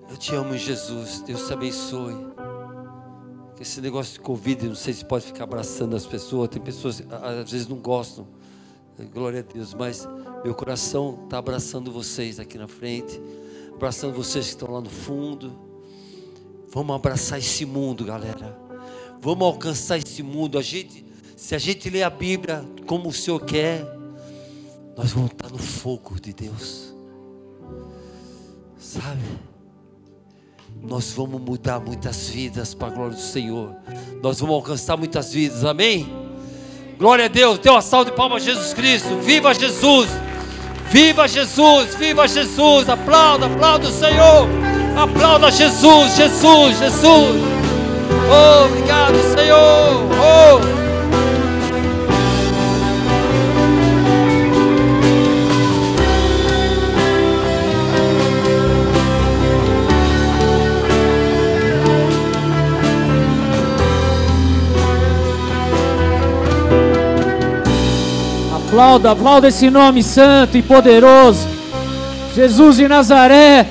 Eu 0.09 0.17
te 0.17 0.35
amo, 0.35 0.57
Jesus. 0.57 1.21
Deus 1.21 1.47
te 1.47 1.53
abençoe. 1.53 2.15
Esse 3.61 3.79
negócio 3.79 4.13
de 4.13 4.21
Covid, 4.21 4.69
não 4.69 4.73
sei 4.73 4.91
se 4.91 5.05
pode 5.05 5.27
ficar 5.27 5.43
abraçando 5.43 5.95
as 5.95 6.07
pessoas. 6.07 6.49
Tem 6.49 6.59
pessoas 6.59 6.99
que 6.99 7.07
às 7.13 7.51
vezes 7.51 7.67
não 7.67 7.77
gostam. 7.77 8.27
Glória 9.13 9.41
a 9.41 9.53
Deus. 9.53 9.75
Mas 9.75 10.09
meu 10.43 10.55
coração 10.55 11.19
está 11.25 11.37
abraçando 11.37 11.91
vocês 11.91 12.39
aqui 12.39 12.57
na 12.57 12.67
frente. 12.67 13.21
Abraçando 13.75 14.15
vocês 14.15 14.45
que 14.45 14.51
estão 14.53 14.71
lá 14.71 14.81
no 14.81 14.89
fundo. 14.89 15.55
Vamos 16.73 16.95
abraçar 16.95 17.37
esse 17.37 17.63
mundo, 17.63 18.03
galera. 18.03 18.57
Vamos 19.21 19.45
alcançar 19.45 19.99
esse 19.99 20.23
mundo. 20.23 20.57
A 20.57 20.63
gente, 20.63 21.05
se 21.37 21.53
a 21.53 21.59
gente 21.59 21.87
ler 21.87 22.01
a 22.01 22.09
Bíblia 22.09 22.65
como 22.87 23.09
o 23.09 23.13
Senhor 23.13 23.45
quer, 23.45 23.85
nós 24.97 25.11
vamos 25.11 25.33
estar 25.33 25.51
no 25.51 25.59
fogo 25.59 26.19
de 26.19 26.33
Deus. 26.33 26.95
Sabe? 28.79 29.50
Nós 30.81 31.13
vamos 31.13 31.41
mudar 31.41 31.79
muitas 31.79 32.29
vidas 32.29 32.73
para 32.73 32.87
a 32.87 32.91
glória 32.91 33.15
do 33.15 33.21
Senhor. 33.21 33.75
Nós 34.21 34.39
vamos 34.39 34.55
alcançar 34.55 34.97
muitas 34.97 35.33
vidas, 35.33 35.63
amém? 35.63 36.11
Glória 36.97 37.25
a 37.25 37.27
Deus, 37.27 37.59
dê 37.59 37.69
salva 37.81 38.11
de 38.11 38.15
palmas 38.15 38.43
a 38.43 38.45
Jesus 38.45 38.73
Cristo. 38.73 39.15
Viva 39.21 39.53
Jesus! 39.53 40.09
Viva 40.89 41.27
Jesus! 41.27 41.95
Viva 41.95 42.27
Jesus! 42.27 42.89
Aplauda, 42.89 43.45
aplauda 43.45 43.87
o 43.87 43.91
Senhor! 43.91 44.47
Aplauda 44.95 45.51
Jesus, 45.51 46.15
Jesus, 46.15 46.79
Jesus! 46.79 47.51
Oh, 48.29 48.65
obrigado, 48.65 49.15
Senhor! 49.35 50.03
Oh! 50.19 50.80
Aplauda, 68.71 69.11
aplauda 69.11 69.47
esse 69.49 69.69
nome 69.69 70.01
santo 70.01 70.57
e 70.57 70.63
poderoso. 70.63 71.45
Jesus 72.33 72.77
de 72.77 72.87
Nazaré. 72.87 73.67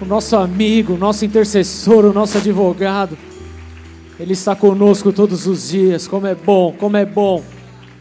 O 0.00 0.06
nosso 0.06 0.34
amigo, 0.36 0.94
o 0.94 0.96
nosso 0.96 1.22
intercessor, 1.26 2.06
o 2.06 2.14
nosso 2.14 2.38
advogado. 2.38 3.18
Ele 4.18 4.32
está 4.32 4.56
conosco 4.56 5.12
todos 5.12 5.46
os 5.46 5.68
dias. 5.68 6.08
Como 6.08 6.26
é 6.26 6.34
bom, 6.34 6.72
como 6.72 6.96
é 6.96 7.04
bom. 7.04 7.44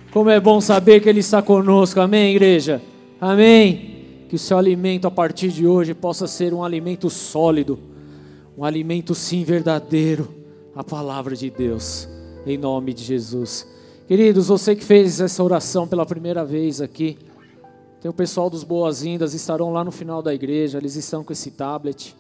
Como 0.10 0.30
é 0.30 0.40
bom 0.40 0.62
saber 0.62 1.02
que 1.02 1.10
Ele 1.10 1.20
está 1.20 1.42
conosco. 1.42 2.00
Amém, 2.00 2.34
igreja? 2.34 2.82
Amém. 3.20 4.24
Que 4.30 4.36
o 4.38 4.40
seu 4.40 4.58
alimento 4.58 5.06
a 5.06 5.12
partir 5.12 5.50
de 5.50 5.68
hoje 5.68 5.94
possa 5.94 6.28
ser 6.28 6.54
um 6.54 6.64
alimento 6.64 7.10
sólido. 7.10 7.78
Um 8.58 8.64
alimento, 8.64 9.14
sim, 9.14 9.44
verdadeiro. 9.44 10.34
A 10.74 10.82
palavra 10.82 11.36
de 11.36 11.50
Deus. 11.50 12.08
Em 12.48 12.58
nome 12.58 12.94
de 12.94 13.04
Jesus. 13.04 13.68
Queridos, 14.10 14.48
você 14.48 14.76
que 14.76 14.84
fez 14.84 15.22
essa 15.22 15.44
oração 15.44 15.88
pela 15.88 16.04
primeira 16.04 16.44
vez 16.44 16.82
aqui, 16.82 17.16
tem 18.02 18.10
o 18.10 18.14
pessoal 18.14 18.50
dos 18.50 18.64
Boas-Vindas, 18.64 19.36
estarão 19.36 19.72
lá 19.72 19.84
no 19.84 19.92
final 19.92 20.20
da 20.24 20.34
igreja, 20.34 20.80
eles 20.80 20.96
estão 20.96 21.24
com 21.24 21.32
esse 21.32 21.52
tablet. 21.52 22.16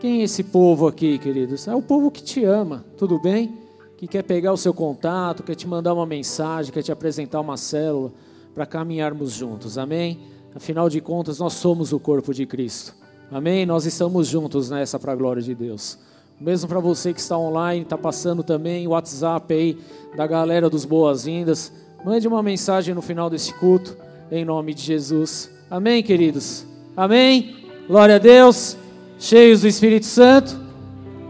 Quem 0.00 0.22
é 0.22 0.24
esse 0.24 0.42
povo 0.42 0.88
aqui, 0.88 1.18
queridos? 1.18 1.68
É 1.68 1.74
o 1.74 1.82
povo 1.82 2.10
que 2.10 2.22
te 2.22 2.42
ama, 2.46 2.82
tudo 2.96 3.18
bem? 3.20 3.58
Que 3.98 4.06
quer 4.06 4.22
pegar 4.22 4.54
o 4.54 4.56
seu 4.56 4.72
contato, 4.72 5.42
quer 5.42 5.54
te 5.54 5.68
mandar 5.68 5.92
uma 5.92 6.06
mensagem, 6.06 6.72
quer 6.72 6.82
te 6.82 6.90
apresentar 6.90 7.42
uma 7.42 7.58
célula 7.58 8.10
para 8.54 8.64
caminharmos 8.64 9.32
juntos, 9.32 9.76
amém? 9.76 10.18
Afinal 10.54 10.88
de 10.88 11.02
contas, 11.02 11.38
nós 11.38 11.52
somos 11.52 11.92
o 11.92 12.00
corpo 12.00 12.32
de 12.32 12.46
Cristo, 12.46 12.94
amém? 13.30 13.66
Nós 13.66 13.84
estamos 13.84 14.28
juntos 14.28 14.70
nessa 14.70 14.98
para 14.98 15.12
a 15.12 15.16
glória 15.16 15.42
de 15.42 15.54
Deus. 15.54 15.98
Mesmo 16.42 16.68
para 16.68 16.80
você 16.80 17.14
que 17.14 17.20
está 17.20 17.38
online, 17.38 17.84
está 17.84 17.96
passando 17.96 18.42
também 18.42 18.84
o 18.84 18.90
WhatsApp 18.90 19.54
aí 19.54 19.78
da 20.16 20.26
galera 20.26 20.68
dos 20.68 20.84
boas-vindas. 20.84 21.72
Mande 22.04 22.26
uma 22.26 22.42
mensagem 22.42 22.92
no 22.96 23.00
final 23.00 23.30
desse 23.30 23.54
culto, 23.54 23.96
em 24.28 24.44
nome 24.44 24.74
de 24.74 24.82
Jesus. 24.82 25.48
Amém, 25.70 26.02
queridos? 26.02 26.66
Amém? 26.96 27.64
Glória 27.86 28.16
a 28.16 28.18
Deus. 28.18 28.76
Cheios 29.20 29.60
do 29.60 29.68
Espírito 29.68 30.04
Santo. 30.04 30.60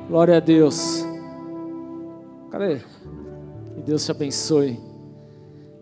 Glória 0.09 0.39
a 0.39 0.41
Deus. 0.41 1.05
Cadê? 2.51 2.79
Que 3.75 3.83
Deus 3.85 4.07
te 4.07 4.11
abençoe. 4.13 4.81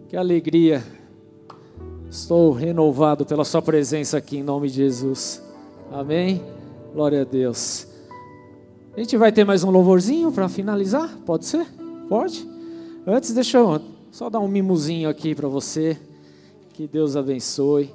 Que 0.09 0.17
alegria. 0.17 0.83
Estou 2.11 2.51
renovado 2.51 3.25
pela 3.25 3.45
Sua 3.45 3.63
presença 3.63 4.19
aqui 4.19 4.39
em 4.39 4.43
nome 4.43 4.69
de 4.69 4.75
Jesus. 4.75 5.41
Amém? 5.93 6.43
Glória 6.93 7.23
a 7.23 7.25
Deus. 7.25 7.90
A 9.01 9.03
gente 9.03 9.17
vai 9.17 9.33
ter 9.33 9.47
mais 9.47 9.65
um 9.65 9.71
louvorzinho 9.71 10.31
para 10.31 10.47
finalizar? 10.47 11.09
Pode 11.25 11.47
ser? 11.47 11.67
Pode? 12.07 12.47
Antes, 13.07 13.33
deixa 13.33 13.57
eu 13.57 13.81
só 14.11 14.29
dar 14.29 14.41
um 14.41 14.47
mimozinho 14.47 15.09
aqui 15.09 15.35
para 15.35 15.49
você. 15.49 15.97
Que 16.75 16.87
Deus 16.87 17.17
abençoe. 17.17 17.95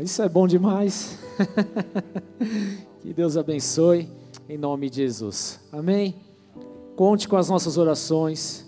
Isso 0.00 0.20
é 0.20 0.28
bom 0.28 0.48
demais. 0.48 1.20
que 3.00 3.12
Deus 3.14 3.36
abençoe. 3.36 4.08
Em 4.48 4.58
nome 4.58 4.90
de 4.90 4.96
Jesus. 4.96 5.60
Amém? 5.70 6.16
Conte 6.96 7.28
com 7.28 7.36
as 7.36 7.48
nossas 7.48 7.78
orações. 7.78 8.66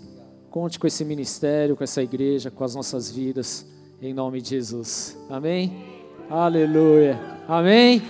Conte 0.49 0.79
com 0.79 0.87
esse 0.87 1.03
ministério, 1.03 1.75
com 1.75 1.83
essa 1.83 2.01
igreja, 2.01 2.49
com 2.49 2.63
as 2.63 2.75
nossas 2.75 3.11
vidas. 3.11 3.65
Em 4.01 4.13
nome 4.13 4.41
de 4.41 4.51
Jesus. 4.51 5.17
Amém? 5.29 5.83
Aleluia. 6.29 7.19
Amém? 7.45 8.01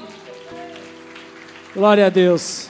Glória 1.74 2.06
a 2.06 2.10
Deus. 2.10 2.70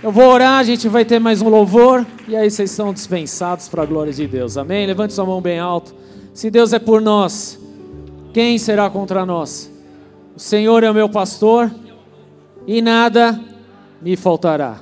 Eu 0.00 0.12
vou 0.12 0.28
orar, 0.28 0.60
a 0.60 0.62
gente 0.62 0.88
vai 0.88 1.04
ter 1.04 1.18
mais 1.18 1.42
um 1.42 1.48
louvor 1.48 2.06
e 2.28 2.36
aí 2.36 2.48
vocês 2.48 2.70
são 2.70 2.92
dispensados 2.92 3.68
para 3.68 3.82
a 3.82 3.86
glória 3.86 4.12
de 4.12 4.28
Deus. 4.28 4.56
Amém? 4.56 4.86
Levante 4.86 5.12
sua 5.12 5.26
mão 5.26 5.40
bem 5.40 5.58
alto. 5.58 5.92
Se 6.32 6.48
Deus 6.52 6.72
é 6.72 6.78
por 6.78 7.00
nós, 7.00 7.58
quem 8.32 8.56
será 8.58 8.88
contra 8.88 9.26
nós? 9.26 9.68
O 10.36 10.38
Senhor 10.38 10.84
é 10.84 10.90
o 10.90 10.94
meu 10.94 11.08
pastor 11.08 11.68
e 12.64 12.80
nada 12.80 13.40
me 14.00 14.14
faltará. 14.14 14.80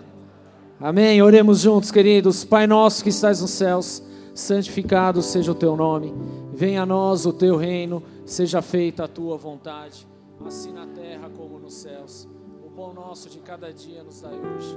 Amém? 0.78 1.22
Oremos 1.22 1.60
juntos, 1.60 1.90
queridos. 1.90 2.44
Pai 2.44 2.66
nosso 2.66 3.02
que 3.02 3.08
estás 3.08 3.40
nos 3.40 3.52
céus, 3.52 4.02
santificado 4.34 5.22
seja 5.22 5.50
o 5.50 5.54
teu 5.54 5.74
nome. 5.74 6.12
Venha 6.52 6.82
a 6.82 6.86
nós 6.86 7.24
o 7.24 7.32
teu 7.32 7.56
reino, 7.56 8.02
seja 8.26 8.60
feita 8.60 9.04
a 9.04 9.08
tua 9.08 9.38
vontade, 9.38 10.06
assim 10.44 10.74
na 10.74 10.86
terra 10.86 11.30
como 11.34 11.58
nos 11.58 11.72
céus. 11.72 12.28
pão 12.76 12.92
nosso 12.92 13.30
de 13.30 13.38
cada 13.38 13.72
dia 13.72 14.04
nos 14.04 14.20
dai 14.20 14.34
hoje. 14.34 14.76